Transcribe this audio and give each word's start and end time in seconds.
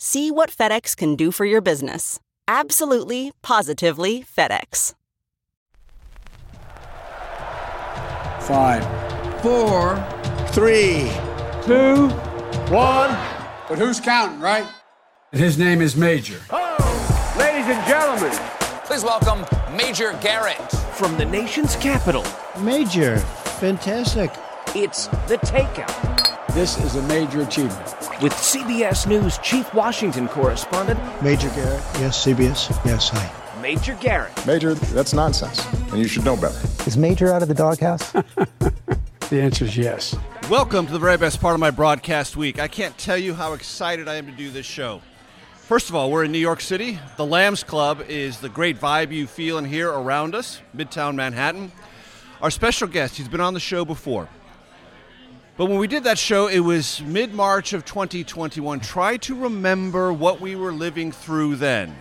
See 0.00 0.30
what 0.30 0.50
FedEx 0.52 0.96
can 0.96 1.16
do 1.16 1.32
for 1.32 1.44
your 1.44 1.60
business. 1.60 2.20
Absolutely, 2.46 3.32
positively 3.42 4.22
FedEx. 4.22 4.94
Five, 8.40 8.84
four, 9.42 9.96
three, 10.50 11.10
two, 11.64 12.10
one. 12.70 13.10
But 13.68 13.78
who's 13.78 13.98
counting, 13.98 14.38
right? 14.38 14.64
And 15.32 15.40
his 15.40 15.58
name 15.58 15.82
is 15.82 15.96
Major. 15.96 16.40
Oh, 16.50 17.34
ladies 17.36 17.66
and 17.66 17.84
gentlemen, 17.88 18.38
please 18.84 19.02
welcome 19.02 19.44
Major 19.76 20.16
Garrett 20.22 20.70
from 20.94 21.18
the 21.18 21.24
nation's 21.24 21.74
capital. 21.74 22.24
Major, 22.60 23.18
fantastic. 23.58 24.30
It's 24.76 25.08
the 25.26 25.38
takeout. 25.38 26.07
This 26.58 26.76
is 26.78 26.96
a 26.96 27.02
major 27.02 27.42
achievement. 27.42 27.86
With 28.20 28.32
CBS 28.32 29.06
News 29.06 29.38
Chief 29.38 29.72
Washington 29.72 30.26
Correspondent 30.26 30.98
Major 31.22 31.48
Garrett, 31.50 31.80
yes, 32.00 32.26
CBS, 32.26 32.84
yes, 32.84 33.10
hi. 33.10 33.62
Major 33.62 33.94
Garrett. 34.00 34.44
Major, 34.44 34.74
that's 34.74 35.14
nonsense, 35.14 35.64
and 35.92 36.00
you 36.00 36.08
should 36.08 36.24
know 36.24 36.34
better. 36.34 36.58
Is 36.84 36.96
Major 36.96 37.32
out 37.32 37.42
of 37.42 37.48
the 37.48 37.54
doghouse? 37.54 38.10
the 38.10 39.40
answer 39.40 39.66
is 39.66 39.76
yes. 39.76 40.16
Welcome 40.50 40.86
to 40.86 40.92
the 40.92 40.98
very 40.98 41.16
best 41.16 41.40
part 41.40 41.54
of 41.54 41.60
my 41.60 41.70
broadcast 41.70 42.36
week. 42.36 42.58
I 42.58 42.66
can't 42.66 42.98
tell 42.98 43.16
you 43.16 43.34
how 43.34 43.52
excited 43.52 44.08
I 44.08 44.16
am 44.16 44.26
to 44.26 44.32
do 44.32 44.50
this 44.50 44.66
show. 44.66 45.00
First 45.54 45.90
of 45.90 45.94
all, 45.94 46.10
we're 46.10 46.24
in 46.24 46.32
New 46.32 46.38
York 46.38 46.60
City. 46.60 46.98
The 47.18 47.24
Lambs 47.24 47.62
Club 47.62 48.02
is 48.08 48.40
the 48.40 48.48
great 48.48 48.80
vibe 48.80 49.12
you 49.12 49.28
feel 49.28 49.58
and 49.58 49.66
hear 49.68 49.90
around 49.90 50.34
us, 50.34 50.60
Midtown 50.76 51.14
Manhattan. 51.14 51.70
Our 52.42 52.50
special 52.50 52.88
guest, 52.88 53.16
he's 53.16 53.28
been 53.28 53.40
on 53.40 53.54
the 53.54 53.60
show 53.60 53.84
before. 53.84 54.28
But 55.58 55.66
when 55.66 55.78
we 55.78 55.88
did 55.88 56.04
that 56.04 56.18
show, 56.18 56.46
it 56.46 56.60
was 56.60 57.02
mid 57.02 57.34
March 57.34 57.72
of 57.72 57.84
2021. 57.84 58.78
Try 58.78 59.16
to 59.16 59.34
remember 59.34 60.12
what 60.12 60.40
we 60.40 60.54
were 60.54 60.70
living 60.70 61.10
through 61.10 61.56
then. 61.56 61.96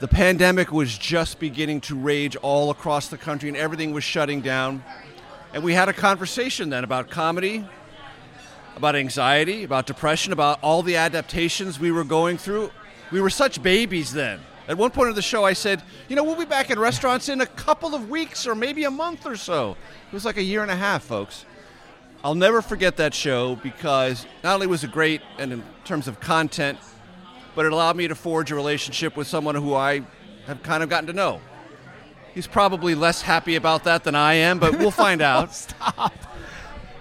The 0.00 0.08
pandemic 0.08 0.72
was 0.72 0.96
just 0.96 1.38
beginning 1.38 1.82
to 1.82 1.96
rage 1.96 2.34
all 2.36 2.70
across 2.70 3.08
the 3.08 3.18
country 3.18 3.50
and 3.50 3.58
everything 3.58 3.92
was 3.92 4.04
shutting 4.04 4.40
down. 4.40 4.82
And 5.52 5.62
we 5.62 5.74
had 5.74 5.90
a 5.90 5.92
conversation 5.92 6.70
then 6.70 6.82
about 6.82 7.10
comedy, 7.10 7.62
about 8.74 8.96
anxiety, 8.96 9.64
about 9.64 9.84
depression, 9.84 10.32
about 10.32 10.60
all 10.62 10.82
the 10.82 10.96
adaptations 10.96 11.78
we 11.78 11.92
were 11.92 12.04
going 12.04 12.38
through. 12.38 12.70
We 13.12 13.20
were 13.20 13.28
such 13.28 13.62
babies 13.62 14.14
then. 14.14 14.40
At 14.66 14.78
one 14.78 14.90
point 14.90 15.10
of 15.10 15.14
the 15.14 15.22
show, 15.22 15.44
I 15.44 15.52
said, 15.52 15.82
you 16.08 16.16
know, 16.16 16.24
we'll 16.24 16.36
be 16.38 16.46
back 16.46 16.70
in 16.70 16.78
restaurants 16.78 17.28
in 17.28 17.40
a 17.40 17.46
couple 17.46 17.94
of 17.94 18.08
weeks 18.08 18.46
or 18.46 18.54
maybe 18.54 18.84
a 18.84 18.90
month 18.90 19.26
or 19.26 19.36
so. 19.36 19.76
It 20.06 20.12
was 20.14 20.24
like 20.24 20.38
a 20.38 20.42
year 20.42 20.62
and 20.62 20.70
a 20.70 20.76
half, 20.76 21.04
folks. 21.04 21.44
I'll 22.22 22.34
never 22.34 22.62
forget 22.62 22.96
that 22.96 23.12
show 23.12 23.56
because 23.56 24.24
not 24.42 24.54
only 24.54 24.66
was 24.66 24.82
it 24.82 24.90
great 24.90 25.20
and 25.38 25.52
in 25.52 25.62
terms 25.84 26.08
of 26.08 26.18
content, 26.20 26.78
but 27.54 27.66
it 27.66 27.72
allowed 27.72 27.96
me 27.96 28.08
to 28.08 28.14
forge 28.14 28.50
a 28.50 28.54
relationship 28.54 29.16
with 29.16 29.26
someone 29.26 29.54
who 29.54 29.74
I 29.74 30.02
have 30.46 30.62
kind 30.62 30.82
of 30.82 30.88
gotten 30.88 31.06
to 31.08 31.12
know. 31.12 31.42
He's 32.32 32.46
probably 32.46 32.94
less 32.94 33.20
happy 33.20 33.56
about 33.56 33.84
that 33.84 34.04
than 34.04 34.14
I 34.14 34.34
am, 34.34 34.58
but 34.58 34.78
we'll 34.78 34.90
find 34.90 35.20
out. 35.22 35.54
Stop. 35.54 36.14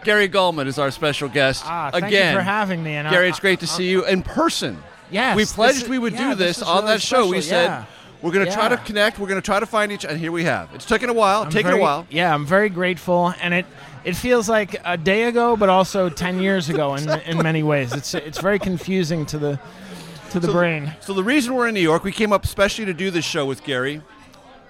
Gary 0.03 0.27
Gulman 0.27 0.67
is 0.67 0.77
our 0.77 0.91
special 0.91 1.29
guest. 1.29 1.63
Ah, 1.65 1.89
thank 1.91 2.05
Again, 2.05 2.33
you 2.33 2.39
for 2.39 2.43
having 2.43 2.83
me. 2.83 2.95
And 2.95 3.09
Gary, 3.09 3.27
I, 3.27 3.29
it's 3.29 3.39
great 3.39 3.61
to 3.61 3.67
see 3.67 3.89
you 3.89 4.05
in 4.05 4.21
person. 4.21 4.83
Yes, 5.13 5.35
we 5.35 5.45
pledged 5.45 5.83
is, 5.83 5.89
we 5.89 5.99
would 5.99 6.13
yeah, 6.13 6.29
do 6.29 6.35
this, 6.35 6.57
this 6.57 6.67
on 6.67 6.83
really 6.83 6.95
that 6.95 7.01
show. 7.01 7.27
We 7.27 7.41
special, 7.41 7.67
said 7.67 7.85
we're 8.23 8.31
going 8.31 8.45
to 8.45 8.51
yeah. 8.51 8.57
try 8.57 8.69
to 8.69 8.77
connect. 8.77 9.19
We're 9.19 9.27
going 9.27 9.41
to 9.41 9.45
try 9.45 9.59
to 9.59 9.65
find 9.65 9.91
each, 9.91 10.05
and 10.05 10.17
here 10.17 10.31
we 10.31 10.45
have. 10.45 10.73
It's 10.73 10.85
taken 10.85 11.09
a 11.09 11.13
while. 11.13 11.43
I'm 11.43 11.51
taken 11.51 11.71
very, 11.71 11.79
a 11.79 11.83
while. 11.83 12.07
Yeah, 12.09 12.33
I'm 12.33 12.45
very 12.45 12.69
grateful, 12.69 13.33
and 13.41 13.53
it 13.53 13.65
it 14.05 14.15
feels 14.15 14.47
like 14.47 14.81
a 14.85 14.97
day 14.97 15.23
ago, 15.23 15.57
but 15.57 15.69
also 15.69 16.09
ten 16.09 16.39
years 16.39 16.69
ago 16.69 16.93
exactly. 16.93 17.31
in 17.31 17.37
in 17.37 17.43
many 17.43 17.63
ways. 17.63 17.91
It's 17.91 18.13
it's 18.13 18.39
very 18.39 18.59
confusing 18.59 19.25
to 19.27 19.37
the 19.37 19.59
to 20.31 20.39
the 20.39 20.47
so, 20.47 20.53
brain. 20.53 20.93
So 21.01 21.13
the 21.13 21.23
reason 21.23 21.53
we're 21.53 21.67
in 21.67 21.73
New 21.73 21.81
York, 21.81 22.03
we 22.03 22.13
came 22.13 22.31
up 22.31 22.45
especially 22.45 22.85
to 22.85 22.93
do 22.93 23.11
this 23.11 23.25
show 23.25 23.45
with 23.45 23.63
Gary. 23.63 24.01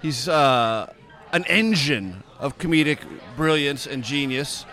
He's 0.02 0.28
uh, 0.28 0.92
an 1.32 1.46
engine 1.46 2.24
of 2.40 2.58
comedic 2.58 3.00
brilliance 3.38 3.86
and 3.86 4.04
genius. 4.04 4.66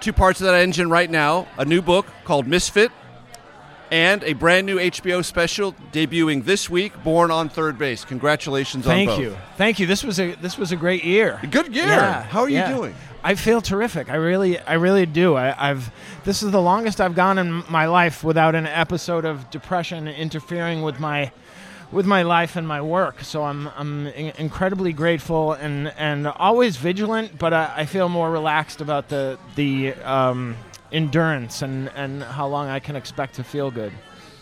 Two 0.00 0.12
parts 0.12 0.40
of 0.40 0.46
that 0.46 0.54
engine 0.54 0.90
right 0.90 1.10
now: 1.10 1.48
a 1.56 1.64
new 1.64 1.80
book 1.80 2.06
called 2.24 2.46
Misfit 2.46 2.92
and 3.94 4.24
a 4.24 4.32
brand 4.32 4.66
new 4.66 4.76
HBO 4.76 5.24
special 5.24 5.72
debuting 5.92 6.44
this 6.44 6.68
week, 6.68 7.00
Born 7.04 7.30
on 7.30 7.48
Third 7.48 7.78
Base. 7.78 8.04
Congratulations 8.04 8.84
Thank 8.84 9.08
on 9.08 9.16
both. 9.16 9.24
Thank 9.24 9.38
you. 9.38 9.42
Thank 9.56 9.78
you. 9.78 9.86
This 9.86 10.02
was 10.02 10.18
a 10.18 10.34
this 10.34 10.58
was 10.58 10.72
a 10.72 10.76
great 10.76 11.04
year. 11.04 11.38
Good 11.48 11.72
year. 11.72 11.86
Yeah, 11.86 12.24
How 12.24 12.40
are 12.40 12.48
yeah. 12.48 12.68
you 12.70 12.74
doing? 12.74 12.94
I 13.22 13.36
feel 13.36 13.60
terrific. 13.60 14.10
I 14.10 14.16
really 14.16 14.58
I 14.58 14.72
really 14.74 15.06
do. 15.06 15.36
I, 15.36 15.70
I've 15.70 15.92
this 16.24 16.42
is 16.42 16.50
the 16.50 16.60
longest 16.60 17.00
I've 17.00 17.14
gone 17.14 17.38
in 17.38 17.62
my 17.70 17.86
life 17.86 18.24
without 18.24 18.56
an 18.56 18.66
episode 18.66 19.24
of 19.24 19.48
depression 19.52 20.08
interfering 20.08 20.82
with 20.82 20.98
my 20.98 21.30
with 21.92 22.04
my 22.04 22.22
life 22.22 22.56
and 22.56 22.66
my 22.66 22.82
work. 22.82 23.22
So 23.22 23.44
I'm 23.44 23.68
I'm 23.76 24.08
in- 24.08 24.32
incredibly 24.38 24.92
grateful 24.92 25.52
and 25.52 25.94
and 25.96 26.26
always 26.26 26.76
vigilant, 26.78 27.38
but 27.38 27.54
I, 27.54 27.72
I 27.76 27.86
feel 27.86 28.08
more 28.08 28.28
relaxed 28.28 28.80
about 28.80 29.08
the 29.08 29.38
the 29.54 29.94
um, 30.02 30.56
endurance 30.94 31.62
and 31.62 31.90
and 31.94 32.22
how 32.22 32.46
long 32.46 32.68
I 32.68 32.78
can 32.78 32.96
expect 32.96 33.34
to 33.34 33.44
feel 33.44 33.70
good. 33.70 33.92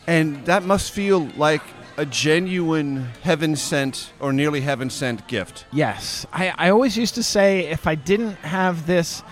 And 0.07 0.45
that 0.47 0.63
must 0.65 0.93
feel 0.93 1.29
like 1.37 1.63
a 1.97 2.07
genuine 2.07 3.09
heaven 3.23 3.57
sent 3.57 4.13
or 4.21 4.33
nearly 4.33 4.61
heaven 4.61 4.91
sent 4.91 5.27
gift. 5.29 5.67
Yes. 5.73 6.27
I, 6.33 6.53
I 6.57 6.71
always 6.71 6.97
used 6.97 7.15
to 7.17 7.23
say 7.23 7.67
if 7.67 7.87
I 7.87 7.95
didn't 7.95 8.37
have 8.37 8.87
this 8.87 9.23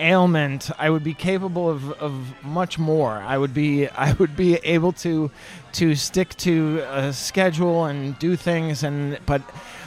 ailment, 0.00 0.70
I 0.78 0.90
would 0.90 1.04
be 1.04 1.14
capable 1.14 1.68
of, 1.68 1.92
of 1.92 2.44
much 2.44 2.78
more. 2.78 3.12
I 3.12 3.38
would 3.38 3.54
be 3.54 3.88
I 4.06 4.12
would 4.14 4.36
be 4.36 4.56
able 4.56 4.92
to 5.04 5.30
to 5.72 5.94
stick 5.94 6.36
to 6.38 6.84
a 6.88 7.12
schedule 7.12 7.84
and 7.84 8.18
do 8.18 8.36
things 8.36 8.82
and 8.82 9.18
but 9.26 9.42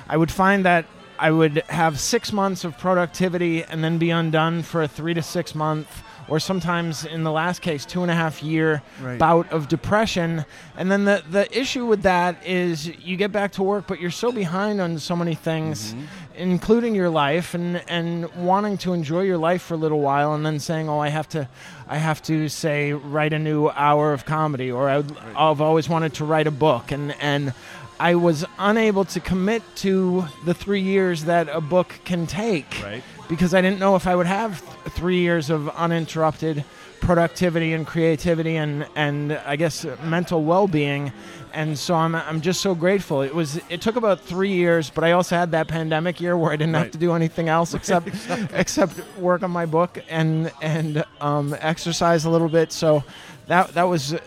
I 0.07 0.17
would 0.17 0.31
find 0.31 0.65
that 0.65 0.85
I 1.19 1.29
would 1.29 1.63
have 1.69 1.99
six 1.99 2.33
months 2.33 2.63
of 2.63 2.77
productivity 2.79 3.63
and 3.63 3.83
then 3.83 3.99
be 3.99 4.09
undone 4.09 4.63
for 4.63 4.81
a 4.81 4.87
three 4.87 5.13
to 5.13 5.21
six 5.21 5.53
month 5.53 6.03
or 6.31 6.39
sometimes 6.39 7.06
in 7.06 7.24
the 7.24 7.31
last 7.31 7.62
case 7.62 7.86
two 7.86 8.01
and 8.01 8.10
a 8.10 8.16
half 8.16 8.42
year 8.42 8.81
Right. 9.01 9.19
bout 9.19 9.51
of 9.51 9.68
depression 9.68 10.45
and 10.78 10.89
then 10.92 11.06
the, 11.06 11.24
the 11.30 11.45
issue 11.57 11.86
with 11.86 12.04
that 12.04 12.45
is 12.45 12.88
you 13.06 13.18
get 13.18 13.31
back 13.31 13.51
to 13.54 13.63
work 13.63 13.86
but 13.86 14.00
you're 14.00 14.12
so 14.12 14.31
behind 14.31 14.80
on 14.80 14.98
so 14.98 15.16
many 15.16 15.36
things 15.36 15.94
mm-hmm. 15.94 16.06
including 16.36 16.95
your 16.95 17.10
life 17.10 17.54
and 17.54 17.83
and 17.88 18.33
wanting 18.36 18.78
to 18.78 18.94
enjoy 18.94 19.22
your 19.22 19.38
life 19.38 19.62
for 19.62 19.74
a 19.74 19.78
little 19.78 20.00
while 20.00 20.33
and 20.33 20.45
then 20.45 20.60
saying 20.60 20.88
oh 20.89 21.00
I 21.00 21.10
have 21.10 21.28
to 21.30 21.50
I 21.88 21.98
have 21.98 22.22
to 22.24 22.48
say 22.48 22.94
write 22.94 23.33
a 23.33 23.39
new 23.39 23.68
hour 23.69 24.13
of 24.13 24.25
comedy 24.25 24.72
or 24.72 24.89
I 24.89 24.98
would, 24.98 25.18
I've 25.36 25.62
always 25.62 25.89
wanted 25.89 26.13
to 26.16 26.25
write 26.25 26.48
a 26.48 26.51
book 26.51 26.92
and 26.92 27.13
and 27.19 27.54
I 28.00 28.16
was 28.16 28.45
unable 28.57 29.06
to 29.06 29.19
commit 29.19 29.62
to 29.78 30.25
the 30.44 30.56
three 30.56 30.81
years 30.81 31.25
that 31.25 31.48
a 31.50 31.62
book 31.62 32.00
can 32.04 32.25
take. 32.25 32.66
Right. 32.83 33.04
Because 33.31 33.54
I 33.54 33.62
didn't 33.62 33.80
know 33.80 33.95
if 33.95 34.07
I 34.07 34.16
would 34.16 34.25
have 34.28 34.60
th- 34.60 34.94
three 34.94 35.19
years 35.19 35.50
of 35.50 35.69
uninterrupted 35.69 36.66
productivity 37.00 37.72
and 37.72 37.88
creativity 37.88 38.57
and, 38.57 38.86
and 38.94 39.31
I 39.45 39.56
guess 39.56 39.86
mental 40.04 40.44
well 40.44 40.68
being. 40.68 41.13
And 41.54 41.80
so 41.80 41.95
I'm, 41.95 42.13
I'm 42.13 42.42
just 42.42 42.60
so 42.60 42.75
grateful. 42.75 43.22
It 43.22 43.33
was 43.33 43.56
it 43.69 43.80
took 43.80 43.95
about 43.95 44.19
three 44.19 44.51
years, 44.51 44.89
but 44.89 45.06
I 45.06 45.13
also 45.13 45.38
had 45.38 45.51
that 45.51 45.69
pandemic 45.69 46.19
year 46.19 46.36
where 46.36 46.51
I 46.51 46.57
didn't 46.57 46.74
have 46.74 46.92
to 46.92 46.98
do 46.98 47.13
anything 47.13 47.48
else 47.48 47.74
except 47.74 48.10
except 48.54 49.00
work 49.18 49.44
on 49.44 49.51
my 49.51 49.66
book 49.66 49.98
and 50.10 50.51
and 50.62 51.06
um, 51.22 51.56
exercise 51.62 52.25
a 52.25 52.30
little 52.30 52.50
bit. 52.50 52.74
So 52.74 53.01
that 53.48 53.74
that 53.75 53.83
was 53.83 54.13
uh, 54.13 54.19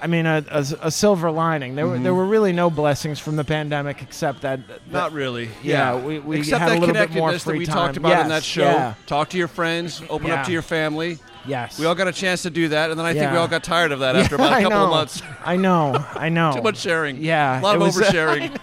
I 0.00 0.06
mean, 0.06 0.26
a, 0.26 0.44
a, 0.50 0.64
a 0.82 0.90
silver 0.90 1.30
lining. 1.30 1.74
There, 1.74 1.86
were, 1.86 1.98
there 1.98 2.14
were 2.14 2.24
really 2.24 2.52
no 2.52 2.70
blessings 2.70 3.18
from 3.18 3.36
the 3.36 3.44
pandemic 3.44 4.00
except 4.02 4.42
that. 4.42 4.66
that 4.68 4.80
Mm-hmm. 4.82 4.92
Not 4.92 5.12
really. 5.12 5.48
Yeah, 5.62 5.96
we, 5.96 6.18
we 6.20 6.38
Except 6.38 6.60
had 6.60 6.70
that 6.70 6.78
a 6.78 6.80
little 6.80 6.94
bit 6.94 7.10
more 7.10 7.30
connectedness 7.30 7.44
free 7.44 7.52
that 7.54 7.58
we 7.58 7.66
time. 7.66 7.74
talked 7.74 7.96
about 7.96 8.12
in 8.12 8.18
Yes, 8.18 8.28
that 8.28 8.44
show. 8.44 8.62
Yeah. 8.62 8.94
Talk 9.06 9.30
to 9.30 9.36
your 9.38 9.48
friends, 9.48 10.02
open 10.08 10.28
Yeah. 10.28 10.40
up 10.40 10.46
to 10.46 10.52
your 10.52 10.62
family. 10.62 11.18
Yes. 11.46 11.78
We 11.78 11.86
all 11.86 11.94
got 11.94 12.08
a 12.08 12.12
chance 12.12 12.42
to 12.42 12.50
do 12.50 12.68
that, 12.68 12.90
and 12.90 12.98
then 12.98 13.06
I 13.06 13.12
think 13.12 13.30
we 13.30 13.34
Yeah. 13.36 13.40
all 13.40 13.48
got 13.48 13.64
tired 13.64 13.90
of 13.92 14.00
that 14.00 14.14
Yeah, 14.16 14.22
after 14.22 14.34
about 14.36 14.52
a 14.52 14.56
I 14.56 14.62
couple 14.62 14.78
of 14.84 14.90
months. 14.90 15.22
I 15.44 15.56
know. 15.56 16.04
I 16.14 16.28
know. 16.38 16.52
Too 16.54 16.62
much 16.62 16.78
sharing. 16.78 17.16
Yeah, 17.22 17.60
A 17.60 17.62
lot 17.62 17.74
it 17.76 17.82
of 17.82 17.86
was- 17.86 17.96
oversharing. 17.98 18.58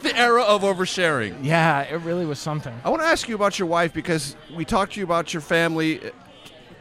the 0.00 0.16
era 0.16 0.42
of 0.42 0.62
oversharing. 0.62 1.36
Yeah, 1.44 1.80
it 1.82 2.00
really 2.02 2.24
was 2.26 2.38
something. 2.38 2.74
I 2.84 2.88
want 2.90 3.02
to 3.02 3.08
ask 3.08 3.28
you 3.28 3.34
about 3.34 3.58
your 3.58 3.68
wife 3.68 3.92
because 3.92 4.36
we 4.54 4.64
talked 4.64 4.94
to 4.94 5.00
you 5.00 5.04
about 5.04 5.34
your 5.34 5.40
family 5.42 6.00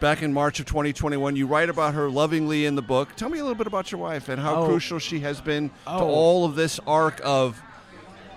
back 0.01 0.21
in 0.23 0.33
March 0.33 0.59
of 0.59 0.65
2021. 0.65 1.35
You 1.37 1.47
write 1.47 1.69
about 1.69 1.93
her 1.93 2.09
lovingly 2.09 2.65
in 2.65 2.75
the 2.75 2.81
book. 2.81 3.15
Tell 3.15 3.29
me 3.29 3.37
a 3.39 3.43
little 3.43 3.55
bit 3.55 3.67
about 3.67 3.91
your 3.91 4.01
wife 4.01 4.27
and 4.27 4.41
how 4.41 4.55
Oh. 4.63 4.65
crucial 4.65 4.99
she 4.99 5.21
has 5.21 5.39
been 5.39 5.69
to 5.69 5.75
Oh. 5.87 6.09
all 6.09 6.43
of 6.43 6.55
this 6.55 6.79
arc 6.85 7.21
of 7.23 7.61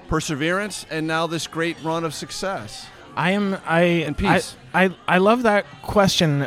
perseverance 0.08 0.86
and 0.90 1.06
now 1.08 1.26
this 1.26 1.46
great 1.48 1.76
run 1.82 2.04
of 2.04 2.14
success. 2.14 2.86
I 3.16 3.30
am. 3.30 3.56
I 3.66 3.80
And 4.06 4.16
peace. 4.18 4.56
I, 4.74 4.84
I, 4.86 4.96
I 5.06 5.18
love 5.18 5.44
that 5.44 5.66
question. 5.82 6.46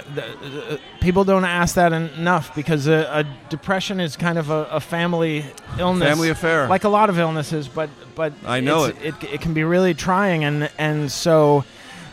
People 1.00 1.24
don't 1.24 1.46
ask 1.46 1.76
that 1.76 1.94
enough 1.94 2.54
because 2.56 2.88
a, 2.88 3.08
a 3.10 3.50
depression 3.50 4.02
is 4.02 4.18
kind 4.18 4.38
of 4.38 4.50
a, 4.50 4.66
a 4.70 4.80
family 4.82 5.46
illness, 5.80 6.10
Family 6.10 6.30
affair. 6.30 6.68
like 6.68 6.84
a 6.84 6.90
lot 6.90 7.10
of 7.10 7.18
illnesses. 7.20 7.70
But 7.70 7.90
but 8.16 8.34
I 8.46 8.60
know 8.60 8.86
it's- 8.86 9.02
it. 9.24 9.34
It 9.36 9.42
can 9.42 9.54
be 9.54 9.64
really 9.64 9.94
trying, 9.94 10.44
and 10.44 10.70
and 10.78 11.10
so. 11.12 11.64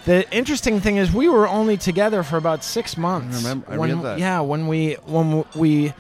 The 0.05 0.31
interesting 0.31 0.81
thing 0.81 0.97
is, 0.99 1.12
we 1.12 1.29
were 1.29 1.49
only 1.49 1.77
together 1.77 2.23
for 2.23 2.37
about 2.37 2.62
six 2.62 2.97
months. 2.97 3.39
remember- 3.43 3.73
I 3.73 3.79
when, 3.79 3.97
read 3.97 4.05
that. 4.05 4.19
Yeah, 4.19 4.41
when 4.41 4.67
we 4.67 4.95
when 5.06 5.45
we 5.55 5.95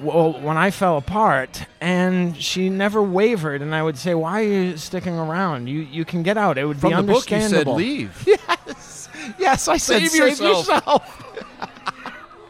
well, 0.00 0.32
when 0.40 0.56
I 0.56 0.70
fell 0.70 0.96
apart, 0.96 1.66
and 1.80 2.36
she 2.40 2.68
never 2.68 3.02
wavered, 3.02 3.60
and 3.62 3.74
I 3.74 3.82
would 3.82 3.96
say, 3.98 4.14
"Why 4.14 4.40
are 4.40 4.44
you 4.44 4.76
sticking 4.76 5.14
around? 5.14 5.68
You 5.68 5.80
you 5.80 6.04
can 6.04 6.22
get 6.22 6.36
out. 6.36 6.58
It 6.58 6.64
would 6.66 6.80
From 6.80 6.90
be 6.90 6.96
the 6.96 7.02
book, 7.02 7.30
you 7.30 7.40
said 7.40 7.66
leave. 7.66 8.24
Yes, 8.66 9.08
yes, 9.38 9.68
I 9.68 9.76
said 9.78 10.00
Save 10.02 10.10
save 10.10 10.20
yourself." 10.40 10.68
yourself. 10.68 11.20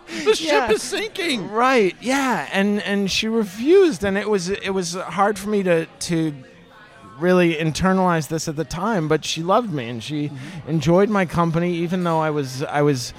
the 0.25 0.35
ship 0.35 0.49
Yeah. 0.49 0.71
is 0.73 0.83
sinking. 0.83 1.51
Right? 1.51 1.95
Yeah, 2.01 2.49
and 2.53 2.81
and 2.83 3.11
she 3.11 3.29
refused, 3.29 4.05
and 4.05 4.17
it 4.19 4.29
was 4.29 4.49
it 4.51 4.71
was 4.71 4.95
hard 4.95 5.39
for 5.39 5.49
me 5.49 5.63
to 5.63 5.87
to 5.87 6.35
really 7.19 7.55
internalize 7.55 8.29
this 8.29 8.49
at 8.49 8.57
the 8.57 8.65
time. 8.65 9.09
But 9.09 9.25
she 9.25 9.43
loved 9.43 9.73
me, 9.73 9.89
and 9.89 10.03
she 10.03 10.29
Mm-hmm. 10.29 10.71
enjoyed 10.71 11.09
my 11.11 11.27
company, 11.27 11.75
even 11.77 12.05
though 12.05 12.21
I 12.21 12.31
was 12.31 12.63
I 12.63 12.83
was 12.83 13.13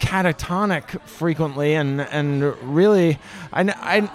catatonic 0.00 1.00
frequently, 1.06 1.74
and 1.74 2.00
and 2.00 2.42
really, 2.62 3.18
I 3.52 3.62
I. 3.62 4.10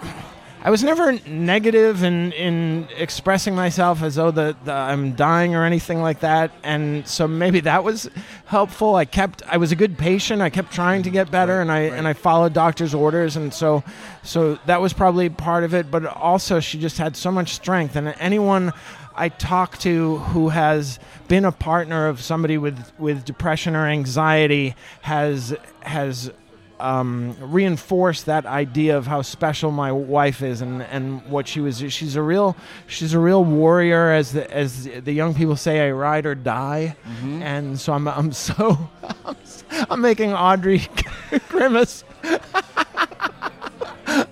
I 0.64 0.70
was 0.70 0.82
never 0.82 1.12
negative 1.28 2.02
in, 2.02 2.32
in 2.32 2.88
expressing 2.96 3.54
myself 3.54 4.02
as 4.02 4.16
though 4.16 4.32
that 4.32 4.56
I'm 4.68 5.12
dying 5.14 5.54
or 5.54 5.64
anything 5.64 6.02
like 6.02 6.20
that, 6.20 6.50
and 6.64 7.06
so 7.06 7.28
maybe 7.28 7.60
that 7.60 7.84
was 7.84 8.10
helpful. 8.46 8.96
I 8.96 9.04
kept 9.04 9.44
I 9.46 9.58
was 9.58 9.70
a 9.70 9.76
good 9.76 9.96
patient. 9.96 10.42
I 10.42 10.50
kept 10.50 10.72
trying 10.72 11.04
to 11.04 11.10
get 11.10 11.30
better, 11.30 11.60
and 11.60 11.70
I 11.70 11.82
and 11.82 12.08
I 12.08 12.14
followed 12.14 12.52
doctor's 12.52 12.94
orders, 12.94 13.36
and 13.36 13.54
so 13.54 13.84
so 14.24 14.58
that 14.66 14.80
was 14.80 14.92
probably 14.92 15.28
part 15.28 15.62
of 15.62 15.72
it. 15.72 15.88
But 15.88 16.04
also, 16.04 16.58
she 16.58 16.80
just 16.80 16.98
had 16.98 17.16
so 17.16 17.30
much 17.30 17.54
strength, 17.54 17.94
and 17.94 18.08
anyone 18.18 18.72
I 19.16 19.30
talk 19.30 19.78
to 19.78 20.18
who 20.18 20.50
has 20.50 20.98
been 21.26 21.44
a 21.44 21.52
partner 21.52 22.06
of 22.06 22.20
somebody 22.20 22.58
with 22.58 22.92
with 22.98 23.24
depression 23.24 23.74
or 23.74 23.86
anxiety 23.86 24.74
has 25.02 25.56
has 25.80 26.30
um, 26.78 27.36
reinforced 27.40 28.26
that 28.26 28.44
idea 28.44 28.96
of 28.98 29.06
how 29.06 29.22
special 29.22 29.70
my 29.70 29.90
wife 29.92 30.42
is 30.42 30.60
and, 30.60 30.82
and 30.82 31.24
what 31.26 31.48
she 31.48 31.60
was. 31.60 31.78
She's 31.92 32.16
a 32.16 32.22
real 32.22 32.56
she's 32.86 33.14
a 33.14 33.18
real 33.18 33.44
warrior, 33.44 34.10
as 34.10 34.32
the, 34.32 34.50
as 34.52 34.84
the 34.84 35.12
young 35.12 35.34
people 35.34 35.56
say, 35.56 35.88
a 35.88 35.94
ride 35.94 36.26
or 36.26 36.34
die. 36.34 36.96
And 37.42 37.80
so 37.80 37.92
I'm 37.92 38.06
I'm 38.08 38.32
so 38.32 38.90
I'm, 39.24 39.36
I'm 39.90 40.00
making 40.00 40.32
Audrey 40.32 40.86
grimace. 41.48 42.04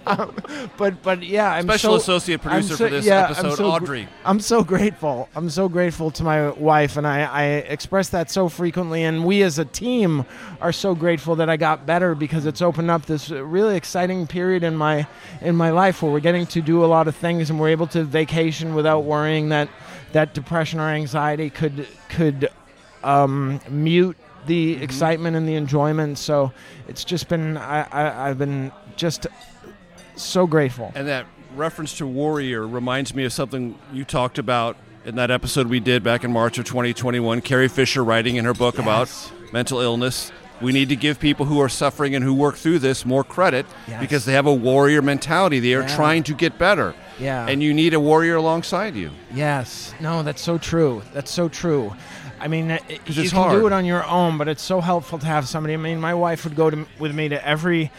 Um, 0.06 0.34
but 0.76 1.02
but 1.02 1.22
yeah, 1.22 1.50
I'm 1.52 1.64
Special 1.64 1.92
so- 1.92 1.96
associate 2.16 2.40
I'm 2.44 2.50
producer 2.50 2.76
so- 2.76 2.84
for 2.84 2.90
this 2.90 3.06
yeah, 3.06 3.24
I'm 3.26 3.30
episode, 3.32 3.56
so 3.56 3.64
gr- 3.70 3.74
Audrey. 3.76 4.08
I'm 4.24 4.40
so 4.40 4.62
grateful. 4.62 5.28
I'm 5.34 5.48
so 5.50 5.68
grateful 5.68 6.10
to 6.12 6.22
my 6.22 6.50
wife, 6.50 6.96
and 6.96 7.06
I, 7.06 7.22
I 7.24 7.44
express 7.44 8.10
that 8.10 8.30
so 8.30 8.48
frequently. 8.48 9.02
And 9.02 9.24
we 9.24 9.42
as 9.42 9.58
a 9.58 9.64
team 9.64 10.26
are 10.60 10.72
so 10.72 10.94
grateful 10.94 11.36
that 11.36 11.48
I 11.48 11.56
got 11.56 11.86
better 11.86 12.14
because 12.14 12.44
it's 12.46 12.60
opened 12.60 12.90
up 12.90 13.06
this 13.06 13.30
really 13.30 13.76
exciting 13.76 14.26
period 14.26 14.62
in 14.62 14.76
my 14.76 15.06
in 15.40 15.56
my 15.56 15.70
life 15.70 16.02
where 16.02 16.12
we're 16.12 16.20
getting 16.20 16.46
to 16.48 16.60
do 16.60 16.84
a 16.84 16.86
lot 16.86 17.08
of 17.08 17.16
things 17.16 17.48
and 17.50 17.58
we're 17.58 17.68
able 17.70 17.86
to 17.88 18.04
vacation 18.04 18.74
without 18.74 19.04
worrying 19.04 19.48
that 19.50 19.68
that 20.12 20.34
depression 20.34 20.80
or 20.80 20.88
anxiety 20.90 21.50
could 21.50 21.86
could 22.08 22.48
um, 23.02 23.60
mute 23.68 24.16
the 24.46 24.74
excitement 24.82 25.36
and 25.36 25.48
the 25.48 25.54
enjoyment. 25.54 26.18
So 26.18 26.52
it's 26.88 27.04
just 27.04 27.28
been 27.28 27.56
I, 27.56 27.82
I, 27.90 28.28
I've 28.28 28.38
been 28.38 28.70
just 28.96 29.26
so 30.22 30.46
grateful. 30.46 30.93
And 30.94 31.08
that 31.08 31.26
reference 31.56 31.96
to 31.99 32.06
warrior 32.06 32.66
reminds 32.66 33.14
me 33.14 33.25
of 33.25 33.32
something 33.32 33.78
you 33.93 34.05
talked 34.05 34.38
about 34.38 34.76
in 35.05 35.16
that 35.16 35.31
episode 35.31 35.69
we 35.69 35.81
did 35.81 36.02
back 36.02 36.25
in 36.25 36.32
March 36.32 36.58
of 36.58 36.64
2021. 36.64 37.40
Carrie 37.43 37.69
Fisher 37.69 38.02
writing 38.02 38.37
in 38.37 38.44
her 38.44 38.55
book 38.55 38.76
Yes. 38.76 38.82
about 38.82 39.52
mental 39.52 39.81
illness. 39.81 40.32
We 40.61 40.72
need 40.72 40.88
to 40.88 40.96
give 40.96 41.19
people 41.20 41.46
who 41.46 41.61
are 41.61 41.69
suffering 41.69 42.14
and 42.14 42.25
who 42.25 42.32
work 42.32 42.56
through 42.56 42.78
this 42.78 43.05
more 43.05 43.22
credit 43.25 43.66
Yes. 43.87 44.00
because 44.00 44.25
they 44.25 44.32
have 44.32 44.46
a 44.46 44.55
warrior 44.55 45.02
mentality. 45.02 45.61
They 45.61 45.75
are 45.75 45.82
Yeah. 45.82 45.94
trying 45.96 46.22
to 46.25 46.34
get 46.34 46.58
better. 46.58 46.94
Yeah. 47.19 47.46
And 47.46 47.62
you 47.62 47.75
need 47.75 47.93
a 47.93 48.00
warrior 48.00 48.37
alongside 48.37 48.94
you. 48.96 49.11
Yes. 49.34 49.94
No, 50.00 50.22
that's 50.22 50.40
so 50.43 50.56
true. 50.58 51.02
That's 51.12 51.30
so 51.30 51.49
true. 51.49 51.92
I 52.40 52.49
mean, 52.49 52.71
uh, 52.71 52.78
you 53.06 53.28
can 53.30 53.50
do 53.50 53.66
it 53.66 53.73
on 53.73 53.85
your 53.85 54.04
own, 54.06 54.38
but 54.38 54.49
it's 54.49 54.62
so 54.62 54.80
helpful 54.80 55.18
to 55.18 55.26
have 55.26 55.47
somebody. 55.49 55.75
I 55.75 55.76
mean, 55.76 56.00
my 56.00 56.14
wife 56.14 56.44
would 56.44 56.56
go 56.56 56.71
to, 56.71 56.87
with 56.99 57.14
me 57.14 57.28
to 57.28 57.47
every 57.47 57.90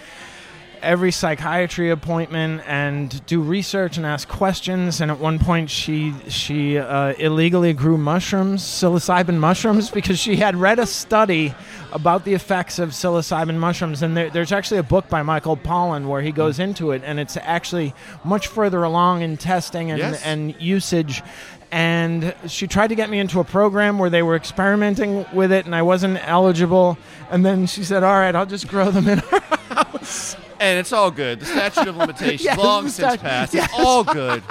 every 0.85 1.11
psychiatry 1.11 1.89
appointment 1.89 2.61
and 2.65 3.25
do 3.25 3.41
research 3.41 3.97
and 3.97 4.05
ask 4.05 4.27
questions. 4.27 5.01
And 5.01 5.11
at 5.11 5.19
one 5.19 5.39
point, 5.39 5.69
she 5.69 6.13
she 6.29 6.77
uh, 6.77 7.13
illegally 7.17 7.73
grew 7.73 7.97
mushrooms, 7.97 8.61
psilocybin 8.63 9.37
mushrooms, 9.39 9.89
because 9.99 10.19
she 10.19 10.37
had 10.37 10.55
read 10.55 10.79
a 10.79 10.85
study 10.85 11.53
about 11.91 12.23
the 12.25 12.33
effects 12.33 12.79
of 12.79 12.89
psilocybin 12.91 13.57
mushrooms. 13.57 14.01
And 14.01 14.15
there, 14.15 14.29
there's 14.29 14.51
actually 14.51 14.77
a 14.79 14.83
book 14.83 15.09
by 15.09 15.23
Michael 15.23 15.57
Pollan 15.57 16.07
where 16.07 16.21
he 16.21 16.31
goes 16.31 16.59
into 16.59 16.91
it, 16.91 17.01
and 17.03 17.19
it's 17.19 17.35
actually 17.37 17.93
much 18.23 18.47
further 18.47 18.83
along 18.83 19.21
in 19.23 19.37
testing 19.37 19.91
and, 19.91 19.99
Yes. 19.99 20.21
and 20.23 20.55
usage. 20.61 21.23
And 21.71 22.33
she 22.47 22.67
tried 22.67 22.87
to 22.87 22.95
get 22.95 23.09
me 23.09 23.19
into 23.19 23.39
a 23.39 23.43
program 23.43 23.97
where 23.97 24.09
they 24.09 24.21
were 24.23 24.35
experimenting 24.35 25.25
with 25.33 25.51
it, 25.51 25.65
and 25.65 25.75
I 25.75 25.81
wasn't 25.81 26.19
eligible. 26.25 26.97
And 27.31 27.45
then 27.45 27.65
she 27.65 27.83
said, 27.83 28.03
"All 28.03 28.13
right, 28.13 28.33
I'll 28.35 28.45
just 28.45 28.67
grow 28.67 28.91
them 28.91 29.07
in 29.09 29.19
our 29.19 29.39
house." 29.83 30.37
And 30.65 30.79
it's 30.79 30.91
all 30.91 31.11
good. 31.11 31.39
The 31.41 31.45
statute 31.45 31.87
of 31.87 31.95
limitations 32.03 32.43
Yes, 32.43 32.57
long 32.57 32.85
the 32.85 32.89
since 32.89 33.07
statute- 33.13 33.21
passed. 33.23 33.53
yes. 33.53 33.69
It's 33.71 33.79
all 33.79 34.03
good. 34.03 34.41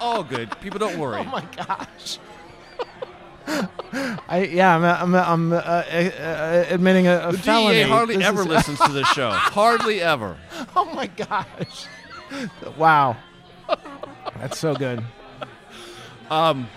all 0.00 0.24
good. 0.24 0.50
People 0.60 0.78
don't 0.80 0.98
worry. 0.98 1.20
Oh 1.20 1.24
my 1.24 1.44
gosh. 1.56 2.18
I 4.28 4.48
yeah, 4.50 4.76
I'm 4.76 4.84
I'm, 4.84 5.14
I'm 5.14 5.52
uh, 5.52 5.56
uh, 5.56 5.60
uh, 5.60 6.64
admitting 6.68 7.06
a, 7.08 7.28
a 7.28 7.32
the 7.32 7.38
felony. 7.38 7.74
DEA 7.82 7.88
hardly 7.88 8.16
This 8.16 8.26
ever 8.26 8.40
is- 8.42 8.46
listens 8.46 8.78
to 8.80 8.92
this 8.92 9.08
show. 9.08 9.30
hardly 9.32 10.00
ever. 10.00 10.36
Oh 10.76 10.84
my 10.94 11.06
gosh! 11.08 11.86
Wow, 12.76 13.16
that's 14.38 14.58
so 14.58 14.74
good. 14.74 15.02
Um, 16.30 16.68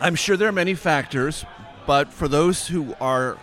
I'm 0.00 0.14
sure 0.14 0.36
there 0.36 0.48
are 0.48 0.52
many 0.52 0.74
factors, 0.74 1.44
but 1.86 2.12
for 2.12 2.28
those 2.28 2.68
who 2.68 2.94
are 3.00 3.36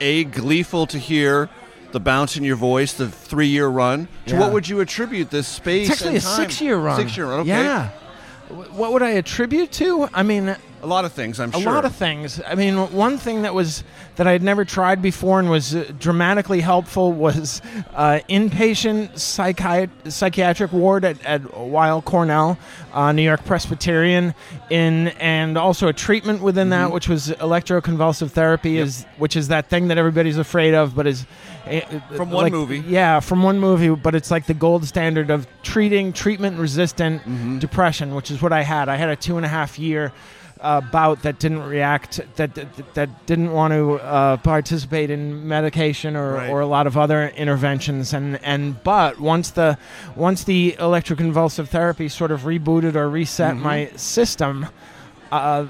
a 0.00 0.24
gleeful 0.24 0.86
to 0.86 0.98
hear 0.98 1.50
the 1.92 2.00
bounce 2.00 2.36
in 2.36 2.44
your 2.44 2.56
voice, 2.56 2.92
the 2.92 3.08
three-year 3.08 3.68
run, 3.68 4.08
to 4.26 4.34
Yeah. 4.34 4.40
what 4.40 4.52
would 4.52 4.68
you 4.68 4.80
attribute 4.80 5.30
this 5.30 5.46
space? 5.48 5.88
It's 5.88 6.00
actually 6.02 6.16
a 6.16 6.20
time? 6.20 6.36
six-year 6.36 6.76
run. 6.76 6.96
Six-year 7.00 7.26
run. 7.26 7.40
Okay. 7.40 7.48
Yeah. 7.48 7.88
What 8.48 8.92
would 8.92 9.02
I 9.02 9.10
attribute 9.10 9.70
to? 9.72 10.08
I 10.12 10.24
mean, 10.24 10.56
A 10.82 10.86
lot 10.86 11.04
of 11.04 11.12
things, 11.12 11.38
I'm 11.38 11.52
sure. 11.52 11.60
a 11.60 11.62
sure. 11.62 11.72
lot 11.72 11.84
of 11.84 11.94
things. 11.94 12.40
I 12.44 12.56
mean, 12.56 12.74
one 12.90 13.16
thing 13.16 13.42
that 13.42 13.54
was 13.54 13.84
that 14.16 14.26
I 14.26 14.32
had 14.32 14.42
never 14.42 14.64
tried 14.64 15.00
before 15.00 15.38
and 15.38 15.48
was 15.48 15.74
uh, 15.74 15.84
dramatically 16.00 16.60
helpful 16.60 17.12
was 17.12 17.62
uh, 17.94 18.18
inpatient 18.28 19.12
psychiat- 19.12 19.90
psychiatric 20.10 20.72
ward 20.72 21.04
at, 21.04 21.24
at 21.24 21.56
Weill 21.56 22.02
Cornell, 22.02 22.58
uh, 22.92 23.12
New 23.12 23.22
York 23.22 23.44
Presbyterian, 23.44 24.34
in 24.68 25.08
and 25.20 25.56
also 25.56 25.86
a 25.86 25.92
treatment 25.92 26.42
within 26.42 26.70
that, 26.70 26.90
which 26.90 27.08
was 27.08 27.28
electroconvulsive 27.28 28.30
therapy, 28.32 28.78
is 28.78 29.04
which 29.18 29.36
is 29.36 29.46
that 29.48 29.68
thing 29.68 29.88
that 29.88 29.98
everybody's 29.98 30.38
afraid 30.38 30.74
of, 30.74 30.96
but 30.96 31.06
is 31.06 31.24
From 32.16 32.30
one 32.30 32.44
like- 32.44 32.52
movie. 32.52 32.82
Yeah, 32.86 33.20
from 33.20 33.42
one 33.42 33.58
movie, 33.58 33.90
but 33.90 34.14
it's 34.14 34.30
like 34.30 34.46
the 34.46 34.54
gold 34.54 34.84
standard 34.86 35.30
of 35.30 35.46
treating 35.62 36.12
treatment-resistant 36.12 37.22
Mm-hmm. 37.22 37.58
depression, 37.58 38.14
which 38.14 38.30
is 38.30 38.40
what 38.42 38.52
I 38.52 38.62
had. 38.62 38.88
I 38.88 38.96
had 38.96 39.08
a 39.10 39.16
two 39.16 39.36
and 39.36 39.44
a 39.46 39.48
half 39.48 39.78
year 39.78 40.12
uh, 40.60 40.80
bout 40.82 41.22
that 41.22 41.38
didn't 41.38 41.62
react, 41.62 42.20
that 42.36 42.54
that, 42.54 42.94
that 42.94 43.26
didn't 43.26 43.50
want 43.52 43.72
to 43.72 43.94
uh, 43.94 44.36
participate 44.38 45.10
in 45.10 45.48
medication 45.48 46.16
or, 46.16 46.34
Right. 46.34 46.50
or 46.50 46.60
a 46.60 46.66
lot 46.66 46.86
of 46.86 46.98
other 46.98 47.28
interventions, 47.30 48.12
and, 48.12 48.38
and 48.44 48.82
but 48.84 49.18
once 49.18 49.50
the 49.52 49.78
once 50.16 50.44
the 50.44 50.76
electroconvulsive 50.78 51.68
therapy 51.68 52.08
sort 52.08 52.30
of 52.30 52.42
rebooted 52.42 52.94
or 52.94 53.08
reset 53.08 53.54
Mm-hmm. 53.54 53.62
my 53.64 53.90
system. 53.96 54.66
Uh, 55.32 55.66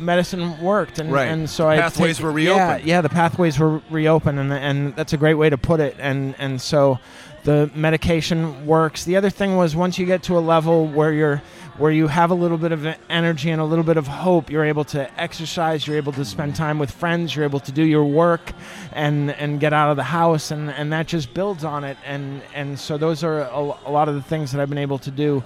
medicine 0.00 0.60
worked, 0.60 0.98
and, 0.98 1.12
Right. 1.12 1.28
and 1.28 1.48
so 1.48 1.68
I 1.68 1.76
Pathways 1.78 2.16
take- 2.16 2.24
were 2.24 2.38
Yeah, 2.38 2.50
reopened. 2.68 2.88
yeah, 2.88 3.00
the 3.00 3.08
pathways 3.08 3.58
were 3.58 3.80
reopened, 3.90 4.38
and 4.40 4.52
and 4.52 4.96
that's 4.96 5.12
a 5.12 5.16
great 5.16 5.34
way 5.34 5.48
to 5.50 5.56
put 5.58 5.78
it. 5.80 5.96
And 6.00 6.34
and 6.38 6.60
so 6.60 6.98
the 7.44 7.70
medication 7.74 8.66
works. 8.66 9.04
The 9.04 9.16
other 9.16 9.30
thing 9.30 9.56
was 9.56 9.76
once 9.76 9.98
you 9.98 10.06
get 10.06 10.22
to 10.24 10.36
a 10.38 10.40
level 10.40 10.86
where 10.86 11.12
you're 11.12 11.42
where 11.76 11.90
you 11.90 12.06
have 12.06 12.30
a 12.30 12.34
little 12.34 12.56
bit 12.56 12.70
of 12.70 12.86
energy 13.10 13.50
and 13.50 13.60
a 13.60 13.64
little 13.64 13.82
bit 13.84 13.96
of 13.96 14.06
hope, 14.06 14.48
you're 14.48 14.64
able 14.64 14.84
to 14.84 15.08
exercise, 15.20 15.86
you're 15.88 15.96
able 15.96 16.12
to 16.12 16.24
spend 16.24 16.54
time 16.54 16.78
with 16.78 16.90
friends, 16.90 17.34
you're 17.34 17.44
able 17.44 17.58
to 17.60 17.72
do 17.72 17.82
your 17.82 18.04
work 18.04 18.52
and 18.92 19.30
and 19.32 19.60
get 19.60 19.72
out 19.72 19.90
of 19.90 19.96
the 19.96 20.04
house 20.04 20.50
and 20.50 20.70
and 20.70 20.92
that 20.92 21.06
just 21.08 21.34
builds 21.34 21.64
on 21.64 21.82
it 21.84 21.96
and 22.06 22.42
and 22.54 22.78
so 22.78 22.96
those 22.96 23.22
are 23.24 23.40
a, 23.40 23.72
a 23.86 23.90
lot 23.90 24.08
of 24.08 24.14
the 24.14 24.22
things 24.22 24.50
that 24.52 24.60
I've 24.60 24.68
been 24.68 24.78
able 24.78 24.98
to 25.00 25.10
do 25.10 25.42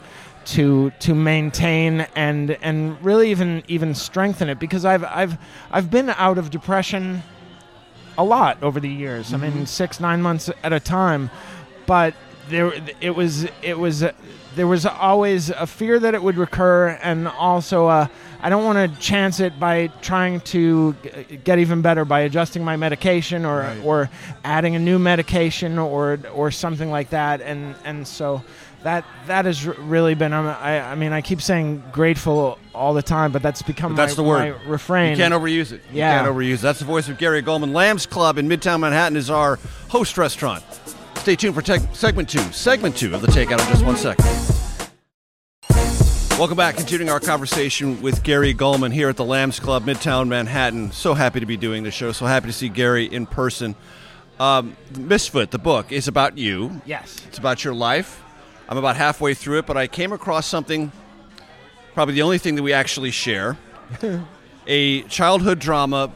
to 0.55 0.91
to 1.01 1.15
maintain 1.15 2.03
and 2.17 2.51
and 2.63 3.03
really 3.05 3.31
even 3.31 3.63
even 3.69 3.95
strengthen 3.95 4.49
it 4.49 4.59
because 4.59 4.85
I've 4.85 5.05
I've 5.05 5.37
I've 5.71 5.91
been 5.91 6.11
out 6.11 6.39
of 6.39 6.51
depression 6.51 7.23
a 8.17 8.25
lot 8.25 8.63
over 8.63 8.81
the 8.81 8.89
years. 8.89 9.33
I 9.35 9.37
mean, 9.37 9.67
six 9.67 10.01
nine 10.01 10.23
months 10.23 10.51
at 10.63 10.73
a 10.73 10.81
time, 10.81 11.31
but 11.87 12.15
there 12.49 12.73
it 13.01 13.11
was 13.15 13.47
it 13.63 13.79
was 13.79 14.03
uh, 14.03 14.13
there 14.57 14.67
was 14.67 14.87
always 14.87 15.51
a 15.51 15.67
fear 15.67 15.99
that 15.99 16.15
it 16.15 16.23
would 16.23 16.37
recur, 16.37 16.99
and 17.03 17.29
also 17.29 17.87
uh, 17.87 18.07
I 18.41 18.49
don't 18.49 18.65
want 18.65 18.79
to 18.93 19.01
chance 19.01 19.41
it 19.41 19.61
by 19.61 19.89
trying 20.01 20.41
to 20.41 20.95
g- 21.03 21.37
get 21.45 21.59
even 21.59 21.83
better 21.83 22.05
by 22.07 22.21
adjusting 22.21 22.65
my 22.65 22.77
medication 22.77 23.45
or 23.45 23.59
Right. 23.61 23.85
or 23.85 24.11
adding 24.45 24.75
a 24.77 24.79
new 24.79 24.99
medication 24.99 25.79
or 25.79 26.19
or 26.35 26.51
something 26.51 26.91
like 26.91 27.11
that, 27.11 27.41
and 27.43 27.75
and 27.85 28.07
so. 28.09 28.43
That 28.85 29.05
that 29.27 29.45
has 29.45 29.67
really 29.67 30.15
been. 30.15 30.33
I'm- 30.33 30.47
I 30.47 30.81
I 30.81 30.95
mean, 30.95 31.13
I 31.13 31.21
keep 31.21 31.43
saying 31.43 31.83
grateful 31.93 32.59
all 32.75 32.95
the 32.95 33.03
time, 33.03 33.33
but 33.33 33.43
that's 33.43 33.61
become 33.61 33.95
But 33.95 34.03
that's 34.03 34.13
my, 34.13 34.23
the 34.23 34.29
word. 34.29 34.39
my 34.65 34.71
refrain. 34.71 35.11
You 35.11 35.17
can't 35.17 35.35
overuse 35.35 35.73
it. 35.73 35.83
Yeah. 35.93 36.13
You 36.21 36.25
can't 36.27 36.37
overuse 36.37 36.55
it. 36.55 36.61
That's 36.63 36.79
the 36.79 36.85
voice 36.85 37.09
of 37.09 37.19
Gary 37.19 37.43
Gulman. 37.43 37.73
Lamb's 37.73 38.07
Club 38.07 38.39
in 38.39 38.49
Midtown 38.49 38.81
Manhattan 38.81 39.17
is 39.17 39.31
our 39.31 39.59
host 39.89 40.17
restaurant. 40.17 40.63
Stay 41.17 41.35
tuned 41.35 41.55
for 41.57 41.63
tech 41.63 41.81
segment 41.93 42.29
two. 42.29 42.39
Segment 42.53 42.97
two 42.97 43.13
of 43.15 43.21
the 43.21 43.27
Takeout 43.27 43.61
in 43.61 43.67
just 43.73 43.85
one 43.85 43.97
second. 43.97 44.25
Welcome 46.39 46.57
back. 46.57 46.77
Continuing 46.77 47.11
our 47.11 47.19
conversation 47.19 48.01
with 48.01 48.23
Gary 48.23 48.55
Gulman 48.55 48.93
here 48.93 49.09
at 49.09 49.17
the 49.17 49.25
Lambs 49.25 49.59
Club, 49.59 49.83
Midtown 49.85 50.29
Manhattan. 50.29 50.93
So 50.93 51.15
happy 51.15 51.41
to 51.41 51.47
be 51.47 51.57
doing 51.57 51.83
the 51.83 51.91
show. 51.91 52.13
So 52.13 52.27
happy 52.27 52.47
to 52.47 52.53
see 52.53 52.69
Gary 52.69 53.07
in 53.07 53.27
person. 53.27 53.75
Um, 54.39 54.77
Misfit, 54.97 55.51
the 55.51 55.59
book, 55.59 55.91
is 55.91 56.07
about 56.07 56.39
you. 56.39 56.81
Yes. 56.87 57.21
It's 57.27 57.39
about 57.39 57.65
your 57.65 57.75
life. 57.75 58.23
I'm 58.69 58.77
about 58.77 58.97
halfway 58.97 59.35
through 59.35 59.59
it, 59.59 59.67
but 59.67 59.77
I 59.77 59.87
came 59.87 60.13
across 60.13 60.47
something, 60.47 60.93
probably 61.95 62.15
the 62.15 62.23
only 62.23 62.39
thing 62.39 62.55
that 62.57 62.63
we 62.63 62.73
actually 62.73 63.11
share 63.11 63.57
a 64.67 65.03
childhood 65.05 65.59
drama 65.59 66.11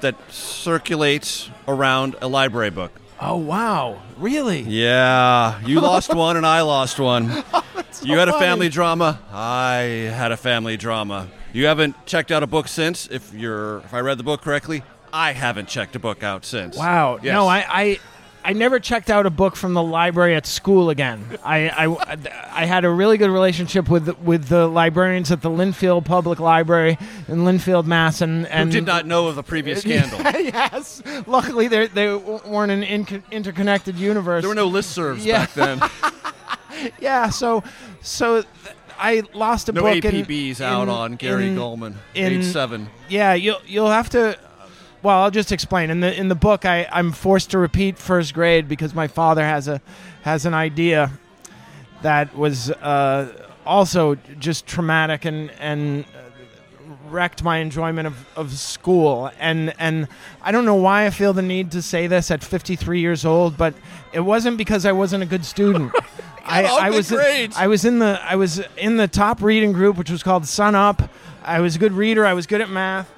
that 0.00 0.14
circulates 0.30 1.50
around 1.66 2.16
a 2.22 2.28
library 2.28 2.70
book. 2.70 2.92
Oh 3.20 3.36
wow! 3.36 4.00
Really? 4.16 4.60
Yeah, 4.60 5.60
you 5.66 5.80
lost 5.80 6.14
one 6.14 6.36
and 6.36 6.46
I 6.46 6.60
lost 6.62 7.00
one. 7.00 7.24
you 8.02 8.16
had 8.16 8.28
a 8.28 8.38
family 8.38 8.68
drama. 8.68 9.20
I 9.32 10.10
had 10.14 10.30
a 10.30 10.36
family 10.36 10.76
drama. 10.76 11.28
You 11.52 11.66
haven't 11.66 12.06
checked 12.06 12.30
out 12.30 12.42
a 12.42 12.46
book 12.46 12.68
since. 12.68 13.08
If 13.08 13.34
you're, 13.34 13.78
if 13.78 13.92
I 13.92 14.00
read 14.00 14.18
the 14.18 14.22
book 14.22 14.42
correctly, 14.42 14.84
I 15.12 15.32
haven't 15.32 15.68
checked 15.68 15.96
a 15.96 15.98
book 15.98 16.22
out 16.22 16.44
since. 16.44 16.76
Wow. 16.76 17.18
Yes. 17.20 17.32
No, 17.32 17.48
I, 17.48 17.64
I 17.68 17.98
I 18.48 18.54
never 18.54 18.80
checked 18.80 19.10
out 19.10 19.26
a 19.26 19.30
book 19.30 19.56
from 19.56 19.74
the 19.74 19.82
library 19.82 20.34
at 20.34 20.46
school 20.46 20.88
again. 20.88 21.22
I, 21.44 21.68
I, 21.68 22.16
I 22.62 22.64
had 22.64 22.86
a 22.86 22.88
really 22.90 23.18
good 23.18 23.28
relationship 23.30 23.90
with 23.90 24.18
with 24.20 24.46
the 24.48 24.66
librarians 24.66 25.30
at 25.30 25.42
the 25.42 25.50
Lynnfield 25.50 26.06
Public 26.06 26.40
Library 26.40 26.96
in 27.28 27.40
Lynnfield, 27.40 27.84
Mass. 27.84 28.22
And, 28.22 28.46
Who 28.46 28.50
and 28.52 28.72
did 28.72 28.86
not 28.86 29.04
know 29.04 29.26
of 29.28 29.36
the 29.36 29.42
previous 29.42 29.80
scandal? 29.82 30.18
yes. 30.20 31.02
Luckily, 31.26 31.68
they 31.68 31.88
they 31.88 32.14
weren't 32.14 32.72
an 32.72 32.82
in- 32.84 33.22
interconnected 33.30 33.96
universe. 33.96 34.40
There 34.42 34.48
were 34.48 34.54
no 34.54 34.70
listservs 34.70 35.22
Yeah. 35.26 35.44
back 35.44 35.52
then. 35.52 36.92
yeah. 37.00 37.28
So 37.28 37.62
so. 38.00 38.36
th- 38.42 38.46
I 39.00 39.22
lost 39.32 39.68
a 39.68 39.72
No 39.72 39.82
book. 39.82 40.04
in- 40.04 40.24
APBs 40.24 40.60
out 40.60 40.84
in- 40.84 40.88
on 40.88 41.14
Gary 41.16 41.48
in- 41.48 41.56
Gulman, 41.56 41.94
in- 42.16 42.32
age 42.40 42.44
seven. 42.46 42.88
Yeah, 43.10 43.34
you'll 43.34 43.60
you'll 43.66 43.90
have 43.90 44.08
to. 44.10 44.36
Well, 45.08 45.22
I'll 45.22 45.30
just 45.30 45.52
explain. 45.52 45.88
In 45.88 46.00
the 46.00 46.14
in 46.14 46.28
the 46.28 46.34
book, 46.34 46.66
I 46.66 46.86
I'm 46.92 47.12
forced 47.12 47.52
to 47.52 47.58
repeat 47.58 47.96
first 47.96 48.34
grade 48.34 48.68
because 48.68 48.94
my 48.94 49.08
father 49.08 49.42
has 49.42 49.66
a 49.66 49.80
has 50.20 50.44
an 50.44 50.52
idea 50.52 51.10
that 52.02 52.36
was 52.36 52.70
uh, 52.70 53.48
also 53.64 54.16
just 54.38 54.66
traumatic 54.66 55.24
and 55.24 55.50
and 55.52 56.04
wrecked 57.08 57.42
my 57.42 57.56
enjoyment 57.56 58.06
of, 58.06 58.26
of 58.36 58.52
school. 58.52 59.30
And 59.38 59.72
and 59.78 60.08
I 60.42 60.52
don't 60.52 60.66
know 60.66 60.74
why 60.74 61.06
I 61.06 61.10
feel 61.10 61.32
the 61.32 61.40
need 61.40 61.70
to 61.72 61.80
say 61.80 62.06
this 62.06 62.30
at 62.30 62.44
53 62.44 63.00
years 63.00 63.24
old 63.24 63.56
but 63.56 63.72
it 64.12 64.20
wasn't 64.20 64.58
because 64.58 64.84
I 64.84 64.92
wasn't 64.92 65.22
a 65.22 65.26
good 65.26 65.46
student. 65.46 65.90
I, 66.44 66.64
I 66.64 66.90
was. 66.90 67.10
I 67.10 67.66
was 67.66 67.86
in 67.86 67.98
the 67.98 68.20
I 68.22 68.36
was 68.36 68.60
in 68.76 68.98
the 68.98 69.08
top 69.08 69.40
reading 69.40 69.72
group 69.72 69.96
which 69.96 70.10
was 70.10 70.22
called 70.22 70.46
Sun 70.46 70.74
Up. 70.74 71.10
I 71.42 71.60
was 71.60 71.76
a 71.76 71.78
good 71.78 71.92
reader. 71.92 72.26
I 72.26 72.34
was 72.34 72.46
good 72.46 72.60
at 72.60 72.68
math 72.68 73.10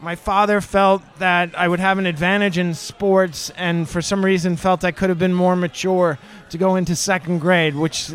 my 0.00 0.14
father 0.14 0.60
felt 0.60 1.02
that 1.18 1.58
I 1.58 1.66
would 1.68 1.80
have 1.80 1.98
an 1.98 2.06
advantage 2.06 2.58
in 2.58 2.74
sports 2.74 3.50
and 3.56 3.88
for 3.88 4.02
some 4.02 4.24
reason 4.24 4.56
felt 4.56 4.84
I 4.84 4.90
could 4.92 5.08
have 5.08 5.18
been 5.18 5.34
more 5.34 5.56
mature 5.56 6.18
to 6.50 6.58
go 6.58 6.76
into 6.76 6.94
second 6.94 7.38
grade 7.40 7.74
which 7.74 8.10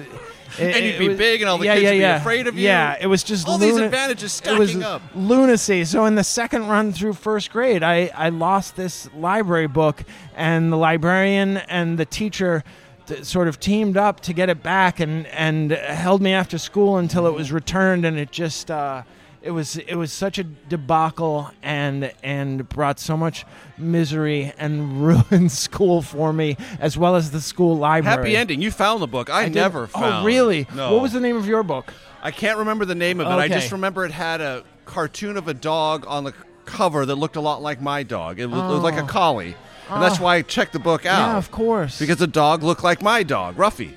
And 0.60 0.86
you'd 0.86 1.00
be 1.00 1.16
big 1.16 1.42
and 1.42 1.50
all 1.50 1.58
the 1.58 1.66
yeah, 1.66 1.74
kids 1.76 1.84
yeah, 1.84 1.90
would 1.92 1.96
be 1.98 2.02
yeah. 2.02 2.18
afraid 2.18 2.48
of 2.48 2.56
you. 2.58 2.66
Yeah, 2.66 2.98
it 3.00 3.08
was 3.08 3.24
just 3.24 3.48
All 3.48 3.58
these 3.58 3.74
luna- 3.74 3.86
advantages 3.86 4.42
it 4.46 4.58
was 4.60 4.70
stacking 4.72 4.84
up. 4.84 5.02
lunacy. 5.16 5.86
So 5.86 6.06
in 6.06 6.16
the 6.16 6.24
second 6.26 6.68
run 6.68 6.92
through 6.92 7.14
first 7.14 7.52
grade, 7.52 7.84
I, 7.84 8.12
I 8.14 8.30
lost 8.30 8.76
this 8.76 9.10
library 9.16 9.68
book, 9.68 10.04
and 10.36 10.72
the 10.72 10.76
librarian 10.78 11.58
and 11.58 11.98
the 11.98 12.06
teacher 12.06 12.64
t- 13.08 13.24
sort 13.24 13.48
of 13.48 13.60
teamed 13.62 13.96
up 13.96 14.20
to 14.22 14.34
get 14.34 14.50
it 14.50 14.62
back, 14.62 15.00
and 15.00 15.26
and 15.28 15.72
held 15.72 16.22
me 16.22 16.34
after 16.34 16.58
school 16.58 16.98
until 16.98 17.28
it 17.28 17.34
was 17.34 17.52
returned, 17.52 18.04
and 18.06 18.18
it 18.20 18.32
just. 18.32 18.70
Uh, 18.70 19.04
it 19.42 19.52
was 19.52 19.78
it 19.78 19.96
was 19.96 20.12
such 20.14 20.38
a 20.38 20.44
debacle 20.44 21.50
and 21.64 22.12
and 22.24 22.68
brought 22.70 23.00
so 23.00 23.18
much 23.18 23.46
misery 23.78 24.54
and 24.58 25.02
ruined 25.06 25.52
school 25.52 26.02
for 26.02 26.32
me 26.32 26.58
as 26.80 26.98
well 26.98 27.16
as 27.16 27.32
the 27.32 27.42
school 27.42 27.78
library. 27.78 28.18
Happy 28.18 28.36
ending. 28.38 28.62
You 28.62 28.72
found 28.72 29.02
the 29.02 29.08
book. 29.08 29.30
I, 29.30 29.46
did- 29.46 29.56
never 29.56 29.84
oh, 29.84 29.88
found. 29.88 30.14
Oh, 30.24 30.26
really? 30.26 30.68
No. 30.76 30.94
What 30.94 31.02
was 31.02 31.14
the 31.14 31.20
name 31.20 31.38
of 31.38 31.48
your 31.48 31.64
book? 31.64 31.94
I 32.22 32.32
can't 32.32 32.60
remember 32.60 32.86
the 32.86 32.96
name 32.96 33.20
of 33.20 33.28
it. 33.28 33.32
I 33.32 33.48
just 33.48 33.72
remember 33.72 34.06
it 34.06 34.12
had 34.12 34.42
a 34.42 34.64
cartoon 34.86 35.38
of 35.38 35.48
a 35.48 35.54
dog 35.54 36.06
on 36.08 36.24
the 36.24 36.34
cover 36.66 37.06
that 37.06 37.16
looked 37.16 37.36
a 37.36 37.42
lot 37.42 37.62
like 37.62 37.82
my 37.82 38.04
dog. 38.04 38.40
It 38.40 38.46
was, 38.46 38.60
it 38.60 38.68
was 38.68 38.84
like 38.84 38.96
a 38.96 39.04
Oh. 39.04 39.08
collie, 39.08 39.56
and 39.90 40.02
that's 40.04 40.20
Oh. 40.20 40.24
why 40.24 40.36
I 40.36 40.42
checked 40.44 40.74
the 40.74 40.80
book 40.80 41.06
out. 41.06 41.32
Yeah, 41.32 41.38
of 41.38 41.50
course. 41.52 41.98
because 42.00 42.18
the 42.18 42.28
dog 42.28 42.62
looked 42.62 42.84
like 42.84 43.02
my 43.02 43.24
dog, 43.24 43.56
Ruffy. 43.58 43.94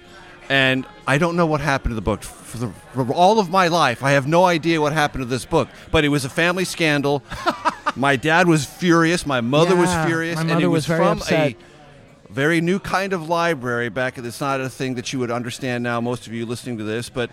And 0.48 0.86
I 1.06 1.18
don't 1.18 1.36
know 1.36 1.46
what 1.46 1.60
happened 1.60 1.92
to 1.92 1.94
the 1.94 2.02
book. 2.02 2.22
For, 2.22 2.58
the, 2.58 2.68
for 2.92 3.12
all 3.12 3.38
of 3.38 3.50
my 3.50 3.68
life, 3.68 4.02
I 4.02 4.12
have 4.12 4.26
no 4.26 4.44
idea 4.44 4.80
what 4.80 4.92
happened 4.92 5.22
to 5.22 5.26
this 5.26 5.44
book. 5.44 5.68
But 5.90 6.04
it 6.04 6.08
was 6.08 6.24
a 6.24 6.28
family 6.28 6.64
scandal. 6.64 7.22
my 7.96 8.16
dad 8.16 8.46
was 8.46 8.64
furious. 8.64 9.26
My 9.26 9.40
mother 9.40 9.74
was 9.76 9.92
furious. 10.06 10.36
my 10.36 10.42
and 10.42 10.62
it 10.62 10.66
was 10.66 10.86
was, 10.86 10.86
very 10.86 10.98
from 11.00 11.18
upset. 11.18 11.52
a 11.52 12.32
very 12.32 12.60
new 12.60 12.78
kind 12.78 13.12
of 13.12 13.28
library 13.28 13.88
back. 13.88 14.18
It's 14.18 14.40
not 14.40 14.60
a 14.60 14.68
thing 14.68 14.94
that 14.94 15.12
you 15.12 15.18
would 15.18 15.30
understand 15.30 15.82
now, 15.84 16.00
most 16.00 16.26
of 16.26 16.32
you 16.32 16.46
listening 16.46 16.78
to 16.78 16.84
this. 16.84 17.08
But 17.08 17.30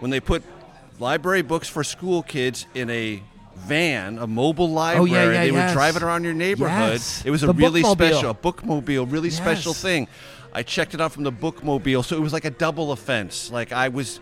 when 0.00 0.10
they 0.10 0.20
put 0.20 0.42
library 0.98 1.42
books 1.42 1.68
for 1.68 1.84
school 1.84 2.22
kids 2.22 2.66
in 2.74 2.88
a 2.90 3.22
van, 3.56 4.18
a 4.18 4.26
mobile 4.26 4.66
oh, 4.66 4.68
library, 4.68 5.10
Oh, 5.10 5.32
yeah, 5.32 5.40
they 5.44 5.50
would 5.50 5.58
yes. 5.58 5.72
drive 5.72 5.96
it 5.96 6.02
around 6.02 6.24
your 6.24 6.34
neighborhood. 6.34 6.92
Yes. 6.92 7.22
It 7.24 7.30
was 7.30 7.42
a 7.42 7.48
The 7.48 7.54
really 7.54 7.82
bookmobile. 7.82 7.92
special, 7.92 8.30
a 8.30 8.34
bookmobile, 8.34 9.10
really 9.10 9.30
special 9.30 9.74
thing. 9.74 10.08
I 10.52 10.62
checked 10.62 10.94
it 10.94 11.00
out 11.00 11.12
from 11.12 11.24
the 11.24 11.32
bookmobile, 11.32 12.04
so 12.04 12.16
it 12.16 12.20
was 12.20 12.32
like 12.32 12.44
a 12.44 12.50
double 12.50 12.92
offense. 12.92 13.50
Like 13.50 13.72
I 13.72 13.88
was 13.88 14.20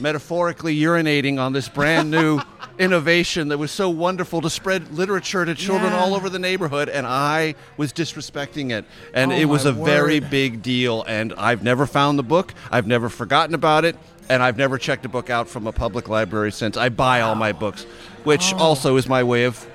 metaphorically 0.00 0.76
urinating 0.78 1.38
on 1.40 1.52
this 1.52 1.68
brand 1.68 2.08
new 2.10 2.40
innovation 2.78 3.48
that 3.48 3.58
was 3.58 3.72
so 3.72 3.88
wonderful 3.90 4.40
to 4.40 4.48
spread 4.48 4.92
literature 4.92 5.44
to 5.44 5.54
children 5.56 5.92
Yeah. 5.92 5.98
all 5.98 6.14
over 6.14 6.28
the 6.30 6.38
neighborhood, 6.38 6.88
and 6.88 7.04
I 7.06 7.56
was 7.76 7.92
disrespecting 7.92 8.70
it. 8.70 8.84
And 9.12 9.32
Oh, 9.32 9.34
it 9.36 9.46
was 9.46 9.64
a 9.64 9.72
very 9.72 10.20
big 10.20 10.62
deal, 10.62 11.02
and 11.08 11.34
I've 11.36 11.64
never 11.64 11.84
found 11.86 12.16
the 12.18 12.22
book, 12.22 12.54
I've 12.70 12.86
never 12.86 13.08
forgotten 13.08 13.54
about 13.54 13.84
it. 13.84 13.96
And 14.30 14.42
I've 14.42 14.58
never 14.58 14.76
checked 14.76 15.06
a 15.06 15.08
book 15.08 15.30
out 15.30 15.48
from 15.48 15.66
a 15.66 15.72
public 15.72 16.06
library 16.06 16.52
since. 16.52 16.76
I 16.76 16.90
buy 16.90 17.22
all 17.22 17.34
my 17.34 17.52
books, 17.52 17.84
which 18.24 18.52
Oh. 18.52 18.58
also 18.58 18.96
is 18.98 19.08
my 19.08 19.22
way 19.24 19.44
of 19.44 19.66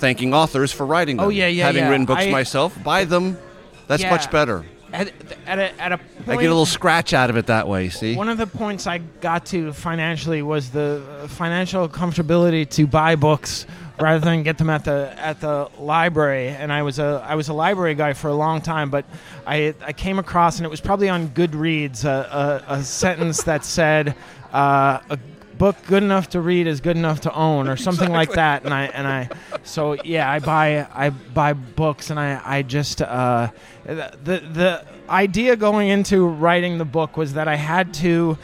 thanking 0.00 0.34
authors 0.34 0.72
for 0.72 0.84
writing 0.86 1.16
them. 1.18 1.26
Oh, 1.26 1.28
yeah, 1.28 1.46
yeah, 1.46 1.66
Having 1.66 1.82
yeah. 1.84 1.90
written 1.90 2.06
books 2.06 2.24
I- 2.24 2.30
myself, 2.30 2.82
buy 2.82 3.04
them. 3.04 3.38
That's 3.86 4.02
Yeah. 4.02 4.10
much 4.10 4.30
better. 4.30 4.64
At, 4.92 5.12
at 5.46 5.58
a 5.60 5.80
at 5.80 5.92
a 5.92 5.98
point, 5.98 6.28
I 6.30 6.34
get 6.34 6.46
a 6.46 6.48
little 6.48 6.66
scratch 6.66 7.14
out 7.14 7.30
of 7.30 7.36
it 7.36 7.46
that 7.46 7.68
way. 7.68 7.90
See, 7.90 8.16
One 8.16 8.28
of 8.28 8.38
the 8.38 8.46
points 8.48 8.88
I 8.88 8.98
got 9.20 9.46
to 9.46 9.72
financially 9.72 10.42
was 10.42 10.70
the 10.70 11.00
uh, 11.22 11.28
financial 11.28 11.88
comfortability 11.88 12.68
to 12.70 12.88
buy 12.88 13.14
books 13.14 13.66
rather 14.00 14.18
than 14.18 14.42
get 14.42 14.58
them 14.58 14.68
at 14.68 14.84
the 14.84 15.14
at 15.16 15.40
the 15.40 15.68
library. 15.78 16.48
And 16.48 16.72
I 16.72 16.82
was 16.82 16.98
a 16.98 17.24
I 17.24 17.36
was 17.36 17.48
a 17.48 17.52
library 17.52 17.94
guy 17.94 18.14
for 18.14 18.26
a 18.28 18.34
long 18.34 18.60
time, 18.60 18.90
but 18.90 19.04
I 19.46 19.74
I 19.86 19.92
came 19.92 20.18
across 20.18 20.56
and 20.56 20.66
it 20.66 20.70
was 20.70 20.80
probably 20.80 21.08
on 21.08 21.28
Goodreads 21.28 22.04
a, 22.04 22.64
a, 22.68 22.74
a 22.78 22.82
sentence 22.82 23.44
that 23.44 23.64
said 23.64 24.16
uh, 24.52 24.98
a 25.08 25.18
book 25.60 25.76
good 25.86 26.02
enough 26.02 26.30
to 26.30 26.40
read 26.40 26.66
is 26.66 26.80
good 26.80 26.96
enough 26.96 27.20
to 27.20 27.32
own 27.34 27.68
or 27.68 27.76
something 27.88 28.10
like 28.10 28.32
that. 28.32 28.64
And 28.64 28.72
I 28.74 28.84
and 28.86 29.06
I 29.06 29.28
so 29.62 29.94
yeah 30.04 30.28
I 30.36 30.38
buy 30.40 30.86
I 31.04 31.10
buy 31.10 31.52
books 31.52 32.10
and 32.10 32.18
I 32.18 32.40
I 32.44 32.62
just 32.62 33.00
uh, 33.02 33.48
the 33.84 34.42
the 34.58 34.84
idea 35.08 35.56
going 35.56 35.88
into 35.88 36.26
writing 36.26 36.78
the 36.78 36.84
book 36.84 37.16
was 37.16 37.34
that 37.34 37.46
I 37.46 37.56
had 37.56 37.94
to 37.94 38.36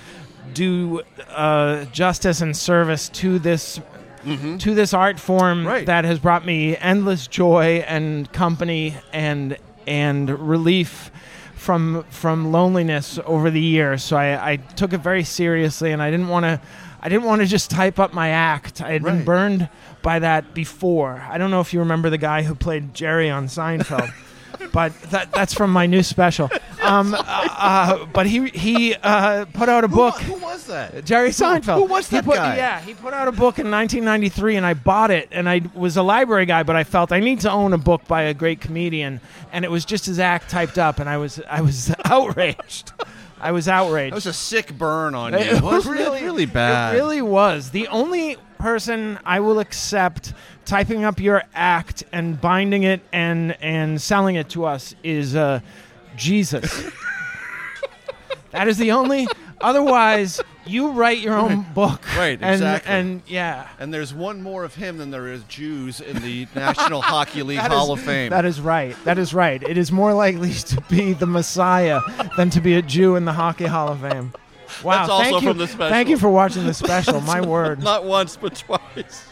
do 0.53 1.03
uh, 1.31 1.85
justice 1.87 2.41
and 2.41 2.57
service 2.57 3.09
to 3.21 3.39
this 3.39 3.81
to 4.59 4.75
this 4.75 4.93
art 4.93 5.21
form 5.21 5.65
Right. 5.67 5.87
that 5.87 6.05
has 6.05 6.19
brought 6.19 6.45
me 6.45 6.77
endless 6.79 7.29
joy 7.29 7.85
and 7.87 8.31
company 8.33 8.97
and 9.13 9.57
and 9.87 10.29
relief 10.49 11.11
from 11.55 12.05
from 12.11 12.51
loneliness 12.53 13.19
over 13.25 13.51
the 13.53 13.61
years. 13.61 14.03
So 14.03 14.17
I, 14.17 14.53
I 14.53 14.57
took 14.57 14.93
it 14.93 15.01
very 15.01 15.23
seriously, 15.25 15.93
and 15.93 16.03
I 16.03 16.11
didn't 16.11 16.29
want 16.29 16.45
to. 16.45 16.61
I 17.07 17.09
didn't 17.09 17.23
want 17.23 17.41
to 17.41 17.47
just 17.47 17.71
type 17.71 18.01
up 18.01 18.13
my 18.13 18.31
act. 18.31 18.83
I 18.83 18.91
had 18.91 19.05
been 19.05 19.25
burned 19.25 19.69
by 20.03 20.19
that 20.19 20.55
before. 20.55 21.25
I 21.31 21.39
don't 21.39 21.53
know 21.53 21.61
if 21.61 21.73
you 21.73 21.79
remember 21.79 22.11
the 22.11 22.19
guy 22.19 22.43
who 22.43 22.57
played 22.57 22.95
Jerry 22.95 23.31
on 23.31 23.47
Seinfeld, 23.47 24.13
but 24.73 24.93
that, 25.13 25.31
that's 25.31 25.55
from 25.55 25.73
my 25.73 25.87
new 25.87 26.03
special. 26.03 26.51
Um, 26.83 27.15
uh, 27.17 27.23
uh, 27.25 28.07
but 28.07 28.27
he 28.27 28.49
he 28.49 28.97
uh, 28.97 29.45
put 29.55 29.69
out 29.69 29.85
a 29.85 29.89
book. 29.89 30.17
Who 30.23 30.35
was 30.41 30.67
that? 30.67 31.05
Jerry 31.05 31.29
Seinfeld. 31.29 31.77
who 31.77 31.85
was 31.85 32.09
that 32.09 32.25
put- 32.25 32.35
guy? 32.35 32.57
Yeah, 32.57 32.81
he 32.81 32.93
put 32.93 33.15
out 33.15 33.29
a 33.29 33.33
book 33.33 33.61
in 33.61 33.71
1993, 33.71 34.57
and 34.57 34.67
I 34.67 34.75
bought 34.75 35.13
it. 35.13 35.29
And 35.31 35.49
I 35.49 35.61
was 35.77 35.97
a 35.97 36.03
library 36.03 36.47
guy, 36.47 36.65
but 36.65 36.75
I 36.75 36.83
felt 36.83 37.13
I 37.13 37.21
need 37.21 37.39
to 37.43 37.51
own 37.53 37.73
a 37.73 37.79
book 37.79 38.05
by 38.09 38.23
a 38.23 38.35
great 38.35 38.61
comedian, 38.61 39.21
and 39.53 39.65
it 39.65 39.71
was 39.71 39.85
just 39.85 40.07
his 40.07 40.19
act 40.19 40.51
typed 40.51 40.77
up, 40.77 40.99
and 40.99 41.09
I 41.09 41.19
was 41.19 41.41
I 41.49 41.61
was 41.61 41.95
outraged. 42.05 42.91
I 43.41 43.53
was 43.53 43.69
outraged. 43.69 44.13
That 44.13 44.17
was 44.17 44.27
a 44.27 44.33
sick 44.33 44.77
burn 44.77 45.15
on 45.15 45.33
you. 45.33 45.39
It 45.39 45.63
Wasn't 45.63 45.95
really, 45.95 46.23
really 46.23 46.47
bad? 46.47 46.95
It 46.95 46.99
really 46.99 47.23
was. 47.23 47.71
The 47.71 47.89
only 47.89 48.37
person 48.59 49.19
I 49.25 49.41
will 49.41 49.59
accept 49.59 50.33
typing 50.65 51.05
up 51.05 51.21
your 51.21 51.43
act 51.55 52.05
and 52.13 52.41
binding 52.41 52.83
it 52.85 53.03
and 53.13 53.53
and 53.63 54.01
selling 54.01 54.37
it 54.37 54.49
to 54.51 54.65
us 54.65 54.95
is 55.03 55.37
uh, 55.37 55.61
Jesus. 56.17 56.91
that 58.51 58.69
is 58.69 58.79
the 58.79 58.93
only. 58.93 59.27
Otherwise, 59.61 60.41
you 60.67 60.91
write 60.91 61.19
your 61.19 61.35
own 61.37 61.65
book. 61.75 62.05
Right, 62.17 62.39
and, 62.41 62.55
exactly. 62.55 62.93
And 62.93 63.23
yeah. 63.27 63.69
And 63.79 63.93
there's 63.93 64.13
one 64.13 64.43
more 64.43 64.65
of 64.65 64.75
him 64.75 64.99
than 64.99 65.11
there 65.11 65.29
is 65.29 65.43
Jews 65.45 66.01
in 66.01 66.21
the 66.23 66.47
National 66.55 67.01
Hockey 67.01 67.43
League 67.43 67.59
That 67.59 67.71
Hall 67.71 67.95
is- 67.95 68.01
of 68.01 68.05
Fame. 68.07 68.31
That 68.31 68.45
is 68.45 68.61
right. 68.61 68.95
That 69.05 69.19
is 69.19 69.33
right. 69.33 69.63
It 69.63 69.79
is 69.79 69.91
more 69.91 70.13
likely 70.13 70.53
to 70.53 70.81
be 70.91 71.15
the 71.15 71.27
Messiah 71.27 72.01
than 72.37 72.51
to 72.51 72.61
be 72.61 72.75
a 72.75 72.83
Jew 72.83 73.17
in 73.17 73.25
the 73.25 73.33
Hockey 73.33 73.67
Hall 73.67 73.89
of 73.89 74.01
Fame. 74.01 74.33
Wow. 74.85 74.99
That's 74.99 75.11
also 75.11 75.25
thank 75.31 75.43
you. 75.43 75.49
from 75.49 75.59
the 75.59 75.67
special. 75.69 75.89
Thank 75.91 76.09
you 76.11 76.19
for 76.19 76.29
watching 76.29 76.67
the 76.67 76.75
special. 76.75 77.21
My 77.23 77.41
word. 77.47 77.83
Not 77.83 78.05
once, 78.05 78.37
but 78.37 78.57
twice. 78.57 79.27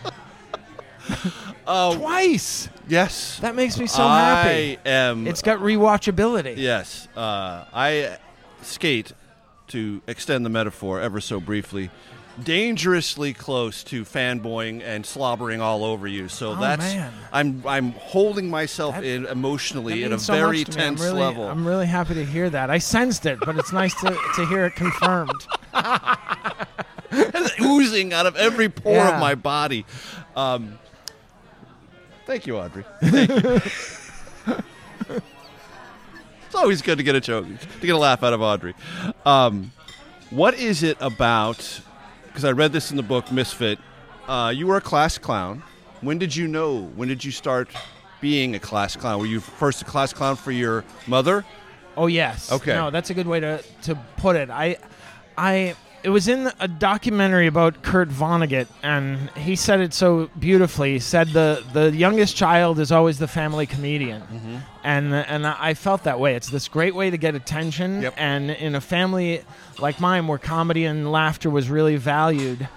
Oh, 1.66 1.96
Twice. 1.98 2.68
yes. 2.88 3.38
That 3.40 3.54
makes 3.54 3.78
me 3.78 3.86
so 3.86 4.02
happy. 4.06 4.78
I 4.84 4.88
am. 4.88 5.26
It's 5.26 5.42
got 5.42 5.58
rewatchability. 5.58 6.54
yes. 6.56 7.08
Uh, 7.14 7.64
I 7.74 8.16
skate, 8.62 9.12
to 9.74 10.00
extend 10.06 10.46
the 10.46 10.50
metaphor 10.50 11.00
ever 11.00 11.20
so 11.20 11.40
briefly, 11.40 11.90
dangerously 12.42 13.32
close 13.32 13.82
to 13.84 14.04
fanboying 14.04 14.82
and 14.82 15.04
slobbering 15.04 15.60
all 15.60 15.84
over 15.84 16.06
you. 16.06 16.28
So 16.28 16.52
Oh, 16.52 16.54
that's 16.56 16.80
man. 16.94 17.12
I'm 17.32 17.62
I'm 17.66 17.92
holding 17.92 18.48
myself 18.50 18.94
That- 18.94 19.04
in 19.04 19.26
emotionally 19.26 20.04
at 20.04 20.12
a 20.12 20.18
so 20.18 20.32
very 20.32 20.58
me. 20.58 20.64
I'm 20.66 20.72
tense 20.72 21.00
really, 21.00 21.20
level. 21.20 21.48
I'm 21.48 21.66
really 21.66 21.86
happy 21.86 22.14
to 22.14 22.24
hear 22.24 22.48
that. 22.50 22.70
I 22.70 22.78
sensed 22.78 23.26
it, 23.26 23.38
but 23.44 23.56
it's 23.56 23.72
nice 23.72 23.94
to, 24.00 24.16
to 24.36 24.46
hear 24.46 24.64
it 24.66 24.74
confirmed. 24.76 25.46
Oozing 27.60 28.12
out 28.12 28.26
of 28.26 28.36
every 28.36 28.68
pore 28.68 28.94
Yeah. 28.94 29.14
of 29.14 29.20
my 29.20 29.34
body. 29.34 29.84
Um, 30.36 30.78
thank 32.26 32.46
you, 32.46 32.56
Audrey. 32.58 32.84
Thank 33.00 33.44
you. 33.44 33.60
It's 36.54 36.62
always 36.62 36.82
good 36.82 36.98
to 36.98 37.04
get 37.04 37.16
a 37.16 37.20
joke, 37.20 37.46
to 37.80 37.86
get 37.86 37.96
a 37.96 37.98
laugh 37.98 38.22
out 38.22 38.32
of 38.32 38.40
Audrey. 38.40 38.74
Um, 39.26 39.72
what 40.30 40.54
is 40.54 40.84
it 40.84 40.96
about? 41.00 41.80
Because 42.28 42.44
I 42.44 42.52
read 42.52 42.72
this 42.72 42.92
in 42.92 42.96
the 42.96 43.02
book 43.02 43.32
Misfit. 43.32 43.80
Uh, 44.28 44.52
you 44.54 44.68
were 44.68 44.76
a 44.76 44.80
class 44.80 45.18
clown. 45.18 45.64
When 46.00 46.16
did 46.16 46.36
you 46.36 46.46
know? 46.46 46.82
When 46.94 47.08
did 47.08 47.24
you 47.24 47.32
start 47.32 47.70
being 48.20 48.54
a 48.54 48.60
class 48.60 48.94
clown? 48.94 49.18
Were 49.18 49.26
you 49.26 49.40
first 49.40 49.82
a 49.82 49.84
class 49.84 50.12
clown 50.12 50.36
for 50.36 50.52
your 50.52 50.84
mother? 51.08 51.44
Oh 51.96 52.06
yes. 52.06 52.52
Okay. 52.52 52.72
No, 52.72 52.88
that's 52.88 53.10
a 53.10 53.14
good 53.14 53.26
way 53.26 53.40
to, 53.40 53.60
to 53.82 53.96
put 54.16 54.36
it. 54.36 54.48
I 54.48 54.76
I 55.36 55.74
it 56.04 56.10
was 56.10 56.28
in 56.28 56.52
a 56.60 56.68
documentary 56.68 57.46
about 57.46 57.82
Kurt 57.82 58.10
Vonnegut 58.10 58.68
and 58.82 59.30
he 59.30 59.56
said 59.56 59.80
it 59.80 59.94
so 59.94 60.28
beautifully. 60.38 60.92
He 60.92 60.98
said 60.98 61.28
the 61.28 61.64
the 61.72 61.90
youngest 61.90 62.36
child 62.36 62.78
is 62.78 62.92
always 62.92 63.18
the 63.18 63.26
family 63.26 63.66
comedian. 63.66 64.20
Mm-hmm. 64.22 64.56
And 64.84 65.14
and 65.14 65.46
I 65.46 65.72
felt 65.74 66.04
that 66.04 66.20
way. 66.20 66.34
It's 66.36 66.50
this 66.50 66.68
great 66.68 66.94
way 66.94 67.08
to 67.10 67.16
get 67.16 67.34
attention 67.34 68.02
Yep. 68.02 68.14
and 68.18 68.50
in 68.50 68.74
a 68.74 68.80
family 68.82 69.42
like 69.78 69.98
mine 69.98 70.26
where 70.28 70.38
comedy 70.38 70.84
and 70.84 71.10
laughter 71.10 71.48
was 71.48 71.70
really 71.70 71.96
valued, 71.96 72.68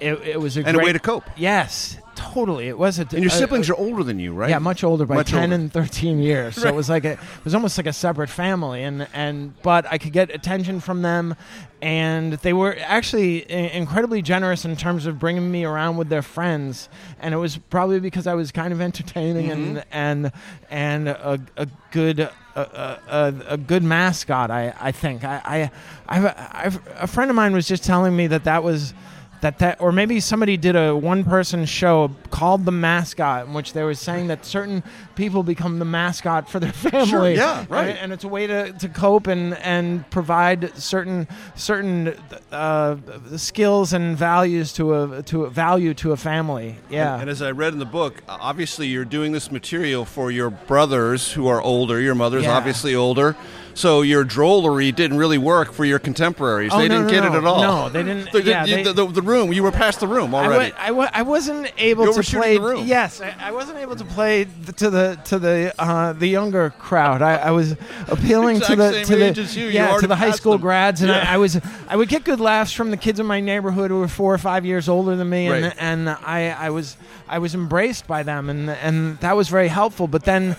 it, 0.00 0.14
it 0.22 0.40
was 0.40 0.56
a 0.56 0.64
And 0.66 0.76
a 0.76 0.80
way 0.80 0.92
to 0.92 0.98
cope. 0.98 1.24
Yes, 1.36 1.96
totally. 2.14 2.68
It 2.68 2.78
was 2.78 2.98
a 2.98 3.02
And 3.02 3.20
your 3.20 3.30
siblings 3.30 3.68
a- 3.68 3.72
are 3.72 3.76
older 3.76 4.02
than 4.02 4.18
you, 4.18 4.32
right? 4.32 4.50
yeah, 4.50 4.58
much 4.58 4.82
older 4.84 5.06
by 5.06 5.16
Much 5.16 5.30
10 5.30 5.42
older. 5.44 5.54
and 5.54 5.72
13 5.72 6.18
years. 6.18 6.56
So 6.56 6.68
it 6.68 6.74
was 6.74 6.88
like 6.88 7.04
a, 7.04 7.12
it 7.12 7.44
was 7.44 7.54
almost 7.54 7.78
like 7.78 7.86
a 7.86 7.92
separate 7.92 8.28
family 8.28 8.82
and 8.82 9.06
and 9.12 9.60
but 9.62 9.86
I 9.90 9.98
could 9.98 10.12
get 10.12 10.34
attention 10.34 10.80
from 10.80 11.02
them 11.02 11.36
and 11.80 12.32
they 12.34 12.52
were 12.52 12.76
actually 12.80 13.48
incredibly 13.50 14.20
generous 14.20 14.64
in 14.64 14.74
terms 14.76 15.06
of 15.06 15.18
bringing 15.18 15.50
me 15.50 15.64
around 15.64 15.96
with 15.96 16.08
their 16.08 16.22
friends 16.22 16.88
and 17.20 17.32
it 17.32 17.36
was 17.36 17.56
probably 17.70 18.00
because 18.00 18.26
I 18.26 18.34
was 18.34 18.50
kind 18.50 18.72
of 18.72 18.80
entertaining 18.80 19.50
and 19.50 19.76
mm-hmm. 19.76 19.88
and 19.92 20.32
and 20.70 21.08
a, 21.08 21.40
a 21.56 21.68
good 21.92 22.18
a, 22.20 22.32
a, 22.56 23.00
a, 23.08 23.34
a 23.50 23.56
good 23.56 23.84
mascot 23.84 24.50
I, 24.50 24.74
I 24.80 24.90
think 24.90 25.22
I, 25.22 25.40
I 25.44 25.70
I've, 26.08 26.24
I've, 26.52 26.88
a 26.96 27.06
friend 27.06 27.30
of 27.30 27.36
mine 27.36 27.52
was 27.52 27.68
just 27.68 27.84
telling 27.84 28.16
me 28.16 28.26
that 28.26 28.44
that 28.44 28.64
was 28.64 28.92
that 29.40 29.58
that 29.58 29.80
or 29.80 29.92
maybe 29.92 30.20
somebody 30.20 30.56
did 30.56 30.74
a 30.76 30.96
one 30.96 31.24
person 31.24 31.64
show 31.64 32.10
called 32.30 32.64
the 32.64 32.72
mascot 32.72 33.46
in 33.46 33.54
which 33.54 33.72
they 33.72 33.82
were 33.84 33.94
saying 33.94 34.26
that 34.28 34.44
certain 34.44 34.82
people 35.14 35.42
become 35.42 35.78
the 35.78 35.84
mascot 35.84 36.48
for 36.50 36.58
their 36.58 36.72
family 36.90 37.34
yeah, 37.36 37.64
right. 37.68 37.88
and, 37.90 37.98
and 37.98 38.12
it's 38.12 38.24
a 38.24 38.28
way 38.28 38.46
to, 38.46 38.72
to 38.74 38.88
cope 38.88 39.26
and 39.26 39.54
and 39.58 40.08
provide 40.10 40.76
certain 40.76 41.28
certain 41.54 42.14
uh, 42.52 42.96
skills 43.36 43.92
and 43.92 44.16
values 44.16 44.72
to 44.72 44.94
a 44.94 45.22
to 45.22 45.44
a 45.44 45.50
value 45.50 45.94
to 45.94 46.12
a 46.12 46.16
family 46.16 46.76
yeah 46.90 47.12
And, 47.14 47.22
and 47.22 47.30
as 47.30 47.42
I 47.42 47.50
read 47.52 47.72
in 47.72 47.78
the 47.78 47.84
book, 47.84 48.22
obviously 48.28 48.86
you're 48.88 49.04
doing 49.04 49.32
this 49.32 49.50
material 49.52 50.04
for 50.04 50.30
your 50.30 50.50
brothers 50.50 51.32
who 51.32 51.46
are 51.48 51.60
older. 51.62 52.00
Your 52.00 52.14
mother's 52.14 52.44
Yeah. 52.44 52.56
obviously 52.56 52.94
older. 52.94 53.36
So 53.78 54.02
your 54.02 54.24
drollery 54.24 54.92
didn't 54.92 55.18
really 55.18 55.38
work 55.38 55.72
for 55.72 55.84
your 55.84 56.00
contemporaries. 56.00 56.72
Oh, 56.74 56.78
they 56.78 56.88
no, 56.88 56.96
didn't 56.96 57.06
no, 57.06 57.12
get 57.12 57.20
no. 57.30 57.34
it 57.34 57.38
at 57.38 57.44
all. 57.44 57.62
No, 57.62 57.88
they 57.88 58.02
didn't- 58.02 58.32
The, 58.32 58.40
the- 58.40 58.50
yeah, 58.50 58.66
they- 58.66 58.82
the, 58.82 58.92
the, 58.92 59.06
the 59.06 59.22
room, 59.22 59.52
you 59.52 59.62
were 59.62 59.70
past 59.70 60.00
the 60.00 60.08
room 60.08 60.34
I, 60.34 60.44
already. 60.46 60.72
wa- 60.72 60.78
I, 60.80 60.90
wa- 60.90 61.10
I 61.12 61.22
wasn't 61.22 61.72
able 61.78 62.06
You 62.06 62.12
to 62.12 62.22
play. 62.24 62.56
the 62.56 62.60
room. 62.64 62.86
Yes, 62.88 63.20
I, 63.20 63.36
I 63.38 63.52
wasn't 63.52 63.78
able 63.78 63.94
to 63.94 64.04
play 64.04 64.46
th- 64.46 64.76
to 64.78 64.90
the 64.90 65.20
to 65.26 65.38
the 65.38 65.72
uh, 65.78 66.12
the 66.12 66.26
younger 66.26 66.70
crowd. 66.70 67.22
I, 67.22 67.36
I 67.36 67.50
was 67.52 67.76
appealing 68.08 68.58
to 68.62 68.74
the 68.74 69.04
to 69.04 69.14
the 69.16 69.48
you. 69.52 69.66
You 69.66 69.70
yeah 69.70 69.96
to 69.98 70.08
the 70.08 70.16
high 70.16 70.32
school 70.32 70.52
them. 70.52 70.60
grads, 70.62 71.00
and 71.02 71.10
Yeah. 71.10 71.24
I, 71.30 71.34
I 71.34 71.36
was 71.36 71.60
I 71.88 71.94
would 71.94 72.08
get 72.08 72.24
good 72.24 72.40
laughs 72.40 72.72
from 72.72 72.90
the 72.90 72.96
kids 72.96 73.20
in 73.20 73.26
my 73.26 73.38
neighborhood 73.40 73.92
who 73.92 74.00
were 74.00 74.08
four 74.08 74.34
or 74.34 74.38
five 74.38 74.66
years 74.66 74.88
older 74.88 75.14
than 75.14 75.28
me, 75.30 75.46
and 75.46 75.72
and 75.78 76.08
I 76.08 76.50
I 76.50 76.70
was 76.70 76.96
I 77.28 77.38
was 77.38 77.54
embraced 77.54 78.08
by 78.08 78.24
them, 78.24 78.50
and 78.50 78.68
and 78.70 79.18
that 79.20 79.36
was 79.36 79.48
very 79.48 79.68
helpful. 79.68 80.08
But 80.08 80.24
then 80.24 80.56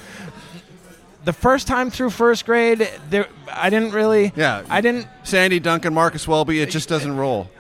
the 1.30 1.34
first 1.34 1.68
time 1.68 1.92
through 1.92 2.10
first 2.10 2.44
grade, 2.44 2.90
there 3.12 3.28
I 3.54 3.70
didn't 3.70 3.92
really. 3.92 4.34
Yeah. 4.36 4.64
I 4.68 4.82
didn't. 4.82 5.06
Sandy 5.22 5.60
Duncan, 5.60 5.94
Marcus 5.94 6.28
Welby, 6.28 6.60
it 6.60 6.72
just 6.72 6.90
doesn't 6.90 7.16
roll. 7.16 7.52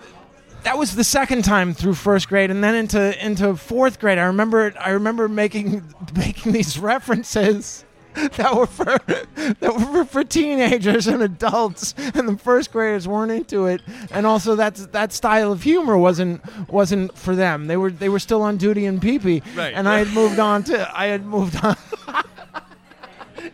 That 0.64 0.76
was 0.76 0.96
the 0.96 1.04
second 1.04 1.44
time 1.44 1.76
through 1.76 1.94
first 1.94 2.28
grade, 2.30 2.50
and 2.50 2.64
then 2.64 2.74
into 2.74 3.24
into 3.24 3.56
fourth 3.56 4.00
grade. 4.00 4.18
I 4.18 4.24
remember 4.24 4.74
I 4.80 4.90
remember 4.90 5.30
making 5.30 5.84
making 6.16 6.52
these 6.52 6.80
references 6.80 7.86
that 8.16 8.56
were 8.56 8.66
for 8.66 8.86
that 9.36 9.92
were 9.94 10.04
for, 10.04 10.24
teenagers 10.24 11.06
and 11.06 11.22
adults, 11.22 11.94
and 12.16 12.28
the 12.28 12.38
first 12.40 12.72
graders 12.72 13.08
weren't 13.08 13.32
into 13.32 13.68
it. 13.68 13.82
And 14.10 14.26
also 14.26 14.56
that 14.56 14.78
that 14.94 15.14
style 15.14 15.52
of 15.52 15.62
humor 15.62 15.96
wasn't 15.96 16.42
wasn't 16.68 17.16
for 17.16 17.36
them. 17.36 17.68
They 17.68 17.78
were 17.78 17.92
they 17.92 18.10
were 18.10 18.20
still 18.20 18.42
on 18.42 18.58
duty 18.58 18.88
and 18.88 19.00
pee 19.00 19.20
pee, 19.20 19.44
Right. 19.56 19.76
and 19.76 19.88
I 19.88 20.00
had 20.00 20.08
moved 20.12 20.40
on 20.40 20.64
to 20.64 20.90
I 21.00 21.06
had 21.06 21.24
moved 21.24 21.64
on. 21.64 21.78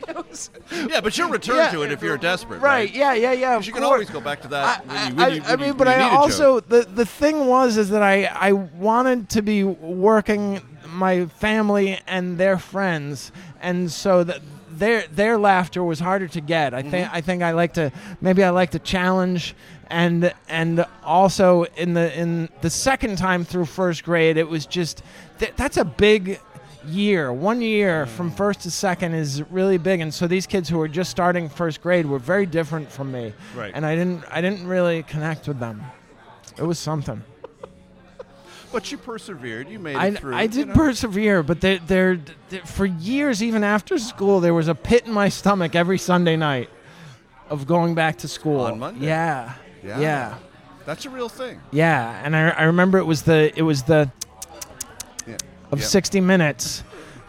Yeah, 0.89 1.01
but 1.01 1.17
you'll 1.17 1.29
return 1.29 1.57
Yeah, 1.57 1.71
to 1.71 1.83
it 1.83 1.91
if 1.91 2.01
you're 2.01 2.17
desperate, 2.17 2.59
right? 2.59 2.89
right? 2.89 2.93
Yeah, 2.95 3.13
yeah, 3.13 3.31
yeah. 3.33 3.57
you 3.59 3.71
can 3.71 3.81
course. 3.81 3.91
always 3.93 4.09
go 4.09 4.19
back 4.21 4.41
to 4.41 4.47
that. 4.49 4.85
when 4.85 4.97
you, 5.09 5.15
when 5.15 5.19
I, 5.25 5.27
you, 5.35 5.41
I 5.45 5.55
mean, 5.55 5.67
you- 5.69 5.73
but 5.73 5.87
I 5.87 6.09
also 6.15 6.59
the 6.59 6.81
the 6.83 7.05
thing 7.05 7.47
was 7.47 7.77
is 7.77 7.89
that 7.89 8.03
I 8.03 8.25
I 8.25 8.51
wanted 8.53 9.29
to 9.29 9.41
be 9.41 9.63
working 9.63 10.61
my 10.87 11.25
family 11.25 11.99
and 12.07 12.37
their 12.37 12.57
friends, 12.57 13.31
and 13.61 13.91
so 13.91 14.23
that 14.23 14.41
their 14.71 15.05
their 15.07 15.37
laughter 15.37 15.83
was 15.83 15.99
harder 15.99 16.27
to 16.29 16.41
get. 16.41 16.73
I 16.73 16.81
think 16.81 17.05
Mm-hmm. 17.07 17.15
I 17.15 17.21
think 17.21 17.43
I 17.43 17.51
like 17.51 17.73
to 17.75 17.91
maybe 18.21 18.43
I 18.43 18.49
like 18.49 18.71
to 18.71 18.79
challenge. 18.79 19.55
And 19.87 20.33
and 20.49 20.83
also 21.03 21.65
in 21.77 21.93
the 21.93 22.11
in 22.19 22.49
the 22.61 22.71
second 22.71 23.17
time 23.19 23.45
through 23.45 23.65
first 23.65 24.03
grade, 24.03 24.35
it 24.35 24.49
was 24.49 24.65
just 24.65 25.03
th- 25.37 25.53
that's 25.55 25.77
a 25.77 25.85
big 25.85 26.39
year. 26.87 27.31
One 27.33 27.61
year 27.61 28.05
mm. 28.05 28.09
from 28.09 28.31
first 28.31 28.61
to 28.61 28.71
second 28.71 29.13
is 29.13 29.41
really 29.51 29.77
big, 29.77 29.99
and 30.01 30.13
so 30.13 30.27
these 30.27 30.45
kids 30.47 30.69
who 30.69 30.77
were 30.77 30.87
just 30.87 31.11
starting 31.11 31.49
first 31.49 31.81
grade 31.81 32.05
were 32.05 32.19
very 32.19 32.45
different 32.45 32.91
from 32.91 33.11
me, 33.11 33.33
Right. 33.55 33.71
and 33.75 33.85
I 33.85 33.95
didn't 33.95 34.23
I 34.31 34.41
didn't 34.41 34.67
really 34.67 35.03
connect 35.03 35.47
with 35.47 35.59
them. 35.59 35.83
It 36.57 36.63
was 36.63 36.79
something. 36.79 37.23
But 38.71 38.91
you 38.91 38.97
persevered. 38.97 39.69
You 39.69 39.79
made 39.79 39.95
it 39.95 39.99
I, 40.01 40.11
through. 40.11 40.35
I 40.35 40.41
you 40.43 40.47
did 40.49 40.67
know? 40.69 40.73
persevere, 40.73 41.43
but 41.43 41.61
there, 41.61 41.79
there, 41.79 42.19
there, 42.49 42.61
for 42.65 42.85
years, 42.85 43.41
even 43.41 43.63
after 43.63 43.97
school, 43.97 44.41
there 44.41 44.53
was 44.53 44.67
a 44.67 44.75
pit 44.75 45.05
in 45.05 45.13
my 45.13 45.29
stomach 45.29 45.75
every 45.75 45.97
Sunday 45.97 46.35
night 46.35 46.69
of 47.49 47.67
going 47.67 47.95
back 47.95 48.17
to 48.17 48.27
school. 48.27 48.61
On 48.61 48.77
Monday. 48.79 49.05
Yeah, 49.05 49.53
Yeah. 49.81 49.99
yeah, 49.99 50.35
That's 50.85 51.05
a 51.05 51.09
real 51.09 51.29
thing. 51.29 51.61
yeah. 51.71 52.19
And 52.25 52.35
I, 52.35 52.49
I 52.49 52.63
remember 52.63 52.97
it 52.97 53.05
was 53.05 53.21
the 53.23 53.53
it 53.57 53.61
was 53.61 53.83
the. 53.83 54.11
Of 55.75 55.81
Yeah. 55.81 55.87
60 55.87 56.21
minutes 56.21 56.83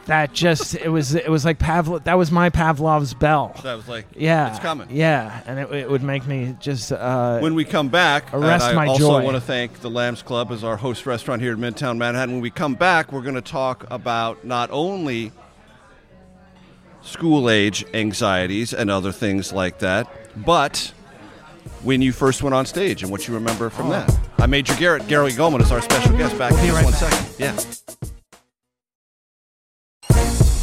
that 0.06 0.32
just 0.32 0.76
it 0.76 0.88
was 0.88 1.16
it 1.16 1.28
was 1.28 1.44
like 1.44 1.58
Pavlov. 1.58 2.04
That 2.04 2.16
was 2.16 2.30
my 2.30 2.48
Pavlov's 2.48 3.12
bell. 3.12 3.54
That 3.64 3.74
was 3.74 3.88
like, 3.88 4.06
Yeah, 4.16 4.50
it's 4.50 4.60
coming. 4.60 4.86
Yeah, 4.90 5.42
and 5.46 5.58
it, 5.58 5.72
it 5.72 5.90
would 5.90 6.02
make 6.04 6.24
me 6.28 6.56
just 6.60 6.92
uh, 6.92 7.40
When 7.40 7.54
we 7.56 7.64
come 7.64 7.88
back, 7.88 8.32
Arrest 8.32 8.66
I 8.66 8.72
my 8.72 8.86
also 8.86 9.00
joy. 9.18 9.24
want 9.24 9.34
to 9.36 9.40
thank 9.40 9.80
the 9.80 9.90
Lambs 9.90 10.22
Club 10.22 10.52
as 10.52 10.62
our 10.62 10.76
host 10.76 11.06
restaurant 11.06 11.42
here 11.42 11.54
in 11.54 11.58
Midtown 11.58 11.96
Manhattan. 11.98 12.34
When 12.36 12.40
we 12.42 12.50
come 12.50 12.74
back, 12.74 13.10
we're 13.12 13.22
going 13.22 13.34
to 13.34 13.40
talk 13.40 13.84
about 13.90 14.44
not 14.44 14.70
only 14.70 15.32
school 17.02 17.50
age 17.50 17.84
anxieties 17.94 18.72
and 18.72 18.90
other 18.90 19.10
things 19.12 19.52
like 19.52 19.80
that, 19.80 20.08
but 20.44 20.92
when 21.82 22.00
you 22.02 22.12
first 22.12 22.42
went 22.44 22.54
on 22.54 22.64
stage 22.66 23.02
and 23.02 23.10
what 23.10 23.26
you 23.26 23.34
remember 23.34 23.70
from 23.70 23.88
that. 23.90 24.16
I'm 24.38 24.50
Major 24.50 24.74
Garrett. 24.76 25.06
Gary 25.08 25.32
Gulman 25.32 25.60
is 25.62 25.72
our 25.72 25.82
special 25.82 26.16
guest. 26.16 26.38
Back 26.38 26.52
We'll 26.52 26.60
in 26.60 26.66
just 26.66 26.76
right 26.76 26.84
one 26.84 26.92
back. 26.92 27.12
second. 27.12 28.04
Yeah. 28.06 28.15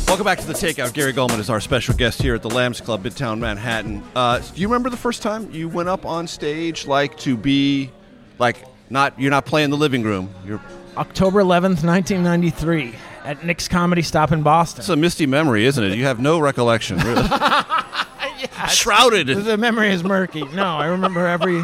Welcome 0.08 0.26
back 0.26 0.40
to 0.40 0.46
the 0.48 0.54
Takeout. 0.54 0.94
Gary 0.94 1.12
Gulman 1.12 1.40
is 1.40 1.50
our 1.50 1.60
special 1.60 1.96
guest 1.96 2.22
here 2.22 2.36
at 2.36 2.44
the 2.44 2.50
Lambs 2.50 2.80
Club, 2.82 3.04
Midtown 3.04 3.40
Manhattan. 3.40 4.04
Uh, 4.16 4.38
do 4.40 4.62
you 4.62 4.68
remember 4.68 4.92
the 4.92 4.98
first 4.98 5.24
time 5.24 5.50
you 5.52 5.68
went 5.68 5.90
up 5.90 6.06
on 6.06 6.28
stage, 6.28 6.86
like 6.86 7.18
to 7.20 7.36
be, 7.36 7.90
like 8.38 8.58
not 8.92 9.20
you're 9.20 9.32
not 9.32 9.46
playing 9.48 9.72
the 9.72 9.78
living 9.78 10.04
room. 10.04 10.30
You're 10.46 10.62
October 10.98 11.42
11th, 11.42 11.84
1993, 11.84 12.94
at 13.24 13.44
Nick's 13.44 13.68
Comedy 13.68 14.04
Stop 14.04 14.32
in 14.32 14.44
Boston. 14.44 14.82
it's 14.82 14.90
a 14.90 14.96
misty 14.96 15.26
memory, 15.26 15.66
isn't 15.66 15.84
it? 15.84 15.98
You 15.98 16.04
have 16.06 16.20
no 16.20 16.38
recollection, 16.40 16.98
really. 17.00 17.28
Shrouded. 18.70 19.30
in- 19.30 19.44
the 19.46 19.58
memory 19.58 19.90
is 19.92 20.04
murky. 20.04 20.44
No, 20.54 20.66
I 20.78 20.88
remember 20.88 21.26
every 21.26 21.64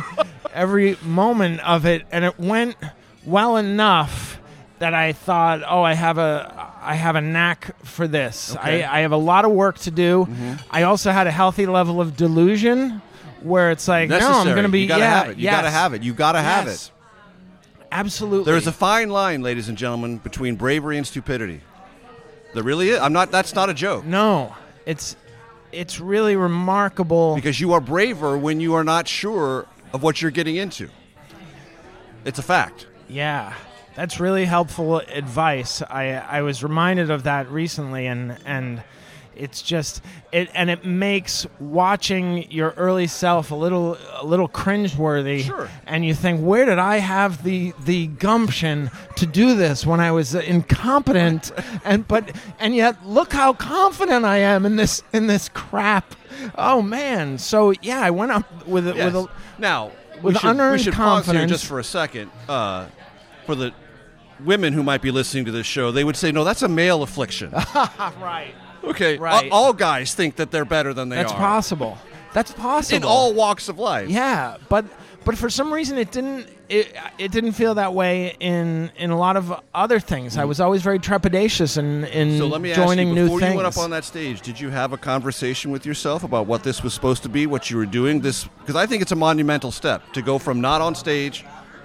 every 0.53 0.97
moment 1.03 1.59
of 1.59 1.85
it, 1.85 2.03
and 2.11 2.25
it 2.25 2.39
went 2.39 2.77
well 3.25 3.57
enough 3.57 4.38
that 4.79 4.93
I 4.93 5.13
thought, 5.13 5.61
oh, 5.67 5.83
I 5.83 5.93
have 5.93 6.17
a 6.17 6.71
I 6.81 6.95
have 6.95 7.15
a 7.15 7.21
knack 7.21 7.75
for 7.85 8.07
this. 8.07 8.55
Okay. 8.55 8.83
I, 8.83 8.99
I 8.99 9.01
have 9.01 9.11
a 9.11 9.17
lot 9.17 9.45
of 9.45 9.51
work 9.51 9.77
to 9.79 9.91
do. 9.91 10.25
Mm-hmm. 10.25 10.53
I 10.71 10.83
also 10.83 11.11
had 11.11 11.27
a 11.27 11.31
healthy 11.31 11.65
level 11.65 12.01
of 12.01 12.15
delusion, 12.15 13.01
where 13.41 13.71
it's 13.71 13.87
like, 13.87 14.09
Necessary. 14.09 14.33
no, 14.33 14.39
I'm 14.39 14.47
going 14.55 14.63
to 14.63 14.69
be 14.69 14.81
You 14.81 14.87
gotta 14.87 15.01
yeah, 15.01 15.19
have 15.19 15.29
it. 15.29 15.37
You 15.37 15.43
yes, 15.43 15.55
gotta 15.55 15.69
have 15.69 15.93
it. 15.93 16.03
You 16.03 16.13
gotta 16.13 16.41
have 16.41 16.65
yes. 16.65 16.87
it. 16.87 16.91
Absolutely. 17.91 18.45
There 18.45 18.57
is 18.57 18.67
a 18.67 18.71
fine 18.71 19.09
line, 19.09 19.41
ladies 19.41 19.67
and 19.67 19.77
gentlemen, 19.77 20.17
between 20.17 20.55
bravery 20.55 20.97
and 20.97 21.05
stupidity. 21.05 21.61
There 22.53 22.63
really 22.63 22.89
is. 22.89 22.99
I'm 22.99 23.13
not. 23.13 23.31
That's 23.31 23.53
not 23.53 23.69
a 23.69 23.73
joke. 23.73 24.05
no. 24.05 24.55
It's 24.85 25.15
it's 25.71 25.99
really 25.99 26.35
remarkable. 26.35 27.35
Because 27.35 27.59
you 27.59 27.73
are 27.73 27.81
braver 27.81 28.37
when 28.37 28.59
you 28.59 28.73
are 28.73 28.83
not 28.83 29.07
sure 29.07 29.67
of 29.93 30.01
what 30.01 30.21
you're 30.21 30.31
getting 30.31 30.55
into. 30.55 30.89
It's 32.25 32.39
a 32.39 32.43
fact. 32.43 32.87
Yeah, 33.07 33.53
that's 33.95 34.19
really 34.19 34.45
helpful 34.45 34.99
advice. 34.99 35.81
I 35.81 36.11
I 36.13 36.41
was 36.41 36.63
reminded 36.63 37.09
of 37.09 37.23
that 37.23 37.49
recently, 37.49 38.07
and 38.07 38.37
and 38.45 38.83
it's 39.35 39.61
just 39.61 40.01
it 40.33 40.49
and 40.53 40.69
it 40.69 40.83
makes 40.83 41.47
watching 41.61 42.51
your 42.51 42.71
early 42.75 43.07
self 43.07 43.51
a 43.51 43.55
little 43.55 43.97
a 44.15 44.25
little 44.25 44.49
cringeworthy. 44.49 45.43
Sure. 45.43 45.69
And 45.87 46.03
you 46.03 46.13
think, 46.13 46.41
where 46.41 46.65
did 46.65 46.77
I 46.79 46.97
have 46.97 47.43
the 47.43 47.73
the 47.83 48.07
gumption 48.07 48.91
to 49.15 49.25
do 49.25 49.55
this 49.55 49.85
when 49.85 49.99
I 50.01 50.11
was 50.11 50.35
incompetent? 50.35 51.51
and 51.85 52.07
but 52.07 52.35
and 52.59 52.75
yet 52.75 53.05
look 53.05 53.31
how 53.33 53.53
confident 53.53 54.25
I 54.25 54.37
am 54.37 54.65
in 54.65 54.75
this 54.75 55.03
in 55.13 55.27
this 55.27 55.49
crap. 55.49 56.15
Oh 56.57 56.81
man! 56.81 57.37
So 57.37 57.73
yeah, 57.81 57.99
I 58.01 58.11
went 58.11 58.31
up 58.31 58.67
with 58.67 58.87
a, 58.87 58.95
Yes. 58.95 59.13
with 59.13 59.25
a 59.25 59.29
now, 59.57 59.91
we 60.17 60.21
with 60.21 60.35
should, 60.37 60.43
we 60.43 60.49
unearned 60.51 60.81
should 60.81 60.93
pause 60.93 61.25
here 61.25 61.33
confidence. 61.35 61.51
just 61.51 61.65
for 61.65 61.79
a 61.79 61.83
second. 61.83 62.31
Uh, 62.47 62.87
for 63.49 63.55
the 63.55 63.73
women 64.45 64.73
who 64.73 64.83
might 64.83 65.01
be 65.01 65.09
listening 65.09 65.45
to 65.45 65.51
this 65.51 65.65
show, 65.65 65.91
they 65.91 66.03
would 66.03 66.15
say, 66.15 66.31
"No, 66.31 66.43
that's 66.43 66.61
a 66.61 66.67
male 66.67 67.01
affliction." 67.01 67.49
right. 68.21 68.53
okay, 68.83 69.17
Right. 69.17 69.51
All, 69.51 69.65
all 69.65 69.73
guys 69.73 70.13
think 70.13 70.35
that 70.35 70.51
they're 70.51 70.65
better 70.65 70.93
than 70.93 71.09
they 71.09 71.15
That's 71.15 71.31
are. 71.31 71.37
possible. 71.37 71.97
That's 72.31 72.51
possible. 72.51 72.97
in 72.97 73.03
all 73.03 73.33
walks 73.33 73.67
of 73.67 73.79
life. 73.79 74.07
Yeah, 74.07 74.57
but 74.69 74.85
but 75.25 75.35
for 75.35 75.49
some 75.49 75.73
reason 75.73 75.97
it 75.97 76.11
didn't 76.11 76.47
it, 76.69 76.95
it 77.17 77.31
didn't 77.31 77.53
feel 77.53 77.73
that 77.73 77.95
way 77.95 78.35
in 78.39 78.91
in 78.97 79.09
a 79.09 79.17
lot 79.17 79.35
of 79.35 79.51
other 79.73 79.99
things. 79.99 80.37
I 80.37 80.45
was 80.45 80.59
always 80.59 80.83
very 80.83 80.99
trepidatious 80.99 81.79
in 81.79 82.03
in 82.05 82.29
Mm. 82.29 82.37
So 82.37 82.45
let 82.45 82.61
me 82.61 82.71
joining 82.73 83.09
ask 83.09 83.15
you, 83.17 83.23
new 83.23 83.23
before 83.23 83.49
you 83.49 83.55
went 83.55 83.67
up 83.67 83.77
on 83.79 83.89
that 83.89 84.05
stage, 84.05 84.41
did 84.41 84.59
you 84.59 84.69
have 84.69 84.93
a 84.93 84.97
conversation 84.97 85.71
with 85.71 85.87
yourself 85.87 86.23
about 86.23 86.45
what 86.45 86.61
this 86.61 86.83
was 86.83 86.93
supposed 86.93 87.23
to 87.23 87.29
be, 87.29 87.47
what 87.47 87.71
you 87.71 87.77
were 87.77 87.87
doing? 87.87 88.21
This 88.21 88.43
because 88.59 88.75
I 88.75 88.85
think 88.85 89.01
it's 89.01 89.11
a 89.11 89.21
monumental 89.27 89.71
step 89.71 90.13
to 90.13 90.21
go 90.21 90.37
from 90.37 90.61
not 90.61 90.81
on 90.81 90.93
stage 90.93 91.43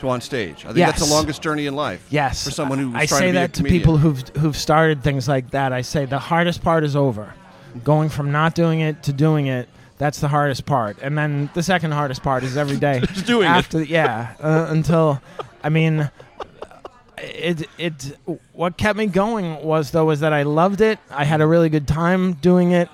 on 0.09 0.21
stage. 0.21 0.65
I 0.65 0.73
think 0.73 0.87
that's 0.87 1.07
the 1.07 1.13
longest 1.15 1.43
journey 1.43 1.67
in 1.67 1.75
life. 1.75 2.07
Yes, 2.11 2.45
for 2.45 2.51
someone 2.51 2.79
who's 2.79 2.95
I 2.95 3.07
say 3.07 3.27
to 3.29 3.33
that 3.33 3.53
to 3.55 3.61
comedian. 3.61 3.81
people 3.81 3.97
who've 3.97 4.29
who've 4.37 4.57
started 4.57 5.03
things 5.03 5.29
like 5.29 5.51
that. 5.51 5.73
I 5.73 5.83
say 5.83 6.05
the 6.05 6.19
hardest 6.19 6.63
part 6.63 6.85
is 6.85 6.97
over. 6.97 7.35
Going 7.83 8.09
from 8.09 8.31
not 8.31 8.55
doing 8.55 8.81
it 8.81 9.03
to 9.05 9.13
doing 9.13 9.47
it. 9.47 9.69
That's 9.99 10.21
the 10.21 10.29
hardest 10.29 10.67
part, 10.67 10.99
and 11.03 11.17
then 11.17 11.51
the 11.55 11.63
second 11.63 11.93
hardest 11.93 12.23
part 12.23 12.43
is 12.43 12.57
every 12.57 12.77
day 12.77 13.01
Just 13.07 13.27
doing 13.27 13.49
it. 13.49 13.89
Yeah, 13.89 14.35
uh, 14.41 14.67
until 14.69 15.23
I 15.63 15.69
mean, 15.69 16.11
it 17.19 17.69
it 17.79 18.17
what 18.53 18.77
kept 18.77 18.99
me 18.99 19.07
going 19.07 19.63
was 19.63 19.93
though 19.93 20.05
was 20.05 20.21
that 20.21 20.33
I 20.33 20.43
loved 20.43 20.81
it. 20.81 20.99
I 21.11 21.25
had 21.25 21.41
a 21.41 21.47
really 21.47 21.69
good 21.69 21.87
time 21.87 22.35
doing 22.35 22.73
it, 22.73 22.89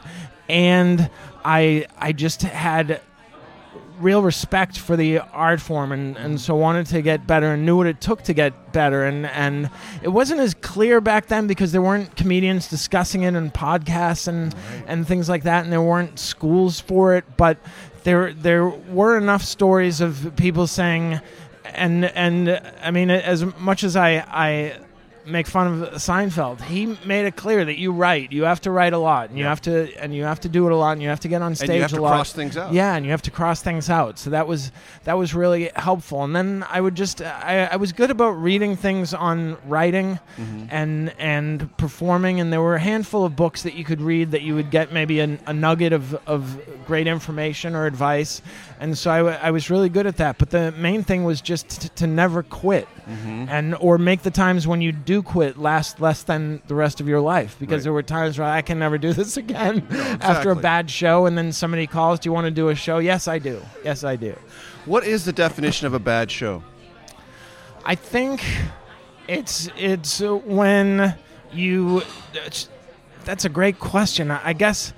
and 0.48 1.10
I 1.44 1.86
I 1.98 2.12
just 2.12 2.42
had 2.42 3.00
real 4.00 4.22
respect 4.22 4.78
for 4.78 4.96
the 4.96 5.18
art 5.18 5.60
form 5.60 5.92
and, 5.92 6.16
and 6.16 6.34
mm-hmm. 6.34 6.36
so 6.36 6.54
wanted 6.54 6.86
to 6.86 7.02
get 7.02 7.26
better 7.26 7.52
and 7.52 7.64
knew 7.64 7.76
what 7.76 7.86
it 7.86 8.00
took 8.00 8.22
to 8.22 8.32
get 8.32 8.72
better. 8.72 9.04
And 9.04 9.26
and 9.26 9.70
it 10.02 10.08
wasn't 10.08 10.40
as 10.40 10.54
clear 10.54 11.00
back 11.00 11.26
then 11.26 11.46
because 11.46 11.72
there 11.72 11.82
weren't 11.82 12.16
comedians 12.16 12.68
discussing 12.68 13.22
it 13.22 13.34
in 13.34 13.50
podcasts 13.50 14.28
and 14.28 14.54
and 14.86 15.06
things 15.06 15.28
like 15.28 15.44
that 15.44 15.64
and 15.64 15.72
there 15.72 15.82
weren't 15.82 16.18
schools 16.18 16.80
for 16.80 17.14
it. 17.14 17.24
But 17.36 17.58
there 18.04 18.32
there 18.32 18.66
were 18.66 19.16
enough 19.16 19.42
stories 19.42 20.00
of 20.00 20.32
people 20.36 20.66
saying 20.66 21.20
and 21.64 22.04
and 22.04 22.60
I 22.82 22.90
mean 22.90 23.10
as 23.10 23.44
much 23.58 23.84
as 23.84 23.96
I 23.96 24.24
I 24.26 24.78
make 25.26 25.46
fun 25.46 25.82
of 25.82 25.90
Seinfeld. 25.94 26.60
He 26.62 26.96
made 27.04 27.26
it 27.26 27.36
clear 27.36 27.64
that 27.64 27.78
you 27.78 27.92
write. 27.92 28.32
You 28.32 28.44
have 28.44 28.60
to 28.62 28.70
write 28.70 28.92
a 28.92 28.98
lot, 28.98 29.30
and 29.30 29.38
you 29.38 29.44
have 29.44 29.60
to 29.62 29.92
and 29.98 30.14
you 30.14 30.24
have 30.24 30.40
to 30.40 30.48
do 30.48 30.66
it 30.66 30.72
a 30.72 30.76
lot, 30.76 30.92
and 30.92 31.02
you 31.02 31.08
have 31.08 31.20
to 31.20 31.28
get 31.28 31.42
on 31.42 31.54
stage 31.54 31.68
And 31.70 31.76
you 31.76 31.82
have 31.82 31.92
a 31.92 31.96
to 31.96 32.02
lot. 32.02 32.10
cross 32.10 32.32
things 32.32 32.56
out. 32.56 32.72
Yeah, 32.72 32.94
and 32.94 33.04
you 33.04 33.10
have 33.12 33.22
to 33.22 33.30
cross 33.30 33.62
things 33.62 33.90
out. 33.90 34.18
So 34.18 34.30
that 34.30 34.46
was 34.46 34.72
that 35.04 35.16
was 35.18 35.34
really 35.34 35.70
helpful. 35.76 36.24
And 36.24 36.34
then 36.34 36.64
I 36.68 36.80
would 36.80 36.94
just 36.94 37.20
I, 37.22 37.64
I 37.72 37.76
was 37.76 37.92
good 37.92 38.10
about 38.10 38.30
reading 38.32 38.76
things 38.76 39.14
on 39.14 39.56
writing 39.66 40.18
Mm-hmm. 40.38 40.66
and 40.70 41.14
and 41.18 41.76
performing. 41.76 42.40
And 42.40 42.52
there 42.52 42.60
were 42.62 42.74
a 42.76 42.80
handful 42.80 43.24
of 43.24 43.36
books 43.36 43.62
that 43.62 43.74
you 43.74 43.84
could 43.84 44.00
read 44.00 44.30
that 44.30 44.42
you 44.42 44.54
would 44.54 44.70
get 44.70 44.92
maybe 44.92 45.20
a, 45.20 45.38
a 45.46 45.52
nugget 45.52 45.92
of 45.92 46.14
of 46.26 46.58
great 46.86 47.06
information 47.06 47.74
or 47.74 47.86
advice. 47.86 48.40
And 48.80 48.96
so 48.96 49.10
I, 49.10 49.18
w- 49.18 49.36
I 49.42 49.50
was 49.50 49.68
really 49.68 49.90
good 49.90 50.06
at 50.06 50.16
that. 50.16 50.38
But 50.38 50.48
the 50.50 50.72
main 50.72 51.04
thing 51.04 51.24
was 51.24 51.42
just 51.42 51.82
t- 51.82 51.88
to 51.96 52.06
never 52.06 52.42
quit, 52.42 52.88
Mm-hmm. 53.06 53.46
and 53.50 53.74
or 53.80 53.98
make 53.98 54.22
the 54.22 54.30
times 54.30 54.66
when 54.66 54.80
you 54.80 54.90
do 54.92 55.20
quit 55.22 55.58
last 55.58 56.00
less 56.00 56.22
than 56.22 56.62
the 56.68 56.74
rest 56.74 57.00
of 57.00 57.08
your 57.08 57.20
life. 57.20 57.56
Because 57.60 57.78
Right. 57.80 57.82
there 57.84 57.92
were 57.92 58.02
times 58.04 58.38
where 58.38 58.48
I 58.48 58.62
can 58.62 58.78
never 58.78 58.96
do 58.98 59.12
this 59.12 59.36
again 59.44 59.86
after 60.22 60.50
a 60.50 60.56
bad 60.56 60.88
show, 60.90 61.26
and 61.26 61.36
then 61.36 61.52
somebody 61.52 61.86
calls, 61.86 62.20
"Do 62.20 62.28
you 62.28 62.32
want 62.32 62.46
to 62.46 62.50
do 62.50 62.68
a 62.70 62.74
show?" 62.74 62.98
Yes, 62.98 63.28
I 63.28 63.38
do. 63.38 63.60
Yes, 63.84 64.02
I 64.04 64.16
do. 64.16 64.34
What 64.86 65.04
is 65.04 65.24
the 65.24 65.32
definition 65.32 65.86
of 65.86 65.92
a 65.94 65.98
bad 65.98 66.30
show? 66.30 66.62
I 67.84 67.94
think 67.96 68.42
it's 69.28 69.68
it's 69.76 70.22
uh, 70.22 70.36
when 70.36 71.14
you. 71.52 72.02
That's 73.24 73.44
a 73.44 73.48
great 73.50 73.78
question. 73.78 74.30
I 74.30 74.40
I 74.44 74.52
guess, 74.54 74.92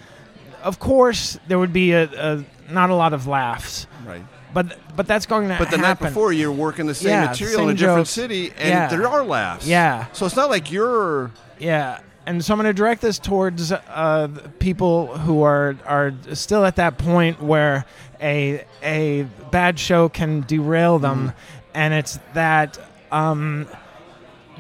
of 0.63 0.79
course, 0.79 1.39
there 1.49 1.59
would 1.59 1.73
be 1.73 1.93
a, 1.93 2.05
a 2.05 2.45
not 2.73 2.91
a 2.91 2.95
lot 2.95 3.13
of 3.13 3.27
laughs, 3.27 3.87
Right. 4.07 4.25
but 4.55 4.79
but 4.97 5.07
that's 5.07 5.27
going 5.27 5.49
to 5.49 5.55
happen. 5.55 5.67
But 5.71 5.77
the 5.77 5.81
night 5.83 5.99
before, 5.99 6.33
you're 6.33 6.53
working 6.53 6.87
the 6.87 6.95
same 6.95 7.11
Yeah, 7.11 7.27
material 7.27 7.59
same 7.59 7.69
in 7.71 7.75
a 7.77 7.79
different 7.79 7.99
jokes. 8.01 8.11
city, 8.11 8.53
and 8.59 8.69
Yeah. 8.69 8.89
there 8.89 9.07
are 9.07 9.23
laughs. 9.25 9.67
Yeah. 9.67 10.07
So 10.13 10.27
it's 10.27 10.37
not 10.37 10.51
like 10.51 10.71
you're. 10.73 11.31
Yeah, 11.59 11.99
and 12.27 12.45
so 12.45 12.53
I'm 12.55 12.59
going 12.59 12.67
to 12.69 12.73
direct 12.73 13.01
this 13.03 13.19
towards 13.19 13.73
uh, 13.73 14.29
people 14.59 15.17
who 15.19 15.43
are 15.43 15.77
are 15.87 16.13
still 16.35 16.65
at 16.65 16.77
that 16.77 16.99
point 16.99 17.41
where 17.43 17.85
a 18.21 18.65
a 18.83 19.23
bad 19.51 19.79
show 19.79 20.09
can 20.09 20.41
derail 20.47 20.99
them, 20.99 21.33
and 21.75 21.95
it's 21.95 22.19
that 22.35 22.79
um, 23.13 23.67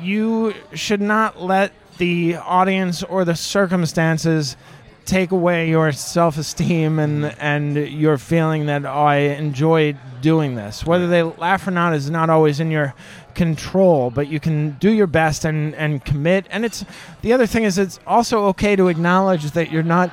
you 0.01 0.55
should 0.75 1.01
not 1.01 1.40
let 1.40 1.72
the 1.98 2.37
audience 2.37 3.03
or 3.03 3.25
the 3.25 3.37
circumstances 3.37 4.57
take 5.05 5.31
away 5.31 5.69
your 5.69 5.93
self-esteem 5.93 6.99
and 6.99 7.25
mm. 7.25 7.37
and 7.38 7.77
your 7.77 8.19
feeling 8.19 8.67
that 8.67 8.85
oh, 8.85 8.91
I 8.91 9.17
enjoy 9.17 9.97
doing 10.21 10.55
this. 10.55 10.85
Whether 10.87 11.09
they 11.09 11.23
laugh 11.23 11.67
or 11.67 11.71
not 11.71 11.95
is 11.95 12.11
not 12.11 12.31
always 12.31 12.61
in 12.61 12.71
your 12.71 12.95
control, 13.35 14.11
but 14.11 14.29
you 14.29 14.41
can 14.41 14.73
do 14.73 14.93
your 14.93 15.07
best 15.07 15.45
and 15.45 15.75
and 15.75 16.05
commit. 16.05 16.47
And 16.51 16.65
it's 16.65 16.85
the 17.23 17.33
other 17.33 17.47
thing 17.47 17.65
is 17.65 17.79
it's 17.79 17.99
also 18.07 18.45
okay 18.47 18.77
to 18.77 18.88
acknowledge 18.88 19.51
that 19.53 19.71
you're 19.71 19.83
not 19.83 20.11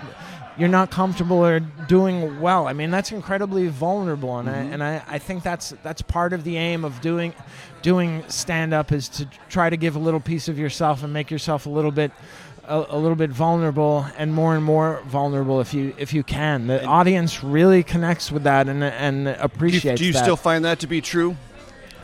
you're 0.58 0.68
not 0.68 0.92
comfortable 0.92 1.38
or 1.38 1.62
doing 1.62 2.42
well. 2.42 2.68
I 2.68 2.74
mean 2.74 2.92
that's 2.92 3.12
incredibly 3.12 3.68
vulnerable, 3.68 4.38
and 4.40 4.50
I, 4.50 4.54
mm-hmm. 4.54 4.74
and 4.74 4.84
I, 4.84 5.04
I 5.08 5.20
think 5.20 5.44
that's 5.44 5.74
that's 5.84 6.02
part 6.02 6.34
of 6.34 6.44
the 6.44 6.58
aim 6.58 6.84
of 6.84 7.00
doing 7.02 7.34
doing 7.82 8.24
stand 8.28 8.74
up 8.74 8.92
is 8.92 9.08
to 9.08 9.26
try 9.50 9.70
to 9.70 9.78
give 9.78 9.96
a 9.96 10.00
little 10.00 10.20
piece 10.20 10.50
of 10.50 10.60
yourself 10.60 11.04
and 11.04 11.14
make 11.14 11.32
yourself 11.32 11.66
a 11.66 11.70
little 11.70 11.92
bit 11.92 12.12
a, 12.70 12.86
a 12.90 12.98
little 12.98 13.16
bit 13.16 13.32
vulnerable 13.32 14.06
and 14.18 14.34
more 14.34 14.56
and 14.56 14.64
more 14.64 15.02
vulnerable 15.08 15.60
if 15.60 15.74
you 15.74 15.94
if 15.98 16.14
you 16.14 16.24
can. 16.24 16.68
The 16.68 16.86
audience 16.86 17.44
really 17.44 17.84
connects 17.84 18.32
with 18.32 18.44
that 18.44 18.70
and 18.70 18.84
and 18.84 19.26
Do 19.26 19.32
you, 19.32 19.38
appreciates 19.42 20.00
do 20.00 20.06
you 20.06 20.14
still 20.14 20.38
find 20.38 20.64
that 20.66 20.80
to 20.80 20.88
be 20.88 21.02
true? 21.02 21.36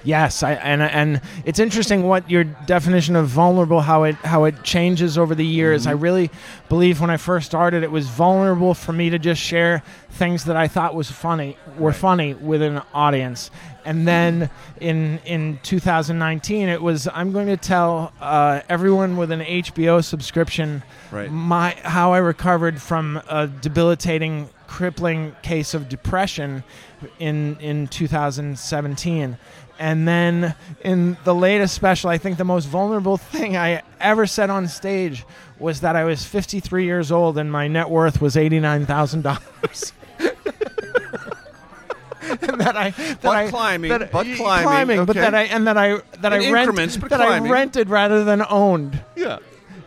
Yes, 0.06 0.44
I, 0.44 0.54
and 0.54 0.84
and 0.84 1.22
it's 1.46 1.58
interesting 1.58 2.04
what 2.04 2.30
your 2.30 2.44
definition 2.44 3.16
of 3.16 3.28
vulnerable 3.28 3.82
how 3.82 4.04
it 4.04 4.16
how 4.18 4.44
it 4.44 4.64
changes 4.64 5.18
over 5.18 5.34
the 5.34 5.46
years. 5.46 5.88
I 5.88 5.94
mm-hmm. 5.94 6.04
really 6.04 6.32
believe 6.70 7.02
when 7.02 7.10
I 7.10 7.18
first 7.18 7.48
started, 7.48 7.84
it 7.84 7.90
was 7.90 8.08
vulnerable 8.08 8.76
for 8.76 8.94
me 8.94 9.10
to 9.10 9.18
just 9.18 9.42
share 9.42 9.82
things 10.12 10.46
that 10.46 10.56
I 10.56 10.68
thought 10.68 10.94
was 10.94 11.10
funny 11.10 11.58
were 11.78 11.92
funny 11.92 12.36
with 12.36 12.62
an 12.62 12.84
audience, 12.94 13.50
and 13.86 14.08
then 14.08 14.50
in 14.82 15.20
in 15.26 15.60
2019, 15.64 16.68
it 16.70 16.82
was 16.82 17.08
I'm 17.14 17.32
going 17.32 17.48
to 17.48 17.58
tell 17.58 18.12
uh, 18.20 18.62
everyone 18.68 19.16
with 19.18 19.32
an 19.32 19.42
HBO 19.42 20.04
subscription 20.04 20.84
Right. 21.12 21.32
my 21.32 21.72
how 21.84 22.12
I 22.14 22.18
recovered 22.18 22.82
from 22.82 23.22
a 23.30 23.48
debilitating, 23.48 24.50
crippling 24.68 25.36
case 25.44 25.74
of 25.74 25.88
depression 25.88 26.64
in 27.20 27.58
in 27.60 27.88
2017. 27.88 29.38
And 29.78 30.08
then 30.08 30.56
in 30.86 31.18
the 31.26 31.36
latest 31.36 31.74
special, 31.76 32.10
I 32.10 32.18
think 32.18 32.38
the 32.38 32.46
most 32.46 32.66
vulnerable 32.66 33.18
thing 33.18 33.58
I 33.58 33.82
ever 34.00 34.26
said 34.26 34.50
on 34.50 34.68
stage 34.70 35.26
was 35.60 35.82
that 35.82 35.98
I 35.98 36.06
was 36.06 36.24
53 36.24 36.86
years 36.86 37.12
old 37.12 37.38
and 37.38 37.52
my 37.52 37.68
net 37.68 37.90
worth 37.90 38.22
was 38.22 38.36
$89,000. 38.36 39.92
and 42.42 42.62
that 42.62 42.76
I 42.76 42.90
that 42.92 43.22
Butt 43.22 43.36
I, 43.36 43.50
climbing, 43.50 43.90
that, 43.90 44.12
butt 44.12 44.28
climbing, 44.38 45.06
but 45.06 45.12
okay. 45.18 45.22
that 45.22 45.36
I 45.36 45.44
and 45.44 45.68
that 45.68 45.78
I 45.78 45.98
that 46.22 46.34
In 46.34 46.42
I 46.44 46.52
rent, 46.52 47.00
but 47.00 47.10
that 47.10 47.20
climbing. 47.20 47.50
I 47.52 47.54
rented 47.54 47.90
rather 47.90 48.24
than 48.24 48.44
owned 48.50 49.02
Yeah. 49.16 49.40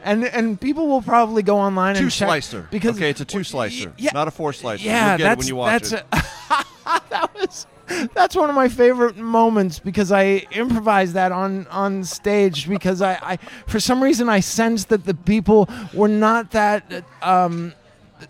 and 0.05 0.25
and 0.25 0.61
people 0.61 0.87
will 0.89 1.03
probably 1.03 1.43
go 1.43 1.59
online 1.59 1.97
Two 1.97 2.03
and 2.05 2.11
check 2.13 2.29
slicer. 2.29 2.69
because 2.71 2.97
okay, 2.97 3.11
it's 3.11 3.21
a 3.21 3.25
two 3.25 3.45
slicer, 3.45 3.93
yeah, 3.99 4.11
not 4.15 4.29
a 4.29 4.31
four 4.31 4.53
slicer. 4.53 4.85
yeah, 4.85 5.11
You'll 5.11 5.19
get 5.19 5.25
that's 5.25 5.35
it 5.35 5.39
when 5.39 5.47
you 5.49 5.57
watch 5.57 5.83
that's 5.83 5.93
it. 5.93 6.07
A, 6.13 6.65
that 7.11 7.31
was 7.35 7.67
that's 8.15 8.37
one 8.37 8.51
of 8.51 8.55
my 8.55 8.69
favorite 8.69 9.17
moments 9.17 9.79
because 9.79 10.13
I 10.13 10.47
improvised 10.53 11.15
that 11.15 11.33
on 11.33 11.67
on 11.69 12.05
stage 12.05 12.69
because 12.69 13.01
I, 13.01 13.15
I 13.23 13.39
for 13.67 13.81
some 13.81 14.03
reason 14.03 14.29
I 14.29 14.41
sensed 14.41 14.91
that 14.91 15.05
the 15.07 15.15
people 15.15 15.69
were 15.95 16.09
not 16.09 16.51
that 16.51 17.05
um, 17.23 17.73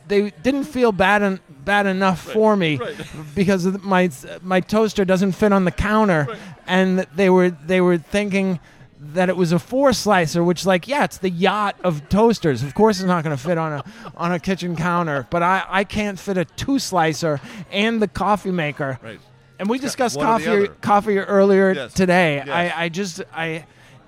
they 0.06 0.30
didn't 0.42 0.64
feel 0.64 0.92
bad 0.92 1.22
en- 1.22 1.40
bad 1.68 1.86
enough 1.86 2.20
for 2.32 2.56
me 2.56 2.80
because 3.34 3.66
my 3.82 4.10
my 4.40 4.58
toaster 4.60 5.04
doesn't 5.04 5.32
fit 5.32 5.52
on 5.52 5.64
the 5.66 5.70
counter 5.70 6.26
and 6.66 7.00
they 7.14 7.28
were 7.28 7.50
they 7.50 7.80
were 7.82 7.98
thinking 7.98 8.58
that 9.00 9.28
it 9.28 9.36
was 9.36 9.52
a 9.52 9.58
four 9.58 9.92
slicer 9.92 10.42
which 10.42 10.64
like 10.64 10.88
yeah 10.88 11.04
it's 11.04 11.18
the 11.18 11.28
yacht 11.28 11.76
of 11.84 12.08
toasters 12.08 12.62
of 12.62 12.74
course 12.74 12.98
it's 13.00 13.06
not 13.06 13.22
going 13.22 13.36
to 13.36 13.42
fit 13.42 13.58
on 13.58 13.72
a 13.74 13.84
on 14.16 14.32
a 14.32 14.40
kitchen 14.40 14.74
counter 14.76 15.26
but 15.30 15.42
I 15.42 15.62
I 15.68 15.84
can't 15.84 16.18
fit 16.18 16.38
a 16.38 16.46
two 16.46 16.78
slicer 16.78 17.38
and 17.70 18.00
the 18.00 18.08
coffee 18.08 18.50
maker 18.50 18.98
Right. 19.02 19.20
and 19.58 19.68
we 19.68 19.78
discussed 19.78 20.16
one 20.16 20.24
coffee 20.26 20.68
coffee 20.80 21.18
earlier 21.18 21.72
Yes. 21.74 21.92
today. 21.92 22.36
Yes. 22.36 22.48
I, 22.48 22.84
I 22.84 22.88
just 22.88 23.20
I 23.34 23.66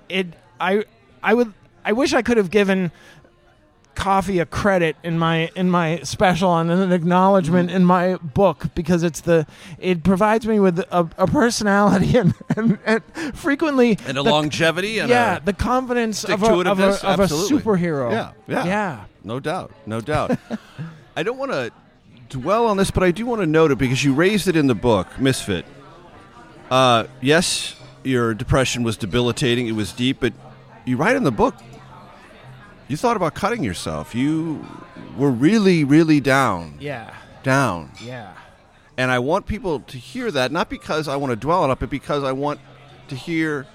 it 0.09 0.27
I 0.59 0.83
I 1.21 1.35
would 1.35 1.53
I 1.85 1.91
wish 1.93 2.13
I 2.13 2.21
could 2.23 2.37
have 2.37 2.49
given 2.49 2.91
coffee 4.01 4.39
a 4.39 4.45
credit 4.45 4.95
in 5.03 5.19
my 5.19 5.49
in 5.55 5.69
my 5.69 5.99
special 6.03 6.57
and 6.57 6.71
an 6.71 6.91
acknowledgement 6.91 7.69
Mm-hmm. 7.69 7.75
in 7.77 7.85
my 7.85 8.15
book 8.17 8.65
because 8.73 9.03
it's 9.03 9.21
the 9.21 9.45
it 9.77 10.03
provides 10.03 10.47
me 10.47 10.59
with 10.59 10.79
a, 10.79 11.07
a 11.17 11.27
personality 11.27 12.17
and, 12.21 12.33
and, 12.57 12.79
and 12.85 13.03
frequently 13.35 13.97
And 14.07 14.17
a 14.17 14.23
the- 14.23 14.31
longevity 14.31 14.99
and 14.99 15.09
yeah 15.09 15.37
a 15.37 15.41
the 15.41 15.53
confidence 15.53 16.23
of 16.23 16.41
a, 16.41 16.45
of, 16.71 16.79
a, 16.79 16.89
of 17.07 17.19
a 17.19 17.25
superhero 17.27 18.11
Yeah, 18.11 18.31
yeah. 18.47 18.65
yeah 18.65 19.05
No 19.23 19.39
doubt, 19.39 19.71
no 19.85 20.01
doubt. 20.01 20.31
I 21.15 21.21
don't 21.23 21.37
want 21.37 21.51
to 21.51 21.69
dwell 22.29 22.65
on 22.67 22.77
this, 22.77 22.89
but 22.89 23.03
I 23.03 23.11
do 23.11 23.25
want 23.27 23.41
to 23.41 23.45
note 23.47 23.69
it 23.71 23.77
because 23.77 24.03
you 24.03 24.13
raised 24.15 24.47
it 24.47 24.55
in 24.55 24.65
the 24.67 24.73
book, 24.89 25.07
Misfit. 25.19 25.65
Uh, 26.71 27.03
yes, 27.21 27.75
your 28.03 28.33
depression 28.33 28.81
was 28.83 28.97
debilitating; 28.97 29.67
it 29.67 29.73
was 29.75 29.91
deep, 29.93 30.17
but 30.21 30.33
you 30.85 30.97
write 30.97 31.15
in 31.17 31.23
the 31.23 31.31
book 31.31 31.53
you 32.91 32.97
thought 32.97 33.15
about 33.15 33.33
cutting 33.33 33.63
yourself. 33.63 34.13
You 34.13 34.65
were 35.17 35.31
really, 35.31 35.85
really 35.85 36.19
down, 36.19 36.75
yeah 36.79 37.15
down. 37.41 37.91
yeah 38.03 38.33
And 38.97 39.09
I 39.09 39.19
want 39.19 39.45
people 39.45 39.79
to 39.79 39.97
hear 39.97 40.29
that, 40.29 40.51
not 40.51 40.69
because 40.69 41.07
I 41.07 41.15
want 41.15 41.31
to 41.31 41.37
dwell 41.37 41.63
on 41.63 41.71
it, 41.71 41.79
but 41.79 41.89
because 41.89 42.23
I 42.25 42.33
want 42.33 42.59
to 43.07 43.15
hear 43.15 43.65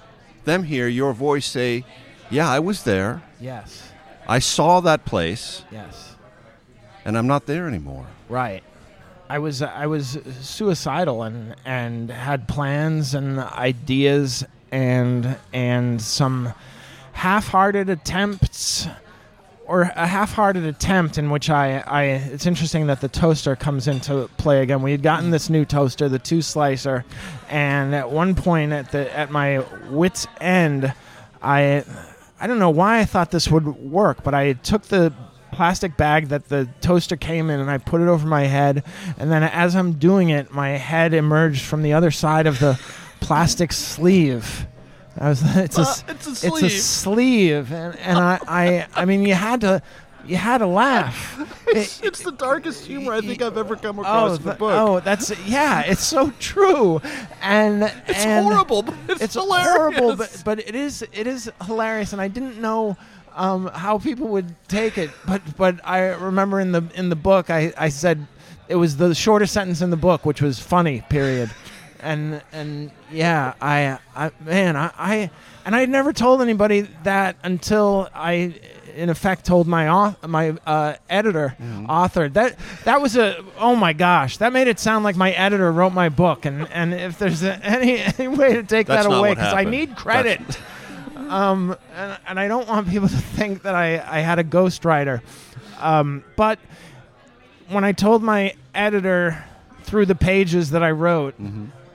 them 0.45 0.63
hear 0.63 0.87
your 0.87 1.13
voice 1.13 1.47
say, 1.47 1.83
"Yeah, 2.29 2.47
I 2.47 2.59
was 2.59 2.83
there. 2.83 3.23
yes 3.41 3.91
I 4.27 4.39
saw 4.39 4.81
that 4.81 5.03
place, 5.03 5.63
yes 5.71 6.15
and 7.03 7.17
I'm 7.17 7.27
not 7.27 7.47
there 7.47 7.67
anymore." 7.67 8.05
Right. 8.29 8.63
I 9.29 9.39
was 9.39 9.63
I 9.63 9.87
was 9.87 10.19
suicidal 10.41 11.23
and 11.23 11.55
and 11.65 12.11
had 12.11 12.47
plans 12.47 13.15
and 13.15 13.39
ideas 13.39 14.45
and 14.71 15.37
and 15.51 15.99
some 15.99 16.53
half-hearted 17.13 17.89
attempts 17.89 18.87
or 19.67 19.81
a 19.81 20.07
half-hearted 20.07 20.63
attempt 20.63 21.17
in 21.17 21.29
which 21.29 21.49
I, 21.49 21.79
I 21.79 22.03
it's 22.03 22.45
interesting 22.45 22.87
that 22.87 23.01
the 23.01 23.09
toaster 23.09 23.55
comes 23.55 23.87
into 23.87 24.29
play 24.37 24.61
again. 24.61 24.81
We 24.81 24.91
had 24.91 25.03
gotten 25.03 25.29
this 25.29 25.49
new 25.49 25.65
toaster, 25.65 26.07
the 26.07 26.19
two 26.19 26.41
slicer, 26.41 27.03
and 27.49 27.93
at 27.93 28.09
one 28.09 28.33
point 28.33 28.71
at 28.71 28.91
the 28.91 29.15
at 29.15 29.29
my 29.29 29.59
wits 29.89 30.25
end, 30.39 30.93
I 31.41 31.83
I 32.39 32.47
don't 32.47 32.59
know 32.59 32.69
why 32.69 32.99
I 32.99 33.05
thought 33.05 33.31
this 33.31 33.49
would 33.49 33.65
work, 33.65 34.23
but 34.23 34.33
I 34.33 34.53
took 34.53 34.83
the 34.83 35.13
plastic 35.51 35.97
bag 35.97 36.27
that 36.27 36.49
the 36.49 36.69
toaster 36.81 37.15
came 37.15 37.49
in 37.49 37.59
and 37.59 37.69
I 37.69 37.77
put 37.77 38.01
it 38.01 38.07
over 38.07 38.27
my 38.27 38.43
head 38.43 38.83
and 39.17 39.31
then 39.31 39.43
as 39.43 39.75
I'm 39.75 39.93
doing 39.93 40.29
it 40.29 40.51
my 40.51 40.71
head 40.71 41.13
emerged 41.13 41.63
from 41.63 41.83
the 41.83 41.93
other 41.93 42.11
side 42.11 42.47
of 42.47 42.59
the 42.59 42.79
plastic 43.21 43.71
sleeve 43.71 44.67
I 45.19 45.29
was 45.29 45.41
it's 45.57 45.77
a 45.77 45.81
Uh, 45.81 45.95
it's 46.09 46.27
a 46.27 46.31
it's 46.31 46.43
a 46.43 46.69
sleeve. 46.69 46.71
sleeve, 46.71 47.71
and 47.71 47.95
and 47.97 48.17
I, 48.17 48.39
I 48.47 48.87
I 48.95 49.05
mean 49.05 49.23
you 49.23 49.33
had 49.33 49.61
to 49.61 49.81
you 50.25 50.35
had 50.37 50.59
to 50.59 50.67
laugh. 50.67 51.39
It's, 51.69 52.01
it's 52.01 52.23
the 52.23 52.31
darkest 52.31 52.85
humor 52.85 53.11
I 53.13 53.19
think 53.19 53.41
I've 53.41 53.57
ever 53.57 53.75
come 53.75 53.99
across 53.99 54.31
Oh, 54.31 54.35
in 54.35 54.43
the 54.43 54.53
book. 54.53 54.71
oh, 54.73 54.99
that's 55.01 55.37
yeah, 55.45 55.81
it's 55.81 56.03
so 56.03 56.31
true, 56.39 57.01
and 57.41 57.83
it's 58.07 58.23
and 58.25 58.45
horrible, 58.45 58.83
but 58.83 58.95
it's, 59.09 59.21
it's 59.21 59.33
hilarious. 59.33 59.75
horrible, 59.75 60.15
but 60.15 60.41
but 60.45 60.59
it 60.59 60.75
is 60.75 61.01
it 61.11 61.27
is 61.27 61.51
hilarious, 61.65 62.13
and 62.13 62.21
I 62.21 62.29
didn't 62.29 62.59
know 62.61 62.95
um, 63.35 63.67
how 63.67 63.97
people 63.99 64.29
would 64.29 64.55
take 64.69 64.97
it, 64.97 65.11
but 65.25 65.41
but 65.57 65.81
I 65.83 65.99
remember 66.15 66.61
in 66.61 66.71
the 66.71 66.83
in 66.95 67.09
the 67.09 67.17
book 67.17 67.49
I, 67.49 67.73
I 67.77 67.89
said 67.89 68.25
it 68.69 68.75
was 68.75 68.95
the 68.97 69.13
shortest 69.13 69.53
sentence 69.53 69.81
in 69.81 69.89
the 69.89 69.97
book, 69.97 70.25
which 70.25 70.41
was 70.41 70.57
funny. 70.57 71.03
Period. 71.09 71.49
And 71.99 72.41
and 72.51 72.91
yeah, 73.11 73.53
I 73.61 73.99
I 74.15 74.31
man 74.43 74.75
I, 74.75 74.91
I 74.97 75.31
and 75.65 75.75
I 75.75 75.79
had 75.81 75.89
never 75.89 76.13
told 76.13 76.41
anybody 76.41 76.81
that 77.03 77.35
until 77.43 78.09
I 78.13 78.53
in 78.95 79.09
effect 79.09 79.45
told 79.45 79.67
my 79.67 79.85
auth- 79.85 80.27
my 80.27 80.57
uh, 80.65 80.95
editor 81.09 81.55
author. 81.87 82.29
That 82.29 82.55
that 82.83 83.01
was 83.01 83.15
a 83.15 83.43
oh 83.59 83.75
my 83.75 83.93
gosh 83.93 84.37
that 84.37 84.51
made 84.53 84.67
it 84.67 84.79
sound 84.79 85.03
like 85.03 85.15
my 85.15 85.31
editor 85.31 85.71
wrote 85.71 85.93
my 85.93 86.09
book. 86.09 86.45
And 86.45 86.67
and 86.71 86.93
if 86.93 87.19
there's 87.19 87.43
a, 87.43 87.55
any 87.65 87.99
any 87.99 88.27
way 88.27 88.53
to 88.53 88.63
take 88.63 88.87
That's 88.87 89.07
that 89.07 89.17
away 89.17 89.33
because 89.35 89.53
I 89.53 89.63
need 89.63 89.95
credit. 89.95 90.41
Um 91.17 91.75
and, 91.93 92.19
and 92.27 92.39
I 92.39 92.47
don't 92.47 92.69
want 92.69 92.87
people 92.89 93.09
to 93.09 93.17
think 93.17 93.63
that 93.63 93.75
I 93.75 93.97
I 93.99 94.19
had 94.21 94.39
a 94.39 94.45
ghostwriter. 94.45 95.21
Um 95.81 96.23
but 96.37 96.57
when 97.67 97.83
I 97.83 97.91
told 97.91 98.23
my 98.23 98.53
editor 98.73 99.43
through 99.83 100.05
the 100.05 100.15
pages 100.15 100.71
that 100.71 100.83
I 100.83 100.91
wrote 100.91 101.35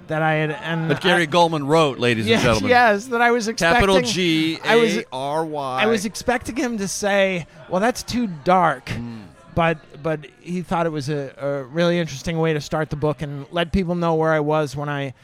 that 0.08 0.22
I 0.22 0.34
had 0.34 0.50
and 0.50 0.88
But 0.88 1.00
Gary 1.00 1.22
I, 1.22 1.26
Gulman 1.26 1.66
wrote, 1.66 1.98
ladies 1.98 2.26
yes, 2.26 2.38
and 2.40 2.44
gentlemen. 2.44 2.70
yes 2.70 3.06
that 3.06 3.20
I 3.20 3.30
was 3.30 3.48
expecting 3.48 3.74
Capital 3.88 4.00
G 4.02 4.58
A 4.64 5.04
R 5.12 5.44
Y. 5.44 5.82
I 5.82 5.86
was 5.86 6.04
expecting 6.04 6.56
him 6.56 6.78
to 6.78 6.88
say, 6.88 7.46
"Well, 7.68 7.80
that's 7.80 8.02
too 8.02 8.26
dark," 8.44 8.88
Hmm. 8.88 9.22
but 9.54 9.78
but 10.02 10.26
he 10.40 10.62
thought 10.62 10.86
it 10.86 10.92
was 10.92 11.08
a, 11.08 11.32
a 11.38 11.62
really 11.64 11.98
interesting 11.98 12.38
way 12.38 12.52
to 12.54 12.60
start 12.60 12.90
the 12.90 12.96
book 12.96 13.22
and 13.22 13.46
let 13.52 13.72
people 13.72 13.94
know 13.94 14.14
where 14.14 14.32
I 14.32 14.40
was 14.40 14.74
when 14.76 14.88
I 14.88 15.14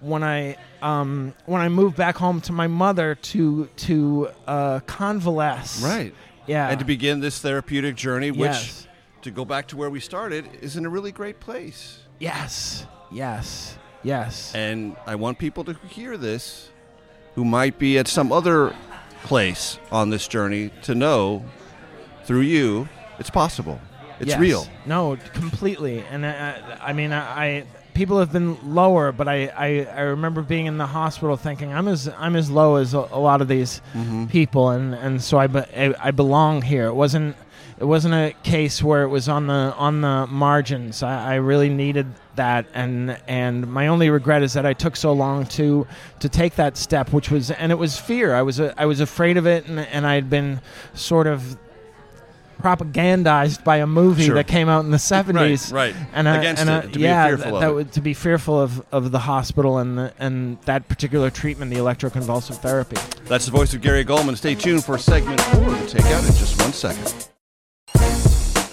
when 0.00 0.22
I 0.22 0.56
um, 0.82 1.34
when 1.46 1.60
I 1.60 1.68
moved 1.68 1.96
back 1.96 2.16
home 2.16 2.40
to 2.42 2.52
my 2.52 2.66
mother 2.66 3.14
to 3.16 3.66
to 3.76 4.28
uh, 4.46 4.80
convalesce. 4.86 5.82
right. 5.82 6.14
Yeah. 6.46 6.68
And 6.68 6.78
to 6.78 6.84
begin 6.84 7.20
this 7.20 7.38
therapeutic 7.40 7.94
journey, 7.96 8.30
which, 8.30 8.50
Yes. 8.50 8.86
to 9.22 9.30
go 9.30 9.46
back 9.46 9.66
to 9.68 9.78
where 9.78 9.88
we 9.88 9.98
started, 9.98 10.46
is 10.60 10.76
in 10.76 10.84
a 10.84 10.90
really 10.90 11.10
great 11.10 11.40
place. 11.40 12.00
yes. 12.20 12.86
Yes. 13.10 13.78
Yes. 14.04 14.54
And 14.54 14.96
I 15.06 15.14
want 15.16 15.38
people 15.38 15.64
to 15.64 15.74
hear 15.88 16.16
this 16.16 16.70
who 17.34 17.44
might 17.44 17.78
be 17.78 17.98
at 17.98 18.06
some 18.06 18.30
other 18.30 18.74
place 19.24 19.78
on 19.90 20.10
this 20.10 20.28
journey 20.28 20.70
to 20.82 20.94
know 20.94 21.44
through 22.24 22.42
you 22.42 22.88
it's 23.18 23.30
possible. 23.30 23.80
It's 24.20 24.30
Yes. 24.30 24.38
real. 24.38 24.66
No, 24.86 25.16
completely. 25.32 26.04
And 26.10 26.24
I, 26.26 26.78
I 26.80 26.92
mean, 26.92 27.12
I, 27.12 27.20
I 27.58 27.64
people 27.94 28.18
have 28.18 28.32
been 28.32 28.56
lower, 28.74 29.10
but 29.12 29.26
I, 29.28 29.46
I, 29.46 29.84
I 29.86 30.00
remember 30.02 30.42
being 30.42 30.66
in 30.66 30.78
the 30.78 30.86
hospital 30.86 31.36
thinking 31.36 31.72
I'm 31.72 31.88
as 31.88 32.08
I'm 32.18 32.36
as 32.36 32.50
low 32.50 32.76
as 32.76 32.92
a, 32.94 32.98
a 33.10 33.18
lot 33.18 33.40
of 33.40 33.48
these 33.48 33.80
Mm-hmm. 33.94 34.26
people, 34.26 34.70
and, 34.70 34.94
and 34.94 35.22
so 35.22 35.38
I, 35.38 35.46
be, 35.48 35.60
I 35.60 35.94
I 36.00 36.10
belong 36.10 36.62
here. 36.62 36.86
It 36.86 36.94
wasn't 36.94 37.36
it 37.78 37.84
wasn't 37.84 38.14
a 38.14 38.34
case 38.42 38.82
where 38.82 39.02
it 39.02 39.08
was 39.08 39.28
on 39.28 39.46
the 39.46 39.74
on 39.76 40.00
the 40.00 40.26
margins. 40.28 41.02
I, 41.02 41.32
I 41.32 41.34
really 41.36 41.68
needed 41.68 42.06
that, 42.36 42.66
and 42.74 43.18
and 43.26 43.66
my 43.66 43.88
only 43.88 44.10
regret 44.10 44.42
is 44.42 44.52
that 44.54 44.64
I 44.66 44.72
took 44.74 44.96
so 44.96 45.12
long 45.12 45.46
to 45.46 45.86
to 46.20 46.28
take 46.28 46.54
that 46.56 46.76
step, 46.76 47.12
which 47.12 47.30
was 47.30 47.50
and 47.50 47.72
it 47.72 47.76
was 47.78 47.98
fear. 47.98 48.34
I 48.34 48.42
was 48.42 48.60
a, 48.60 48.74
I 48.80 48.86
was 48.86 49.00
afraid 49.00 49.36
of 49.36 49.46
it, 49.46 49.66
and 49.66 49.78
and 49.80 50.06
I 50.06 50.14
had 50.14 50.30
been 50.30 50.60
sort 50.94 51.26
of 51.26 51.56
propagandized 52.62 53.62
by 53.64 53.78
a 53.78 53.86
movie 53.86 54.24
Sure. 54.26 54.36
that 54.36 54.46
came 54.46 54.68
out 54.70 54.84
in 54.84 54.90
the 54.90 54.96
70s 54.96 55.70
right. 55.72 55.94
and 56.14 56.26
I- 56.28 56.36
Against 56.38 56.62
and 56.62 56.70
I- 56.70 56.78
it, 56.78 56.92
to 56.94 56.98
be 56.98 57.04
fearful 57.04 57.44
th- 57.50 57.54
of 57.54 57.60
that 57.76 57.80
it. 57.88 57.92
to 57.92 58.00
be 58.00 58.14
fearful 58.14 58.58
of, 58.60 58.86
of 58.90 59.10
the 59.10 59.18
hospital 59.18 59.78
and 59.78 59.98
the, 59.98 60.14
and 60.18 60.56
that 60.62 60.88
particular 60.88 61.28
treatment 61.30 61.70
the 61.72 61.78
electroconvulsive 61.78 62.56
therapy 62.62 62.96
That's 63.26 63.44
the 63.44 63.50
voice 63.50 63.74
of 63.74 63.82
Gary 63.82 64.04
Gulman. 64.04 64.36
Stay 64.38 64.54
tuned 64.54 64.82
for 64.84 64.96
segment 64.96 65.40
four 65.42 65.64
of 65.74 65.92
the 65.92 65.98
Takeout 65.98 66.20
in 66.26 66.34
just 66.36 66.58
one 66.62 66.72
second. 66.72 67.28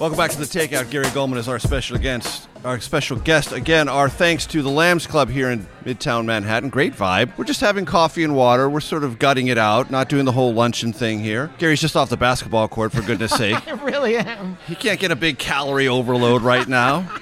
Welcome 0.02 0.18
back 0.18 0.32
to 0.32 0.40
the 0.40 0.46
Takeout. 0.46 0.90
Gary 0.90 1.06
Gulman 1.06 1.38
is 1.38 1.48
our 1.48 1.60
special 1.60 1.96
guest. 2.00 2.50
Our 2.66 2.80
special 2.80 3.18
guest 3.18 3.52
again. 3.52 3.88
Our 3.88 4.10
thanks 4.10 4.48
to 4.48 4.64
the 4.64 4.70
Lambs 4.72 5.06
Club 5.06 5.30
here 5.30 5.52
in 5.52 5.68
Midtown 5.86 6.26
Manhattan. 6.26 6.70
Great 6.70 6.94
vibe. 6.96 7.38
We're 7.38 7.44
just 7.44 7.62
having 7.62 7.86
coffee 7.86 8.24
and 8.24 8.36
water. 8.36 8.68
We're 8.68 8.80
sort 8.80 9.04
of 9.04 9.20
gutting 9.20 9.46
it 9.46 9.60
out, 9.60 9.92
not 9.92 10.10
doing 10.10 10.26
the 10.26 10.32
whole 10.32 10.56
luncheon 10.56 10.92
thing 10.92 11.20
here. 11.20 11.52
Gary's 11.60 11.82
just 11.82 11.96
off 11.96 12.10
the 12.10 12.18
basketball 12.18 12.68
court, 12.68 12.92
for 12.92 13.04
goodness 13.04 13.32
sake. 13.38 13.68
I 13.68 13.74
really 13.84 14.18
am 14.18 14.58
He 14.68 14.74
can't 14.74 15.00
get 15.00 15.12
a 15.12 15.16
big 15.16 15.38
calorie 15.38 15.88
overload 15.88 16.42
right 16.42 16.68
now. 16.68 17.08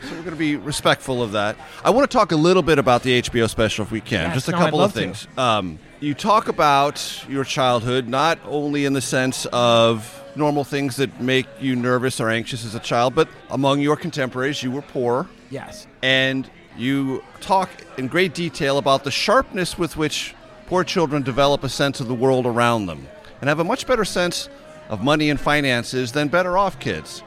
So 0.00 0.10
we're 0.10 0.18
going 0.20 0.30
to 0.30 0.36
be 0.36 0.54
respectful 0.54 1.24
of 1.24 1.32
that. 1.32 1.56
I 1.84 1.90
want 1.90 2.08
to 2.08 2.16
talk 2.16 2.30
a 2.30 2.36
little 2.36 2.62
bit 2.62 2.78
about 2.78 3.02
the 3.02 3.20
HBO 3.20 3.50
special 3.50 3.84
if 3.84 3.90
we 3.90 4.00
can. 4.00 4.26
Yes, 4.26 4.34
Just 4.34 4.48
a 4.48 4.52
no, 4.52 4.58
couple 4.58 4.80
of 4.80 4.92
things. 4.92 5.26
Um, 5.36 5.80
you 5.98 6.14
talk 6.14 6.46
about 6.46 7.24
your 7.28 7.42
childhood 7.42 8.06
not 8.06 8.38
only 8.44 8.84
in 8.84 8.92
the 8.92 9.00
sense 9.00 9.44
of 9.46 10.22
normal 10.38 10.64
things 10.64 10.96
that 10.96 11.20
make 11.20 11.46
you 11.60 11.76
nervous 11.76 12.20
or 12.20 12.30
anxious 12.30 12.64
as 12.64 12.74
a 12.74 12.80
child, 12.80 13.14
but 13.14 13.28
among 13.50 13.80
your 13.80 13.96
contemporaries, 13.96 14.62
you 14.62 14.70
were 14.70 14.82
poor. 14.82 15.26
yes 15.50 15.86
And 16.02 16.48
you 16.76 17.22
talk 17.40 17.68
in 17.98 18.06
great 18.06 18.34
detail 18.34 18.78
about 18.78 19.02
the 19.04 19.10
sharpness 19.10 19.76
with 19.76 19.96
which 19.96 20.34
poor 20.66 20.84
children 20.84 21.22
develop 21.22 21.64
a 21.64 21.68
sense 21.68 21.98
of 22.00 22.06
the 22.06 22.14
world 22.14 22.46
around 22.46 22.86
them 22.86 23.08
and 23.40 23.48
have 23.48 23.58
a 23.58 23.64
much 23.64 23.86
better 23.86 24.04
sense 24.04 24.48
of 24.88 25.02
money 25.02 25.28
and 25.28 25.40
finances 25.40 26.12
than 26.12 26.28
better 26.28 26.56
off 26.56 26.78
kids. 26.78 27.22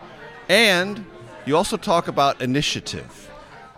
And 0.47 1.05
you 1.45 1.57
also 1.57 1.77
talk 1.77 2.07
about 2.07 2.41
initiative 2.41 3.27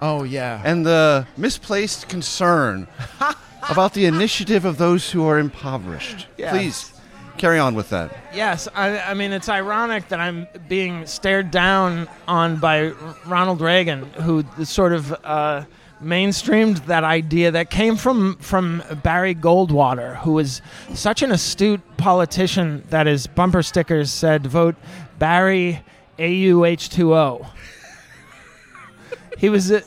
oh 0.01 0.23
yeah 0.23 0.61
and 0.65 0.85
the 0.85 1.25
misplaced 1.37 2.09
concern 2.09 2.87
about 3.69 3.93
the 3.93 4.05
initiative 4.05 4.65
of 4.65 4.77
those 4.77 5.09
who 5.11 5.25
are 5.25 5.39
impoverished. 5.39 6.27
Yes. 6.37 6.51
Please 6.51 6.92
carry 7.37 7.59
on 7.59 7.75
with 7.75 7.89
that. 7.89 8.15
Yes, 8.33 8.67
I, 8.75 8.99
I 8.99 9.13
mean 9.13 9.31
it's 9.31 9.49
ironic 9.49 10.07
that 10.09 10.19
I'm 10.19 10.47
being 10.67 11.05
stared 11.05 11.51
down 11.51 12.07
on 12.27 12.57
by 12.57 12.89
Ronald 13.25 13.61
Reagan, 13.61 14.05
who 14.13 14.43
sort 14.63 14.93
of 14.93 15.11
uh, 15.23 15.65
mainstreamed 16.01 16.85
that 16.85 17.03
idea 17.03 17.51
that 17.51 17.69
came 17.69 17.95
from 17.95 18.35
from 18.37 18.83
Barry 19.03 19.35
Goldwater, 19.35 20.17
who 20.17 20.33
was 20.33 20.61
such 20.93 21.21
an 21.21 21.31
astute 21.31 21.81
politician 21.97 22.83
that 22.89 23.07
his 23.07 23.27
bumper 23.27 23.63
stickers 23.63 24.11
said 24.11 24.45
"Vote 24.45 24.75
Barry 25.19 25.81
AUH2O." 26.17 27.47
He 29.37 29.49
was. 29.49 29.71
Uh, 29.71 29.81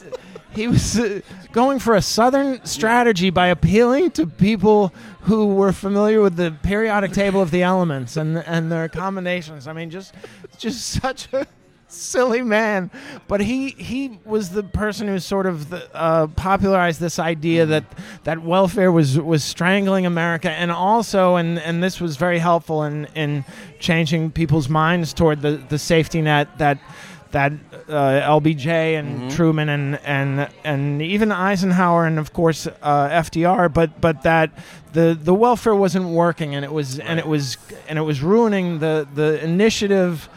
he 0.57 0.67
was 0.69 0.99
uh, 0.99 1.21
going 1.53 1.79
for 1.79 1.95
a 1.95 2.03
southern 2.03 2.65
strategy 2.65 3.31
by 3.31 3.49
appealing 3.49 4.11
to 4.13 4.27
people 4.27 4.93
who 5.23 5.55
were 5.55 5.73
familiar 5.73 6.21
with 6.21 6.37
the 6.37 6.51
periodic 6.63 7.13
table 7.13 7.41
of 7.43 7.51
the 7.51 7.63
elements 7.63 8.17
and 8.17 8.39
and 8.39 8.73
their 8.73 8.89
combinations. 8.89 9.69
I 9.69 9.73
mean, 9.73 9.91
just 9.91 10.15
just 10.59 10.87
such 11.03 11.33
a 11.33 11.47
silly 11.89 12.43
man. 12.43 12.91
But 13.29 13.41
he 13.41 13.71
he 13.71 14.19
was 14.25 14.51
the 14.51 14.63
person 14.63 15.09
who 15.09 15.19
sort 15.19 15.47
of 15.47 15.71
the, 15.71 15.95
uh, 15.95 16.27
popularized 16.29 17.01
this 17.01 17.19
idea 17.19 17.67
that 17.67 17.85
that 18.25 18.43
welfare 18.43 18.91
was 18.91 19.19
was 19.19 19.45
strangling 19.45 20.07
America, 20.07 20.51
and 20.51 20.71
also 20.71 21.37
and 21.37 21.59
and 21.59 21.83
this 21.83 22.01
was 22.01 22.17
very 22.17 22.39
helpful 22.39 22.85
in 22.85 23.07
in 23.15 23.45
changing 23.79 24.31
people's 24.31 24.69
minds 24.69 25.13
toward 25.13 25.43
the 25.43 25.63
the 25.69 25.79
safety 25.79 26.23
net 26.23 26.59
that 26.59 26.79
that 27.33 27.53
LBJ 27.89 28.99
and 28.99 29.31
Truman 29.31 29.69
and 29.69 29.97
and 30.05 30.49
and 30.65 31.03
even 31.03 31.31
Eisenhower 31.33 32.07
and 32.07 32.19
of 32.19 32.33
course 32.33 32.67
uh, 32.67 33.09
FDR, 33.09 33.73
but 33.73 34.01
but 34.01 34.23
that 34.23 34.51
the 34.93 35.19
the 35.21 35.35
welfare 35.35 35.75
wasn't 35.75 36.07
working 36.09 36.55
and 36.55 36.65
it 36.65 36.73
was 36.73 36.99
and 36.99 37.19
it 37.19 37.27
was 37.27 37.57
and 37.89 37.99
it 37.99 38.03
was 38.03 38.21
ruining 38.23 38.79
the 38.81 39.07
the 39.15 39.43
initiative 39.45 40.29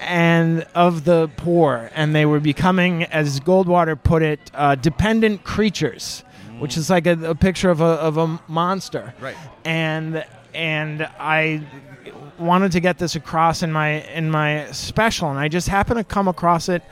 and 0.00 0.66
of 0.74 1.04
the 1.04 1.30
poor. 1.36 1.90
And 1.94 2.14
they 2.14 2.26
were 2.26 2.40
becoming, 2.40 3.04
as 3.04 3.40
Goldwater 3.40 4.00
put 4.00 4.22
it, 4.22 4.50
uh, 4.52 4.74
dependent 4.74 5.42
creatures, 5.44 6.22
which 6.58 6.76
is 6.76 6.90
like 6.90 7.06
a, 7.06 7.30
a 7.30 7.34
picture 7.34 7.70
of 7.70 7.80
a 7.80 7.84
of 7.84 8.18
a 8.18 8.38
monster, 8.46 9.14
Right. 9.20 9.36
and 9.64 10.24
and 10.54 11.02
I 11.18 11.62
wanted 12.38 12.72
to 12.72 12.80
get 12.80 12.98
this 12.98 13.16
across 13.16 13.62
in 13.62 13.72
my 13.72 14.02
in 14.12 14.30
my 14.30 14.70
special, 14.72 15.30
and 15.30 15.38
I 15.38 15.48
just 15.48 15.68
happened 15.68 15.98
to 15.98 16.04
come 16.04 16.28
across 16.28 16.68
it 16.68 16.82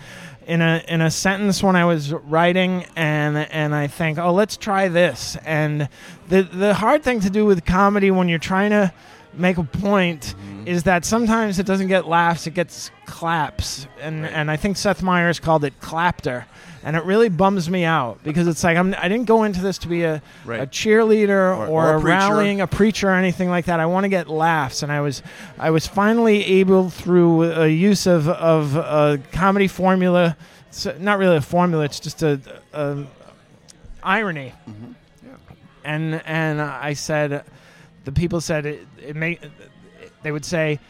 in 0.47 0.61
a 0.61 0.83
in 0.89 1.01
a 1.01 1.11
sentence 1.11 1.63
when 1.63 1.77
I 1.77 1.85
was 1.85 2.13
writing, 2.13 2.87
and 2.97 3.37
and 3.37 3.75
I 3.75 3.87
think, 3.87 4.19
oh, 4.19 4.33
let's 4.33 4.57
try 4.57 4.89
this. 4.89 5.37
And 5.45 5.89
the 6.29 6.43
the 6.43 6.75
hard 6.75 7.03
thing 7.03 7.21
to 7.21 7.31
do 7.31 7.45
with 7.45 7.65
comedy 7.65 8.11
when 8.11 8.29
you're 8.29 8.39
trying 8.39 8.71
to 8.71 8.93
make 9.33 9.59
a 9.59 9.65
point 9.65 10.35
mm-hmm. 10.37 10.69
is 10.69 10.85
that 10.85 11.05
sometimes 11.05 11.59
it 11.59 11.67
doesn't 11.67 11.89
get 11.89 12.07
laughs, 12.07 12.47
it 12.47 12.55
gets 12.55 12.91
claps, 13.07 13.87
and 14.01 14.27
and 14.27 14.51
I 14.51 14.57
think 14.57 14.77
Seth 14.77 15.03
Meyers 15.03 15.41
called 15.41 15.65
it 15.65 15.81
clapter, 15.81 16.47
and 16.85 16.97
it 16.97 17.05
really 17.05 17.29
bums 17.29 17.69
me 17.71 17.85
out 17.85 18.23
because 18.23 18.47
it's 18.47 18.63
like 18.63 18.77
I'm 18.77 18.95
I 18.99 19.09
didn't 19.09 19.25
go 19.25 19.43
into 19.45 19.61
this 19.63 19.79
to 19.79 19.89
be 19.89 20.03
a, 20.05 20.23
Right. 20.45 20.61
a 20.61 20.67
cheerleader 20.67 21.31
Or- 21.57 21.67
or, 21.67 21.87
or 21.87 21.95
a 21.95 21.97
a 21.97 21.99
rallying 21.99 22.61
a 22.61 22.67
preacher 22.67 23.09
or 23.09 23.15
anything 23.15 23.49
like 23.49 23.65
that. 23.67 23.81
I 23.81 23.87
want 23.87 24.05
to 24.05 24.09
get 24.09 24.29
laughs, 24.29 24.83
and 24.83 24.93
I 24.93 25.01
was 25.01 25.23
I 25.59 25.71
was 25.71 25.87
finally 25.87 26.45
able 26.45 26.91
through 26.91 27.45
a 27.45 27.67
use 27.69 28.07
of 28.07 28.29
of 28.29 28.77
a 28.77 29.19
comedy 29.33 29.67
formula. 29.69 30.37
It's 30.69 30.87
not 30.99 31.19
really 31.19 31.37
a 31.37 31.41
formula; 31.41 31.85
it's 31.85 32.01
just 32.01 32.23
a, 32.23 32.41
a 32.73 33.05
irony. 34.03 34.53
Mm-hmm. 34.69 34.93
And 35.85 36.23
and 36.25 36.61
I 36.61 36.95
said, 36.95 37.45
the 38.05 38.13
people 38.13 38.41
said 38.41 38.67
it, 38.67 38.87
it 39.01 39.17
may. 39.17 39.39
They 40.23 40.33
would 40.33 40.45
say, 40.47 40.81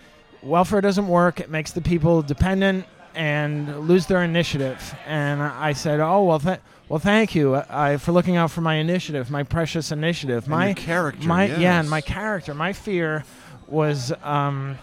welfare 0.43 0.81
doesn't 0.81 1.09
work. 1.09 1.41
It 1.41 1.51
makes 1.51 1.73
the 1.73 1.81
people 1.81 2.23
dependent 2.23 2.87
and 3.15 3.89
lose 3.89 4.07
their 4.07 4.23
initiative. 4.23 4.95
And 5.07 5.43
I 5.43 5.73
said, 5.73 6.01
oh 6.01 6.25
well, 6.25 6.39
th- 6.39 6.61
well, 6.89 6.99
thank 6.99 7.35
you 7.35 7.57
I, 7.57 7.97
for 7.97 8.13
looking 8.13 8.37
out 8.37 8.51
for 8.51 8.61
my 8.61 8.75
initiative, 8.75 9.31
my 9.31 9.43
precious 9.43 9.91
initiative, 9.91 10.49
my 10.49 10.67
your 10.67 10.75
character, 10.75 11.27
my 11.27 11.47
yeah, 11.47 11.81
and 11.81 11.89
my 11.89 12.01
character. 12.01 12.55
My 12.55 12.73
fear 12.73 13.25
was. 13.67 14.13
Um, 14.23 14.79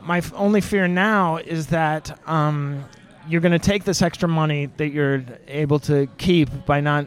my 0.00 0.18
f- 0.18 0.32
only 0.34 0.60
fear 0.60 0.88
now 0.88 1.36
is 1.36 1.66
that 1.66 2.18
um, 2.26 2.84
you're 3.28 3.40
going 3.40 3.52
to 3.52 3.58
take 3.58 3.84
this 3.84 4.00
extra 4.00 4.28
money 4.28 4.66
that 4.78 4.88
you're 4.88 5.22
able 5.46 5.78
to 5.80 6.06
keep 6.18 6.48
by 6.64 6.80
not 6.80 7.06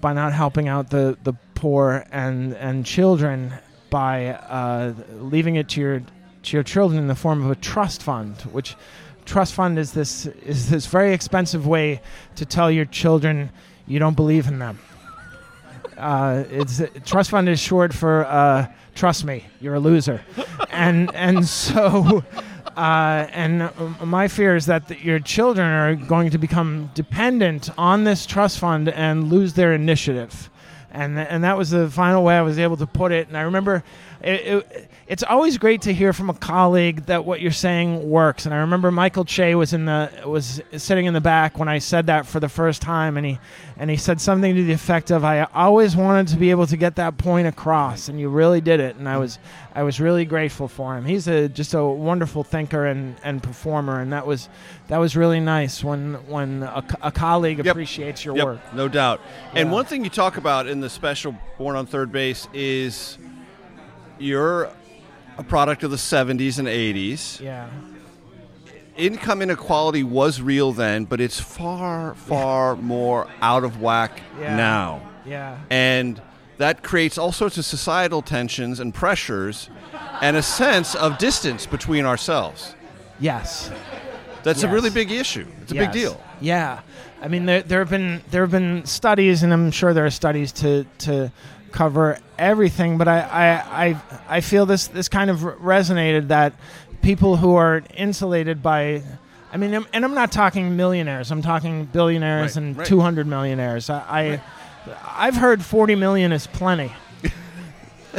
by 0.00 0.12
not 0.12 0.32
helping 0.32 0.68
out 0.68 0.90
the, 0.90 1.16
the 1.24 1.32
poor 1.54 2.04
and 2.12 2.54
and 2.54 2.84
children 2.84 3.52
by 3.90 4.26
uh, 4.26 4.92
leaving 5.14 5.56
it 5.56 5.68
to 5.70 5.80
your 5.80 6.02
to 6.48 6.56
your 6.56 6.64
children 6.64 7.00
in 7.00 7.08
the 7.08 7.14
form 7.14 7.44
of 7.44 7.50
a 7.50 7.56
trust 7.56 8.02
fund, 8.02 8.36
which 8.52 8.76
trust 9.24 9.54
fund 9.54 9.78
is 9.78 9.92
this 9.92 10.26
is 10.26 10.70
this 10.70 10.86
very 10.86 11.12
expensive 11.12 11.66
way 11.66 12.00
to 12.36 12.46
tell 12.46 12.70
your 12.70 12.86
children 12.86 13.50
you 13.86 13.98
don't 13.98 14.16
believe 14.16 14.48
in 14.48 14.58
them. 14.58 14.78
Uh, 15.96 16.44
it's 16.50 16.80
trust 17.04 17.30
fund 17.30 17.48
is 17.48 17.60
short 17.60 17.92
for 17.92 18.24
uh, 18.26 18.66
trust 18.94 19.24
me, 19.24 19.44
you're 19.60 19.74
a 19.74 19.80
loser, 19.80 20.22
and 20.70 21.14
and 21.14 21.46
so. 21.46 22.24
Uh, 22.76 23.26
and 23.32 23.72
my 24.04 24.28
fear 24.28 24.54
is 24.54 24.66
that 24.66 24.86
th- 24.86 25.02
your 25.02 25.18
children 25.18 25.66
are 25.66 25.96
going 25.96 26.30
to 26.30 26.38
become 26.38 26.88
dependent 26.94 27.70
on 27.76 28.04
this 28.04 28.24
trust 28.24 28.60
fund 28.60 28.88
and 28.88 29.30
lose 29.30 29.54
their 29.54 29.74
initiative. 29.74 30.48
And, 30.92 31.18
and 31.18 31.42
that 31.42 31.58
was 31.58 31.70
the 31.70 31.90
final 31.90 32.22
way 32.22 32.36
I 32.36 32.42
was 32.42 32.56
able 32.56 32.76
to 32.76 32.86
put 32.86 33.10
it. 33.10 33.26
And 33.26 33.36
I 33.36 33.40
remember 33.40 33.82
it, 34.20 34.46
it, 34.46 34.90
it's 35.06 35.22
always 35.22 35.58
great 35.58 35.82
to 35.82 35.94
hear 35.94 36.12
from 36.12 36.28
a 36.28 36.34
colleague 36.34 37.06
that 37.06 37.24
what 37.24 37.40
you're 37.40 37.52
saying 37.52 38.10
works. 38.10 38.46
And 38.46 38.54
I 38.54 38.58
remember 38.58 38.90
Michael 38.90 39.24
Che 39.24 39.54
was 39.54 39.72
in 39.72 39.84
the 39.84 40.10
was 40.26 40.60
sitting 40.76 41.06
in 41.06 41.14
the 41.14 41.20
back 41.20 41.58
when 41.58 41.68
I 41.68 41.78
said 41.78 42.06
that 42.06 42.26
for 42.26 42.40
the 42.40 42.48
first 42.48 42.82
time, 42.82 43.16
and 43.16 43.24
he 43.24 43.38
and 43.78 43.88
he 43.90 43.96
said 43.96 44.20
something 44.20 44.54
to 44.54 44.64
the 44.64 44.72
effect 44.72 45.10
of, 45.10 45.24
"I 45.24 45.46
always 45.54 45.94
wanted 45.94 46.28
to 46.28 46.36
be 46.36 46.50
able 46.50 46.66
to 46.66 46.76
get 46.76 46.96
that 46.96 47.16
point 47.16 47.46
across, 47.46 48.08
and 48.08 48.18
you 48.18 48.28
really 48.28 48.60
did 48.60 48.80
it." 48.80 48.96
And 48.96 49.08
I 49.08 49.18
was 49.18 49.38
I 49.74 49.84
was 49.84 50.00
really 50.00 50.24
grateful 50.24 50.66
for 50.68 50.96
him. 50.96 51.04
He's 51.04 51.28
a 51.28 51.48
just 51.48 51.74
a 51.74 51.84
wonderful 51.84 52.42
thinker 52.42 52.86
and, 52.86 53.14
and 53.22 53.40
performer, 53.42 54.00
and 54.00 54.12
that 54.12 54.26
was 54.26 54.48
that 54.88 54.98
was 54.98 55.16
really 55.16 55.40
nice 55.40 55.84
when 55.84 56.14
when 56.26 56.64
a, 56.64 56.84
a 57.02 57.12
colleague 57.12 57.60
appreciates 57.66 58.24
your 58.24 58.36
Yep, 58.36 58.44
work. 58.44 58.74
no 58.74 58.88
doubt. 58.88 59.20
And 59.54 59.70
one 59.70 59.84
thing 59.84 60.02
you 60.02 60.10
talk 60.10 60.36
about 60.36 60.66
in 60.66 60.80
the 60.80 60.90
special 60.90 61.34
Born 61.56 61.76
on 61.76 61.86
Third 61.86 62.10
Base 62.12 62.48
is 62.52 63.16
you're 64.18 64.70
a 65.36 65.42
product 65.42 65.82
of 65.84 65.90
the 65.90 65.96
70s 65.96 66.58
and 66.58 66.68
80s. 66.68 67.40
Yeah. 67.40 67.68
Income 68.96 69.42
inequality 69.42 70.02
was 70.02 70.40
real 70.40 70.72
then, 70.72 71.04
but 71.04 71.20
it's 71.20 71.38
far, 71.40 72.14
far 72.14 72.74
more 72.76 73.28
out 73.40 73.62
of 73.62 73.80
whack 73.80 74.20
Yeah. 74.40 74.56
now. 74.56 75.00
Yeah. 75.24 75.58
And 75.70 76.20
that 76.56 76.82
creates 76.82 77.16
all 77.16 77.30
sorts 77.30 77.56
of 77.58 77.64
societal 77.64 78.22
tensions 78.22 78.80
and 78.80 78.92
pressures 78.92 79.70
and 80.20 80.36
a 80.36 80.42
sense 80.42 80.96
of 80.96 81.16
distance 81.18 81.66
between 81.66 82.04
ourselves. 82.04 82.74
Yes. 83.20 83.70
That's 84.42 84.64
a 84.64 84.68
really 84.68 84.90
big 84.90 85.12
issue. 85.12 85.46
It's 85.62 85.70
a 85.72 85.76
big 85.76 85.92
deal. 85.92 86.20
Yeah, 86.40 86.80
I 87.20 87.26
mean 87.28 87.46
there 87.46 87.62
there 87.62 87.80
have 87.80 87.90
been 87.90 88.22
there 88.30 88.42
have 88.42 88.52
been 88.52 88.84
studies, 88.86 89.42
and 89.42 89.52
I'm 89.52 89.70
sure 89.72 89.92
there 89.92 90.06
are 90.06 90.10
studies 90.10 90.52
to 90.52 90.86
to 91.00 91.30
cover 91.72 92.18
everything. 92.38 92.98
But 92.98 93.08
I 93.08 93.20
I 93.20 93.86
I, 93.88 94.00
I 94.28 94.40
feel 94.40 94.66
this 94.66 94.88
this 94.88 95.08
kind 95.08 95.30
of 95.30 95.40
resonated 95.40 96.28
that 96.28 96.52
people 97.02 97.36
who 97.36 97.54
are 97.56 97.82
insulated 97.94 98.62
by. 98.62 99.02
I 99.52 99.56
mean, 99.56 99.72
I'm- 99.72 99.86
and 99.94 100.04
I'm 100.04 100.12
not 100.14 100.30
talking 100.30 100.76
millionaires. 100.76 101.30
I'm 101.30 101.40
talking 101.40 101.86
billionaires 101.86 102.56
Right, 102.56 102.62
and 102.64 102.76
right. 102.76 102.86
200 102.86 103.26
millionaires. 103.26 103.88
I, 103.88 104.40
I 104.86 105.26
I've 105.26 105.36
heard 105.36 105.62
40 105.64 105.94
million 105.94 106.32
is 106.32 106.46
plenty. 106.46 106.92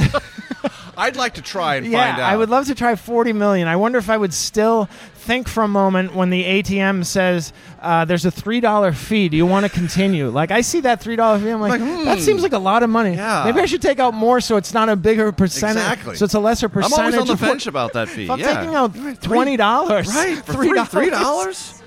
I'd 1.00 1.16
like 1.16 1.36
to 1.36 1.41
try 1.41 1.76
and 1.76 1.88
yeah, 1.88 2.12
find 2.12 2.22
out. 2.22 2.30
I 2.30 2.36
would 2.36 2.50
love 2.50 2.66
to 2.68 2.76
try 2.76 2.95
40 2.95 3.32
million. 3.32 3.70
I 3.70 3.78
wonder 3.78 3.97
if 3.97 4.10
I 4.10 4.18
would 4.18 4.34
still 4.34 4.89
think 5.16 5.47
for 5.47 5.64
a 5.64 5.68
moment 5.68 6.14
when 6.14 6.30
the 6.30 6.43
ATM 6.43 7.06
says 7.06 7.54
uh, 7.82 8.04
there's 8.04 8.26
a 8.26 8.32
$3 8.32 8.95
fee. 8.95 9.30
Do 9.30 9.38
you 9.38 9.45
want 9.45 9.66
to 9.66 9.72
continue? 9.72 10.28
Like, 10.28 10.52
I 10.52 10.60
see 10.60 10.82
that 10.82 11.02
$3 11.02 11.41
fee. 11.41 11.50
I'm 11.50 11.62
like, 11.62 11.80
Like, 11.80 11.80
that 11.80 12.18
hmm. 12.18 12.24
seems 12.24 12.43
like 12.43 12.52
a 12.52 12.60
lot 12.60 12.84
of 12.84 12.89
money. 12.89 13.14
Yeah. 13.14 13.43
Maybe 13.45 13.62
I 13.62 13.66
should 13.66 13.82
take 13.82 14.00
out 14.00 14.14
more 14.14 14.41
so 14.41 14.58
it's 14.58 14.74
not 14.74 14.89
a 14.89 14.97
bigger 14.97 15.32
percentage. 15.32 15.78
Exactly. 15.78 16.16
So 16.18 16.26
it's 16.26 16.34
a 16.34 16.39
lesser 16.39 16.68
percentage. 16.68 17.00
I'm 17.00 17.06
always 17.06 17.18
on 17.18 17.28
the 17.28 17.38
fence 17.38 17.66
about 17.66 17.93
that 17.93 18.10
fee. 18.10 18.26
If 18.26 18.32
I'm 18.32 18.39
yeah. 18.39 18.56
taking 18.56 18.76
out 18.76 18.93
$20. 18.93 19.89
Right, 19.89 20.38
for 20.38 20.54
three 20.54 20.84
three 20.84 21.10
dollars. 21.10 21.82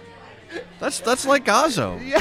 That's 0.80 1.00
that's 1.00 1.26
like 1.26 1.44
Gazzo. 1.44 2.00
Yeah. 2.06 2.20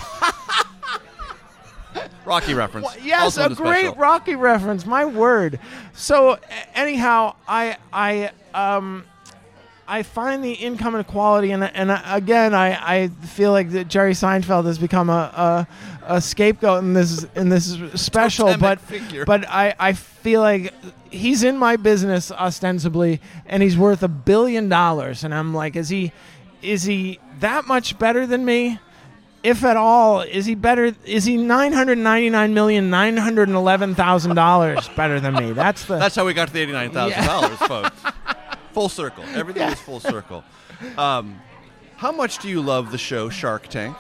Rocky 2.25 2.53
reference. 2.53 2.87
Yes, 3.03 3.21
Also 3.37 3.45
a 3.51 3.55
great 3.55 3.81
special. 3.85 3.95
Rocky 3.95 4.35
reference. 4.35 4.85
My 4.85 5.05
word. 5.05 5.59
So 5.93 6.37
anyhow, 6.75 7.35
I 7.47 7.77
I 7.91 8.31
um 8.53 9.05
I 9.87 10.03
find 10.03 10.41
the 10.41 10.53
income 10.53 10.95
inequality, 10.95 11.51
and 11.51 11.63
and 11.63 11.91
again, 12.05 12.53
I, 12.53 13.01
I 13.03 13.07
feel 13.09 13.51
like 13.51 13.71
that 13.71 13.89
Jerry 13.89 14.13
Seinfeld 14.13 14.65
has 14.65 14.77
become 14.77 15.09
a, 15.09 15.67
a, 16.07 16.15
a 16.15 16.21
scapegoat 16.21 16.81
in 16.81 16.93
this 16.93 17.25
in 17.35 17.49
this 17.49 17.77
special, 17.95 18.47
Totemic 18.47 18.59
but 18.61 18.79
figure. 18.79 19.25
but 19.25 19.45
I, 19.49 19.75
I 19.77 19.91
feel 19.93 20.39
like 20.39 20.73
he's 21.09 21.43
in 21.43 21.57
my 21.57 21.75
business 21.75 22.31
ostensibly, 22.31 23.19
and 23.45 23.61
he's 23.61 23.75
worth 23.77 24.01
a 24.01 24.07
billion 24.07 24.69
dollars, 24.69 25.25
and 25.25 25.33
I'm 25.33 25.53
like, 25.53 25.75
is 25.75 25.89
he 25.89 26.13
is 26.61 26.83
he 26.83 27.19
that 27.39 27.65
much 27.67 27.99
better 27.99 28.25
than 28.25 28.45
me? 28.45 28.79
If 29.43 29.63
at 29.63 29.77
all, 29.77 30.21
is 30.21 30.45
he 30.45 30.55
better? 30.55 30.93
Is 31.05 31.25
he 31.25 31.37
nine 31.37 31.73
hundred 31.73 31.97
ninety 31.97 32.29
nine 32.29 32.53
million 32.53 32.89
nine 32.89 33.17
hundred 33.17 33.49
eleven 33.49 33.95
thousand 33.95 34.35
dollars 34.35 34.87
better 34.89 35.19
than 35.19 35.33
me? 35.35 35.51
That's 35.51 35.85
the. 35.85 35.97
That's 35.97 36.15
how 36.15 36.25
we 36.25 36.33
got 36.33 36.47
to 36.47 36.53
the 36.53 36.59
eighty 36.61 36.71
nine 36.71 36.91
thousand 36.91 37.23
dollars, 37.25 37.57
folks. 37.59 38.01
Full 38.73 38.89
circle. 38.89 39.23
Everything 39.33 39.63
is 39.69 39.79
full 39.81 39.99
circle. 39.99 40.45
Um, 40.97 41.41
how 41.97 42.13
much 42.13 42.37
do 42.37 42.47
you 42.47 42.61
love 42.61 42.91
the 42.91 42.97
show 42.97 43.29
Shark 43.29 43.67
Tank? 43.67 43.97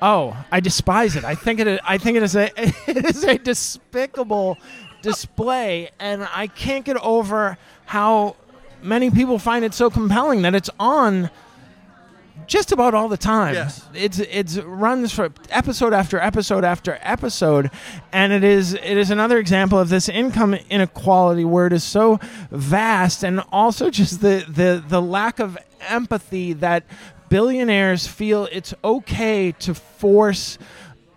oh, 0.00 0.36
I 0.50 0.60
despise 0.60 1.16
it. 1.16 1.24
I 1.24 1.34
think 1.34 1.60
it. 1.60 1.80
I 1.84 1.98
think 1.98 2.16
it 2.16 2.22
is 2.22 2.34
a. 2.36 2.50
It 2.86 3.04
is 3.04 3.24
a 3.24 3.36
despicable 3.38 4.56
display, 5.02 5.90
and 5.98 6.26
I 6.34 6.46
can't 6.46 6.84
get 6.84 6.96
over 6.98 7.58
how 7.86 8.36
many 8.82 9.10
people 9.10 9.38
find 9.38 9.64
it 9.64 9.74
so 9.74 9.90
compelling 9.90 10.42
that 10.42 10.54
it's 10.54 10.70
on 10.78 11.30
just 12.46 12.72
about 12.72 12.94
all 12.94 13.08
the 13.08 13.16
time. 13.16 13.54
Yes. 13.54 13.86
It's 13.94 14.18
it's 14.18 14.58
runs 14.58 15.12
for 15.12 15.30
episode 15.50 15.92
after 15.92 16.18
episode 16.18 16.64
after 16.64 16.98
episode, 17.02 17.70
and 18.12 18.32
it 18.32 18.44
is 18.44 18.74
it 18.74 18.96
is 18.96 19.10
another 19.10 19.38
example 19.38 19.78
of 19.78 19.88
this 19.88 20.08
income 20.08 20.54
inequality 20.70 21.44
where 21.44 21.66
it 21.66 21.72
is 21.72 21.84
so 21.84 22.18
vast, 22.50 23.24
and 23.24 23.40
also 23.52 23.90
just 23.90 24.20
the 24.20 24.44
the 24.48 24.82
the 24.86 25.00
lack 25.00 25.38
of 25.40 25.58
empathy 25.88 26.52
that 26.54 26.84
billionaires 27.28 28.06
feel 28.06 28.48
it's 28.52 28.74
okay 28.84 29.52
to 29.52 29.74
force 29.74 30.58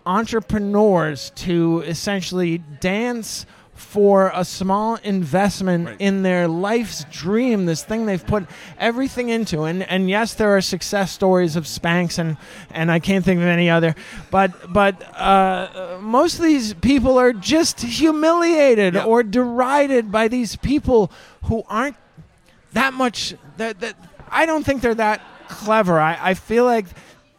entrepreneurs 0.06 1.30
to 1.36 1.82
essentially 1.86 2.58
dance 2.80 3.44
for 3.78 4.30
a 4.34 4.44
small 4.44 4.96
investment 4.96 5.86
Right. 5.86 5.96
in 6.00 6.22
their 6.22 6.48
life's 6.48 7.04
dream, 7.10 7.64
this 7.66 7.82
thing 7.84 8.06
they've 8.06 8.26
put 8.26 8.44
everything 8.78 9.28
into. 9.30 9.62
And 9.62 9.82
and 9.84 10.10
yes, 10.10 10.34
there 10.34 10.54
are 10.56 10.60
success 10.60 11.12
stories 11.12 11.56
of 11.56 11.64
Spanx 11.64 12.18
and 12.18 12.36
and 12.70 12.90
I 12.90 12.98
can't 12.98 13.24
think 13.24 13.40
of 13.40 13.46
any 13.46 13.70
other, 13.70 13.94
but 14.30 14.50
but 14.72 14.94
uh, 15.16 15.98
most 16.00 16.38
of 16.38 16.44
these 16.44 16.74
people 16.74 17.18
are 17.18 17.32
just 17.32 17.80
humiliated 17.80 18.94
Yeah. 18.94 19.04
or 19.04 19.22
derided 19.22 20.10
by 20.12 20.28
these 20.28 20.56
people 20.56 21.10
who 21.44 21.62
aren't 21.68 21.96
that 22.72 22.92
much 22.94 23.34
that, 23.56 23.80
that 23.80 23.94
I 24.30 24.44
don't 24.44 24.64
think 24.64 24.82
they're 24.82 24.94
that 24.96 25.20
clever. 25.48 25.98
I, 25.98 26.18
I 26.20 26.34
feel 26.34 26.64
like 26.64 26.86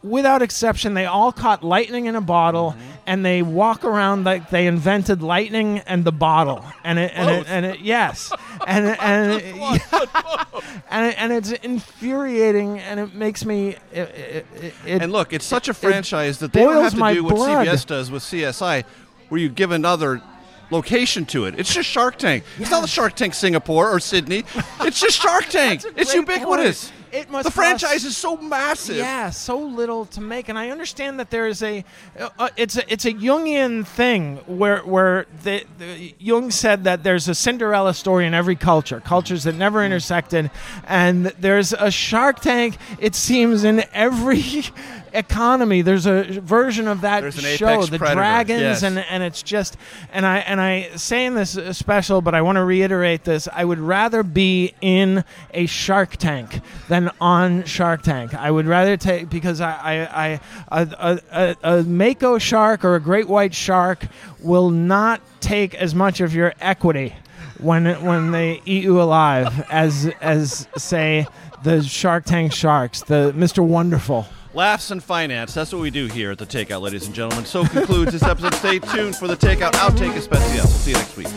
without 0.02 0.40
exception 0.42 0.94
they 0.94 1.04
all 1.06 1.30
caught 1.32 1.62
lightning 1.62 2.06
in 2.06 2.16
a 2.16 2.20
bottle 2.22 2.74
and 3.10 3.26
they 3.26 3.42
walk 3.42 3.84
around 3.84 4.22
like 4.22 4.50
they 4.50 4.68
invented 4.68 5.20
lightning 5.20 5.80
and 5.80 6.04
the 6.04 6.12
bottle, 6.12 6.64
and 6.84 6.96
it 6.96 7.10
and 7.12 7.28
it, 7.28 7.46
and 7.48 7.66
it 7.66 7.80
yes, 7.80 8.30
and 8.68 8.86
and 8.86 9.32
it, 9.32 9.56
and 10.90 11.06
it, 11.06 11.14
and 11.18 11.32
it's 11.32 11.50
infuriating, 11.50 12.78
and 12.78 13.00
it 13.00 13.12
makes 13.12 13.44
me. 13.44 13.74
It, 13.90 14.46
and 14.86 15.10
look, 15.10 15.32
it's 15.32 15.44
such 15.44 15.68
a 15.68 15.74
franchise 15.74 16.38
that 16.38 16.52
they 16.52 16.60
don't 16.60 16.84
have 16.84 16.94
to 16.94 17.14
do 17.14 17.24
what 17.24 17.34
blood. 17.34 17.66
CBS 17.66 17.84
does 17.84 18.12
with 18.12 18.22
CSI, 18.22 18.84
where 19.28 19.40
you 19.40 19.48
give 19.48 19.72
another 19.72 20.22
location 20.70 21.26
to 21.26 21.46
it. 21.46 21.58
It's 21.58 21.74
just 21.74 21.88
Shark 21.88 22.16
Tank. 22.16 22.44
It's 22.60 22.70
not 22.70 22.82
the 22.82 22.86
Shark 22.86 23.16
Tank 23.16 23.34
Singapore 23.34 23.90
or 23.90 23.98
Sydney. 23.98 24.44
It's 24.82 25.00
just 25.00 25.20
Shark 25.20 25.46
Tank. 25.48 25.82
It's 25.96 26.14
ubiquitous. 26.14 26.90
point. 26.90 26.99
It 27.12 27.30
must 27.30 27.44
the 27.44 27.50
franchise 27.50 28.04
is 28.04 28.16
so 28.16 28.36
massive. 28.36 28.96
Yeah, 28.96 29.30
so 29.30 29.58
little 29.58 30.06
to 30.06 30.20
make, 30.20 30.48
and 30.48 30.58
I 30.58 30.70
understand 30.70 31.18
that 31.20 31.30
there 31.30 31.46
is 31.46 31.62
a, 31.62 31.84
uh, 32.18 32.48
it's 32.56 32.76
a, 32.76 32.92
it's 32.92 33.04
a 33.04 33.12
Jungian 33.12 33.86
thing 33.86 34.36
where 34.46 34.80
where 34.80 35.26
the, 35.42 35.64
the 35.78 36.14
Jung 36.18 36.50
said 36.50 36.84
that 36.84 37.02
there's 37.02 37.28
a 37.28 37.34
Cinderella 37.34 37.94
story 37.94 38.26
in 38.26 38.34
every 38.34 38.56
culture, 38.56 39.00
cultures 39.00 39.44
that 39.44 39.54
never 39.54 39.84
intersected, 39.84 40.50
and 40.86 41.26
there's 41.38 41.72
a 41.72 41.90
Shark 41.90 42.40
Tank. 42.40 42.76
It 42.98 43.14
seems 43.14 43.64
in 43.64 43.84
every 43.92 44.64
economy, 45.12 45.82
there's 45.82 46.06
a 46.06 46.22
version 46.40 46.88
of 46.88 47.02
that 47.02 47.32
show, 47.32 47.84
the 47.84 47.98
predator, 47.98 48.14
dragons, 48.14 48.60
yes. 48.60 48.82
and 48.82 48.98
and 48.98 49.22
it's 49.22 49.42
just, 49.42 49.76
and 50.12 50.26
I 50.26 50.38
and 50.38 50.60
I 50.60 50.90
say 50.96 51.26
in 51.26 51.34
this 51.34 51.58
special, 51.72 52.20
but 52.20 52.34
I 52.34 52.42
want 52.42 52.56
to 52.56 52.64
reiterate 52.64 53.24
this: 53.24 53.48
I 53.52 53.64
would 53.64 53.78
rather 53.78 54.22
be 54.22 54.74
in 54.80 55.24
a 55.52 55.66
Shark 55.66 56.16
Tank 56.16 56.60
than 56.88 57.10
on 57.20 57.64
Shark 57.64 58.02
Tank. 58.02 58.34
I 58.34 58.50
would 58.50 58.66
rather 58.66 58.96
take 58.96 59.30
because 59.30 59.60
I, 59.60 59.70
I, 59.72 60.40
I 60.70 60.82
a, 60.82 60.88
a, 60.98 61.56
a, 61.62 61.78
a 61.78 61.82
mako 61.82 62.38
shark 62.38 62.84
or 62.84 62.94
a 62.94 63.00
great 63.00 63.28
white 63.28 63.54
shark 63.54 64.06
will 64.40 64.70
not 64.70 65.20
take 65.40 65.74
as 65.74 65.94
much 65.94 66.20
of 66.20 66.34
your 66.34 66.54
equity 66.60 67.14
when 67.58 67.86
when 68.04 68.30
they 68.30 68.62
eat 68.64 68.84
you 68.84 69.00
alive 69.00 69.66
as 69.70 70.10
as 70.20 70.66
say 70.76 71.26
the 71.62 71.82
Shark 71.82 72.24
Tank 72.24 72.52
sharks, 72.52 73.02
the 73.02 73.34
Mr. 73.36 73.64
Wonderful. 73.64 74.26
Laughs 74.52 74.90
and 74.90 75.00
finance. 75.02 75.54
That's 75.54 75.72
what 75.72 75.80
we 75.80 75.90
do 75.90 76.06
here 76.06 76.32
at 76.32 76.38
the 76.38 76.46
Takeout, 76.46 76.80
ladies 76.80 77.06
and 77.06 77.14
gentlemen. 77.14 77.44
So 77.44 77.64
concludes 77.64 78.10
this 78.10 78.24
episode. 78.24 78.52
Stay 78.54 78.80
tuned 78.80 79.14
for 79.14 79.28
the 79.28 79.36
Takeout 79.36 79.70
Outtake 79.74 80.16
Especial. 80.16 80.48
We'll 80.54 80.66
see 80.66 80.90
you 80.90 80.96
next 80.96 81.16
week. 81.16 81.28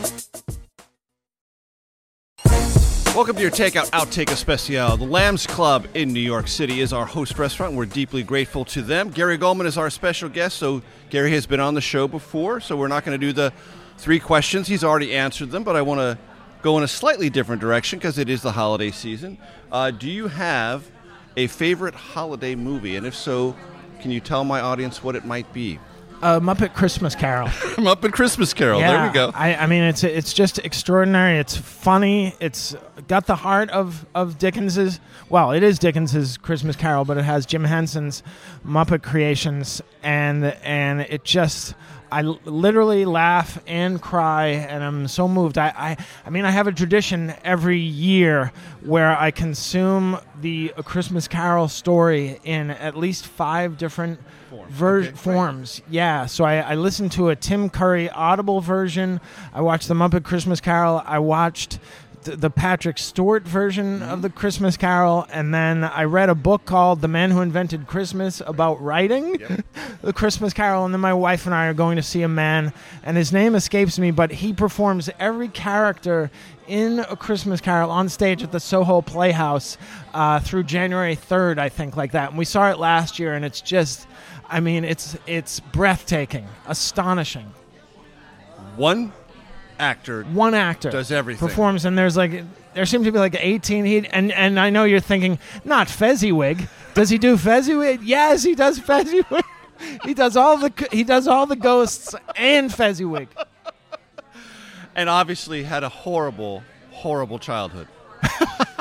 Welcome 3.15 3.35
to 3.35 3.41
your 3.43 3.51
Takeout 3.51 3.91
Outtake 3.91 4.31
Especial. 4.31 4.97
The 4.97 5.05
Lambs 5.05 5.45
Club 5.45 5.85
in 5.93 6.11
New 6.11 6.21
York 6.21 6.47
City 6.47 6.79
is 6.79 6.91
our 6.91 7.05
host 7.05 7.37
restaurant. 7.37 7.75
We're 7.75 7.85
deeply 7.85 8.23
grateful 8.23 8.65
to 8.65 8.81
them. 8.81 9.11
Gary 9.11 9.37
Gulman 9.37 9.67
is 9.67 9.77
our 9.77 9.91
special 9.91 10.27
guest. 10.27 10.57
So 10.57 10.81
Gary 11.11 11.33
has 11.33 11.45
been 11.45 11.59
on 11.59 11.75
the 11.75 11.81
show 11.81 12.07
before, 12.07 12.61
so 12.61 12.75
we're 12.75 12.87
not 12.87 13.05
going 13.05 13.19
to 13.19 13.23
do 13.23 13.31
the 13.31 13.53
three 13.99 14.19
questions. 14.19 14.67
He's 14.67 14.83
already 14.83 15.13
answered 15.13 15.51
them, 15.51 15.63
but 15.63 15.75
I 15.75 15.83
want 15.83 15.99
to 15.99 16.17
go 16.63 16.79
in 16.79 16.83
a 16.83 16.87
slightly 16.87 17.29
different 17.29 17.61
direction 17.61 17.99
because 17.99 18.17
it 18.17 18.27
is 18.27 18.41
the 18.41 18.53
holiday 18.53 18.89
season. 18.89 19.37
Uh, 19.71 19.91
do 19.91 20.09
you 20.09 20.29
have 20.29 20.89
a 21.35 21.47
favorite 21.47 21.95
holiday 21.95 22.55
movie? 22.55 22.95
And 22.95 23.05
if 23.05 23.15
so, 23.15 23.55
can 24.01 24.11
you 24.11 24.19
tell 24.19 24.43
my 24.43 24.59
audience 24.59 25.03
what 25.03 25.15
it 25.15 25.25
might 25.25 25.51
be? 25.53 25.79
Uh, 26.23 26.39
Muppet 26.39 26.73
Christmas 26.73 27.15
Carol. 27.15 27.47
Muppet 27.75 28.13
Christmas 28.13 28.53
Carol. 28.53 28.79
Yeah, 28.79 28.93
There 28.93 29.07
we 29.07 29.13
go. 29.13 29.31
I, 29.35 29.55
I 29.55 29.67
mean, 29.67 29.83
it's 29.83 30.05
it's 30.05 30.31
just 30.31 30.57
extraordinary. 30.59 31.37
It's 31.37 31.57
funny. 31.57 32.33
It's 32.39 32.77
got 33.09 33.25
the 33.25 33.35
heart 33.35 33.69
of 33.71 34.05
of 34.15 34.37
Dickens's. 34.37 35.01
Well, 35.27 35.51
it 35.51 35.63
is 35.63 35.79
Dickens's 35.79 36.37
Christmas 36.37 36.77
Carol, 36.77 37.03
but 37.03 37.17
it 37.17 37.23
has 37.23 37.45
Jim 37.45 37.65
Henson's 37.65 38.23
Muppet 38.65 39.03
creations, 39.03 39.81
and 40.01 40.45
and 40.63 41.01
it 41.01 41.25
just. 41.25 41.75
I 42.09 42.21
literally 42.21 43.05
laugh 43.05 43.59
and 43.65 43.99
cry, 43.99 44.49
and 44.49 44.83
I'm 44.83 45.07
so 45.07 45.27
moved. 45.27 45.57
I, 45.57 45.73
I, 45.75 45.97
I 46.27 46.29
mean, 46.29 46.45
I 46.45 46.51
have 46.51 46.67
a 46.67 46.71
tradition 46.71 47.33
every 47.43 47.79
year 47.79 48.51
where 48.81 49.17
I 49.17 49.31
consume 49.31 50.19
the 50.39 50.71
A 50.77 50.83
Christmas 50.83 51.27
Carol 51.27 51.67
story 51.67 52.39
in 52.43 52.69
at 52.69 52.95
least 52.95 53.25
five 53.25 53.79
different 53.79 54.19
ver- 54.69 55.03
forms. 55.11 55.81
Yeah, 55.89 56.25
so 56.25 56.43
I, 56.43 56.57
I 56.57 56.75
listened 56.75 57.11
to 57.13 57.29
a 57.29 57.35
Tim 57.35 57.69
Curry 57.69 58.09
Audible 58.09 58.61
version. 58.61 59.19
I 59.53 59.61
watched 59.61 59.87
the 59.87 59.93
Muppet 59.93 60.23
Christmas 60.23 60.59
Carol. 60.61 61.01
I 61.05 61.19
watched 61.19 61.79
th- 62.23 62.39
the 62.39 62.49
Patrick 62.49 62.97
Stewart 62.97 63.43
version 63.43 64.01
of 64.01 64.21
the 64.21 64.29
Christmas 64.29 64.77
Carol, 64.77 65.25
and 65.31 65.53
then 65.53 65.83
I 65.83 66.03
read 66.03 66.29
a 66.29 66.35
book 66.35 66.65
called 66.65 67.01
"The 67.01 67.07
Man 67.07 67.31
Who 67.31 67.41
Invented 67.41 67.87
Christmas" 67.87 68.41
about 68.45 68.81
writing 68.81 69.37
the 70.01 70.13
Christmas 70.13 70.53
Carol. 70.53 70.85
And 70.85 70.93
then 70.93 71.01
my 71.01 71.13
wife 71.13 71.45
and 71.45 71.53
I 71.55 71.67
are 71.67 71.73
going 71.73 71.97
to 71.97 72.03
see 72.03 72.21
a 72.21 72.29
man, 72.29 72.73
and 73.03 73.17
his 73.17 73.31
name 73.33 73.55
escapes 73.55 73.99
me, 73.99 74.11
but 74.11 74.31
he 74.31 74.53
performs 74.53 75.09
every 75.19 75.47
character 75.49 76.31
in 76.65 76.99
a 76.99 77.15
Christmas 77.17 77.59
Carol 77.59 77.91
on 77.91 78.07
stage 78.07 78.41
at 78.41 78.53
the 78.53 78.59
Soho 78.59 79.01
Playhouse 79.01 79.77
uh, 80.13 80.39
through 80.39 80.63
January 80.63 81.13
3rd, 81.13 81.57
I 81.57 81.67
think, 81.67 81.97
like 81.97 82.13
that. 82.13 82.29
And 82.29 82.37
we 82.37 82.45
saw 82.45 82.71
it 82.71 82.79
last 82.79 83.19
year, 83.19 83.33
and 83.33 83.43
it's 83.43 83.59
just, 83.59 84.07
I 84.53 84.59
mean, 84.59 84.85
it's 84.85 85.17
it's 85.25 85.59
breathtaking, 85.59 86.47
astonishing. 86.67 87.51
One 88.75 89.11
actor 89.79 90.23
One 90.25 90.53
actor 90.53 90.91
does 90.91 91.11
everything. 91.11 91.47
performs, 91.47 91.85
and 91.85 91.97
there's 91.97 92.15
like 92.15 92.43
there 92.75 92.85
seems 92.85 93.05
to 93.05 93.11
be 93.11 93.17
like 93.17 93.35
18. 93.35 93.83
He 93.83 94.07
and 94.07 94.31
and 94.31 94.59
I 94.59 94.69
know 94.69 94.83
you're 94.83 94.99
thinking 94.99 95.39
not 95.65 95.89
Fezziwig. 95.89 96.67
Does 96.93 97.09
he 97.09 97.17
do 97.17 97.35
Fezziwig? 97.35 98.03
Yes, 98.03 98.43
he 98.43 98.53
does 98.53 98.77
Fezziwig. 98.77 99.43
he 100.05 100.13
does 100.13 100.37
all 100.37 100.57
the 100.57 100.71
he 100.91 101.03
does 101.03 101.27
all 101.27 101.47
the 101.47 101.55
ghosts 101.55 102.13
and 102.35 102.71
Fezziwig. 102.71 103.29
and 104.95 105.09
obviously 105.09 105.63
had 105.63 105.83
a 105.83 105.89
horrible, 105.89 106.63
horrible 106.91 107.39
childhood. 107.39 107.87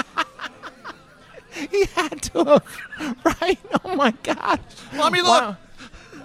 He 1.70 1.84
had 1.94 2.22
to 2.22 2.44
have, 2.44 3.16
right? 3.40 3.58
Oh 3.84 3.94
my 3.96 4.12
God. 4.22 4.60
Let 4.94 5.12
me 5.12 5.20
look. 5.22 5.42
Wow. 5.42 5.56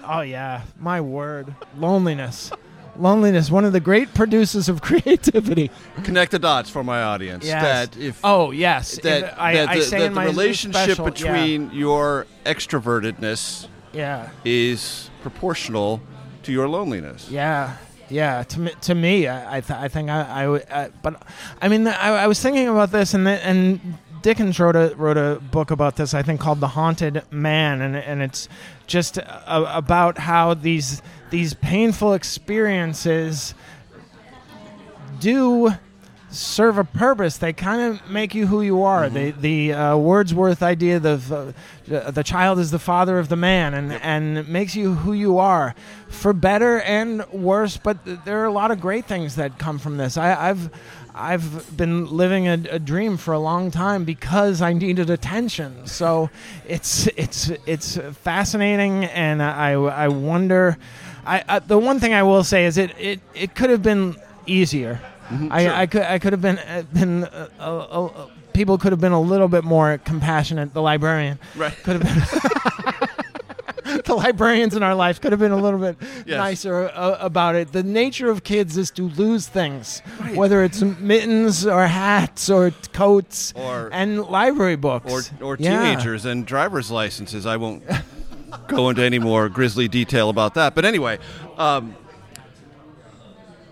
Oh 0.04 0.20
yeah, 0.22 0.62
my 0.78 1.00
word. 1.00 1.54
Loneliness. 1.76 2.50
Loneliness, 2.96 3.48
one 3.48 3.64
of 3.64 3.72
the 3.72 3.78
great 3.80 4.12
producers 4.12 4.68
of 4.68 4.80
creativity. 4.88 5.70
Connect 6.02 6.32
the 6.32 6.38
dots 6.40 6.68
for 6.68 6.82
my 6.82 7.02
audience. 7.02 7.44
Yes. 7.46 7.62
That 7.90 7.96
if 7.96 8.20
oh 8.24 8.50
yes, 8.50 8.98
that, 9.02 9.22
If 9.22 9.38
I, 9.38 9.52
that 9.54 9.68
I 9.68 9.74
the, 9.76 9.82
say 9.82 9.98
that 10.00 10.06
in 10.06 10.12
the 10.14 10.16
my 10.16 10.24
relationship 10.24 10.82
special, 10.96 11.04
yeah. 11.04 11.10
between 11.10 11.70
your 11.72 12.26
extrovertedness 12.44 13.68
yeah, 13.92 14.30
is 14.44 15.10
proportional 15.22 16.00
to 16.42 16.52
your 16.52 16.68
loneliness. 16.68 17.28
yeah, 17.30 17.76
yeah. 18.08 18.42
To 18.44 18.60
me, 18.60 18.70
to 18.82 18.94
me, 18.94 19.28
I, 19.28 19.58
I, 19.58 19.60
th- 19.60 19.78
I 19.78 19.88
think 19.88 20.10
I, 20.10 20.22
I, 20.22 20.48
would- 20.48 20.66
I, 20.70 20.90
but 21.02 21.22
I 21.62 21.68
mean, 21.68 21.86
I, 21.86 22.24
I 22.24 22.26
was 22.26 22.40
thinking 22.42 22.68
about 22.68 22.90
this, 22.90 23.14
and 23.14 23.28
and 23.28 23.80
Dickens 24.22 24.58
wrote 24.58 24.76
a 24.76 24.94
wrote 24.96 25.16
a 25.16 25.40
book 25.40 25.70
about 25.70 25.96
this. 25.96 26.14
I 26.14 26.22
think 26.22 26.40
called 26.40 26.60
The 26.60 26.68
Haunted 26.68 27.22
Man, 27.30 27.80
and 27.80 27.96
and 27.96 28.22
it's 28.22 28.48
just 28.86 29.18
a, 29.18 29.76
about 29.76 30.18
how 30.18 30.54
these 30.54 31.02
these 31.30 31.54
painful 31.54 32.14
experiences 32.14 33.54
do 35.20 35.74
serve 36.30 36.76
a 36.78 36.84
purpose. 36.84 37.38
They 37.38 37.52
kind 37.52 37.80
of 37.80 38.10
make 38.10 38.34
you 38.34 38.46
who 38.46 38.62
you 38.62 38.82
are. 38.82 39.08
The 39.08 39.30
the 39.30 39.72
uh, 39.72 39.96
Wordsworth 39.96 40.62
idea, 40.62 40.98
the 41.00 41.54
uh, 41.90 42.10
the 42.10 42.22
child 42.22 42.58
is 42.58 42.70
the 42.70 42.78
father 42.78 43.18
of 43.18 43.28
the 43.28 43.36
man, 43.36 43.74
and 43.74 43.92
and 43.92 44.48
makes 44.48 44.76
you 44.76 44.94
who 44.94 45.12
you 45.12 45.38
are, 45.38 45.74
for 46.08 46.32
better 46.32 46.80
and 46.80 47.26
worse. 47.32 47.76
But 47.76 48.04
th- 48.04 48.20
there 48.24 48.40
are 48.42 48.46
a 48.46 48.52
lot 48.52 48.70
of 48.70 48.80
great 48.80 49.06
things 49.06 49.36
that 49.36 49.58
come 49.58 49.78
from 49.78 49.96
this. 49.96 50.16
I, 50.16 50.50
I've 50.50 50.70
I've 51.18 51.76
been 51.76 52.06
living 52.06 52.46
a, 52.46 52.52
a 52.70 52.78
dream 52.78 53.16
for 53.16 53.34
a 53.34 53.38
long 53.40 53.70
time 53.72 54.04
because 54.04 54.62
I 54.62 54.72
needed 54.72 55.10
attention. 55.10 55.86
So 55.86 56.30
it's 56.68 57.06
it's 57.08 57.50
it's 57.66 57.96
fascinating, 58.22 59.04
and 59.06 59.42
I 59.42 59.72
I 59.72 60.08
wonder. 60.08 60.78
I, 61.26 61.42
I 61.48 61.58
the 61.58 61.76
one 61.78 61.98
thing 62.00 62.14
I 62.14 62.22
will 62.22 62.44
say 62.44 62.64
is 62.66 62.78
it 62.78 62.92
it, 62.98 63.20
it 63.34 63.54
could 63.54 63.70
have 63.70 63.82
been 63.82 64.16
easier. 64.46 65.00
I, 65.50 65.82
I 65.82 65.86
could 65.86 66.02
I 66.02 66.18
could 66.18 66.32
have 66.32 66.40
been 66.40 66.58
uh, 66.58 66.84
been 66.92 67.24
uh, 67.24 67.48
uh, 67.60 68.04
uh, 68.06 68.26
people 68.54 68.78
could 68.78 68.92
have 68.92 69.00
been 69.00 69.12
a 69.12 69.20
little 69.20 69.48
bit 69.48 69.62
more 69.64 69.98
compassionate. 69.98 70.72
The 70.72 70.80
librarian 70.80 71.38
Right. 71.54 71.74
could 71.82 72.00
have 72.00 72.04
been. 72.04 72.84
the 74.08 74.14
librarians 74.16 74.74
in 74.74 74.82
our 74.82 74.94
life 74.94 75.20
could 75.20 75.30
have 75.32 75.38
been 75.38 75.52
a 75.52 75.56
little 75.56 75.78
bit 75.78 75.96
Yes. 76.26 76.36
nicer 76.38 76.88
uh, 76.94 77.18
about 77.20 77.54
it. 77.54 77.72
The 77.72 77.82
nature 77.82 78.30
of 78.30 78.42
kids 78.42 78.76
is 78.76 78.90
to 78.92 79.02
lose 79.10 79.46
things, 79.46 80.00
whether 80.34 80.64
it's 80.64 80.82
mittens 80.82 81.66
or 81.66 81.86
hats 81.86 82.50
or 82.50 82.72
coats 82.92 83.52
Or- 83.54 83.90
and 83.92 84.22
library 84.24 84.76
books 84.76 85.32
Or, 85.40 85.44
or 85.52 85.56
Yeah. 85.60 85.82
teenagers 85.82 86.24
and 86.24 86.44
driver's 86.46 86.90
licenses. 86.90 87.46
I 87.46 87.56
won't 87.58 87.84
go 88.66 88.88
into 88.90 89.02
any 89.02 89.18
more 89.18 89.48
grisly 89.48 89.88
detail 89.88 90.30
about 90.30 90.54
that. 90.54 90.74
But 90.74 90.84
anyway, 90.84 91.18
um, 91.56 91.94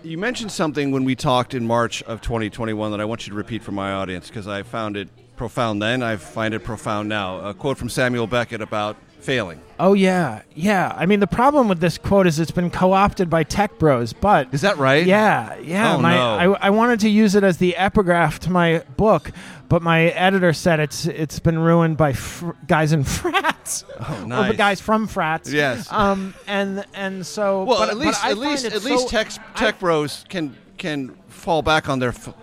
you 0.03 0.17
mentioned 0.17 0.51
something 0.51 0.91
when 0.91 1.03
we 1.03 1.15
talked 1.15 1.53
in 1.53 1.65
March 1.65 2.01
of 2.03 2.21
2021 2.21 2.91
that 2.91 3.01
I 3.01 3.05
want 3.05 3.25
you 3.27 3.31
to 3.31 3.37
repeat 3.37 3.63
for 3.63 3.71
my 3.71 3.91
audience 3.91 4.27
because 4.27 4.47
I 4.47 4.63
found 4.63 4.95
it 4.95 5.09
profound 5.35 5.81
then. 5.81 6.01
I 6.01 6.15
find 6.15 6.53
it 6.53 6.63
profound 6.63 7.09
now. 7.09 7.39
A 7.39 7.53
quote 7.53 7.77
from 7.77 7.89
Samuel 7.89 8.27
Beckett 8.27 8.61
about 8.61 8.95
failing. 9.27 9.59
Oh 9.77 9.91
yeah, 9.93 10.43
yeah. 10.55 10.93
I 10.95 11.05
mean, 11.05 11.19
the 11.19 11.27
problem 11.27 11.67
with 11.67 11.81
this 11.81 11.97
quote 11.97 12.27
is 12.27 12.39
it's 12.39 12.49
been 12.49 12.71
co-opted 12.71 13.29
by 13.29 13.43
tech 13.43 13.77
bros. 13.77 14.13
But 14.13 14.47
is 14.53 14.61
that 14.61 14.77
right? 14.77 15.05
Yeah, 15.05 15.57
yeah. 15.57 15.95
Oh, 15.95 15.99
my, 15.99 16.15
no. 16.15 16.53
I, 16.55 16.67
I 16.67 16.69
wanted 16.69 17.01
to 17.01 17.09
use 17.09 17.35
it 17.35 17.43
as 17.43 17.57
the 17.57 17.75
epigraph 17.75 18.39
to 18.39 18.49
my 18.49 18.83
book, 18.95 19.31
but 19.67 19.81
my 19.81 20.03
editor 20.05 20.53
said 20.53 20.79
it's 20.79 21.05
it's 21.05 21.39
been 21.39 21.59
ruined 21.59 21.97
by 21.97 22.13
fr- 22.13 22.51
guys 22.67 22.93
in 22.93 23.03
frats. 23.19 23.83
Oh, 23.99 24.21
or 24.23 24.27
nice. 24.27 24.51
the 24.51 24.57
guys 24.57 24.79
from 24.79 25.07
frats. 25.07 25.51
Yes. 25.51 25.91
Um, 25.91 26.33
and 26.47 26.85
and 26.93 27.25
so. 27.25 27.65
Well, 27.65 27.79
but, 27.79 27.89
at 27.89 27.97
least 27.97 28.23
I 28.23 28.31
at 28.31 28.37
least 28.37 28.65
at 28.65 28.81
so- 28.81 28.89
least 28.89 29.09
tech 29.09 29.27
I- 29.55 29.59
tech 29.59 29.79
bros 29.81 30.23
can 30.29 30.55
can 30.77 31.09
fall 31.27 31.61
back 31.61 31.89
on 31.89 31.99
their 31.99 32.13
ph- 32.13 32.33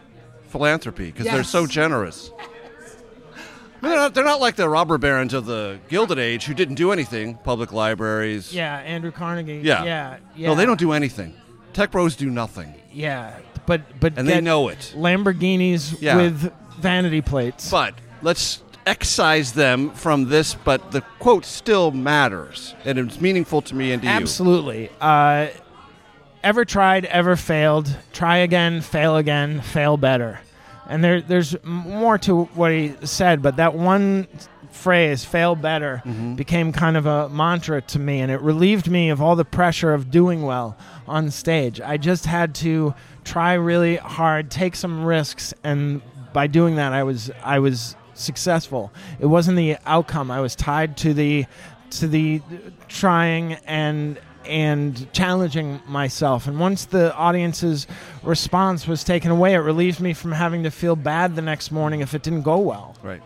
philanthropy 0.50 1.06
because 1.06 1.26
they're 1.26 1.44
so 1.44 1.66
generous. 1.66 2.30
They're, 3.84 3.96
not, 3.96 4.14
they're 4.14 4.24
not 4.24 4.40
like 4.40 4.56
the 4.56 4.68
robber 4.68 4.98
barons 4.98 5.34
of 5.34 5.46
the 5.46 5.78
Gilded 5.88 6.18
Age 6.18 6.44
who 6.46 6.54
didn't 6.54 6.74
do 6.76 6.92
anything. 6.92 7.36
Public 7.36 7.72
libraries. 7.72 8.52
Yeah, 8.52 8.76
Andrew 8.78 9.10
Carnegie. 9.12 9.60
Yeah. 9.62 9.84
yeah, 9.84 10.16
yeah. 10.36 10.48
No, 10.48 10.54
they 10.54 10.66
don't 10.66 10.78
do 10.78 10.92
anything. 10.92 11.34
Tech 11.72 11.90
bros 11.90 12.16
do 12.16 12.30
nothing. 12.30 12.74
Yeah, 12.92 13.36
but 13.66 13.82
but 14.00 14.14
And 14.16 14.28
they 14.28 14.40
know 14.40 14.68
it. 14.68 14.94
Lamborghinis 14.96 16.00
Yeah. 16.00 16.16
with 16.16 16.52
vanity 16.78 17.20
plates. 17.20 17.70
But 17.70 17.94
let's 18.22 18.62
excise 18.86 19.52
them 19.52 19.90
from 19.90 20.28
this. 20.28 20.54
But 20.54 20.92
the 20.92 21.00
quote 21.18 21.44
still 21.44 21.90
matters, 21.90 22.74
and 22.84 22.98
it's 22.98 23.20
meaningful 23.20 23.62
to 23.62 23.74
me 23.74 23.92
and 23.92 24.02
to 24.02 24.08
you. 24.08 24.14
Absolutely. 24.14 24.90
Uh, 25.00 25.48
ever 26.42 26.64
tried, 26.64 27.06
ever 27.06 27.36
failed. 27.36 27.96
Try 28.12 28.38
again, 28.38 28.80
fail 28.80 29.16
again, 29.16 29.60
fail 29.60 29.96
better. 29.96 30.40
And 30.88 31.02
there, 31.02 31.20
there's 31.20 31.56
more 31.64 32.18
to 32.18 32.44
what 32.44 32.70
he 32.72 32.94
said, 33.04 33.40
but 33.42 33.56
that 33.56 33.74
one 33.74 34.28
phrase, 34.70 35.24
fail 35.24 35.54
better, 35.54 36.02
Mm-hmm. 36.04 36.34
became 36.34 36.72
kind 36.72 36.96
of 36.96 37.06
a 37.06 37.28
mantra 37.28 37.80
to 37.82 37.98
me, 37.98 38.20
and 38.20 38.30
it 38.30 38.40
relieved 38.40 38.90
me 38.90 39.08
of 39.10 39.22
all 39.22 39.36
the 39.36 39.44
pressure 39.44 39.94
of 39.94 40.10
doing 40.10 40.42
well 40.42 40.76
on 41.06 41.30
stage. 41.30 41.80
I 41.80 41.96
just 41.96 42.26
had 42.26 42.54
to 42.56 42.94
try 43.24 43.54
really 43.54 43.96
hard, 43.96 44.50
take 44.50 44.74
some 44.76 45.04
risks, 45.04 45.54
and 45.62 46.02
by 46.32 46.48
doing 46.48 46.76
that, 46.76 46.92
I 46.92 47.04
was, 47.04 47.30
I 47.44 47.60
was 47.60 47.94
successful. 48.14 48.92
It 49.20 49.26
wasn't 49.26 49.56
the 49.56 49.76
outcome. 49.86 50.30
I 50.30 50.40
was 50.40 50.54
tied 50.56 50.96
to 50.98 51.14
the 51.14 51.46
to 51.90 52.08
the 52.08 52.42
trying 52.88 53.52
and 53.66 54.18
and 54.46 55.12
challenging 55.12 55.80
myself. 55.86 56.46
And 56.46 56.58
once 56.58 56.84
the 56.84 57.14
audience's 57.14 57.86
response 58.22 58.86
was 58.86 59.04
taken 59.04 59.30
away, 59.30 59.54
it 59.54 59.58
relieved 59.58 60.00
me 60.00 60.12
from 60.12 60.32
having 60.32 60.62
to 60.64 60.70
feel 60.70 60.96
bad 60.96 61.36
the 61.36 61.42
next 61.42 61.70
morning 61.70 62.00
if 62.00 62.14
it 62.14 62.22
didn't 62.22 62.42
go 62.42 62.58
well. 62.58 62.96
Right. 63.02 63.22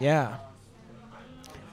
Yeah. 0.00 0.36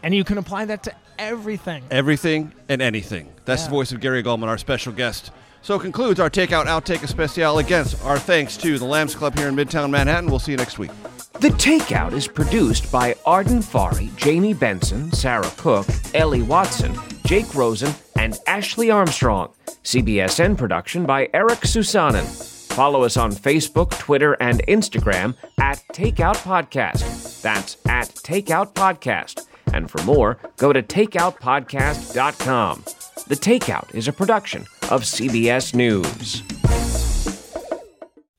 And 0.03 0.13
you 0.13 0.23
can 0.23 0.37
apply 0.37 0.65
that 0.65 0.83
to 0.83 0.93
everything. 1.17 1.83
Everything 1.91 2.53
and 2.69 2.81
anything. 2.81 3.31
That's 3.45 3.63
the 3.65 3.69
voice 3.69 3.91
of 3.91 3.99
Gary 3.99 4.23
Gulman, 4.23 4.47
our 4.47 4.57
special 4.57 4.93
guest. 4.93 5.31
So 5.61 5.77
concludes 5.77 6.19
our 6.19 6.29
Takeout 6.29 6.65
Outtake 6.65 7.03
Especial. 7.03 7.57
Again, 7.57 7.85
our 8.03 8.17
thanks 8.17 8.55
to 8.57 8.79
the 8.79 8.85
Lambs 8.85 9.15
Club 9.15 9.37
here 9.37 9.49
in 9.49 9.55
Midtown 9.55 9.89
Manhattan. 9.89 10.29
We'll 10.29 10.39
see 10.39 10.51
you 10.51 10.57
next 10.57 10.79
week. 10.79 10.91
The 11.39 11.49
Takeout 11.51 12.11
is 12.11 12.27
produced 12.27 12.91
by 12.91 13.15
Arden 13.25 13.59
Farhi, 13.59 14.13
Jamie 14.17 14.53
Benson, 14.53 15.09
Sarah 15.13 15.49
Cook, 15.55 15.87
Ellie 16.13 16.41
Watson, 16.41 16.93
Jake 17.25 17.55
Rosen, 17.55 17.93
and 18.17 18.37
Ashley 18.45 18.91
Armstrong. 18.91 19.53
CBSN 19.85 20.57
production 20.57 21.05
by 21.05 21.29
Eric 21.33 21.59
Susanen. 21.59 22.25
Follow 22.73 23.03
us 23.03 23.15
on 23.15 23.31
Facebook, 23.31 23.97
Twitter, 23.99 24.33
and 24.41 24.61
Instagram 24.67 25.33
at 25.57 25.81
Takeout 25.93 26.35
Podcast. 26.43 27.41
That's 27.41 27.77
at 27.87 28.09
Takeout 28.09 28.73
Podcast. 28.73 29.45
And 29.71 29.89
for 29.89 30.03
more, 30.03 30.39
go 30.57 30.73
to 30.73 30.83
takeoutpodcast.com. 30.83 32.83
The 33.27 33.35
Takeout 33.35 33.95
is 33.95 34.09
a 34.09 34.13
production 34.13 34.63
of 34.89 35.03
CBS 35.03 35.73
News. 35.73 36.43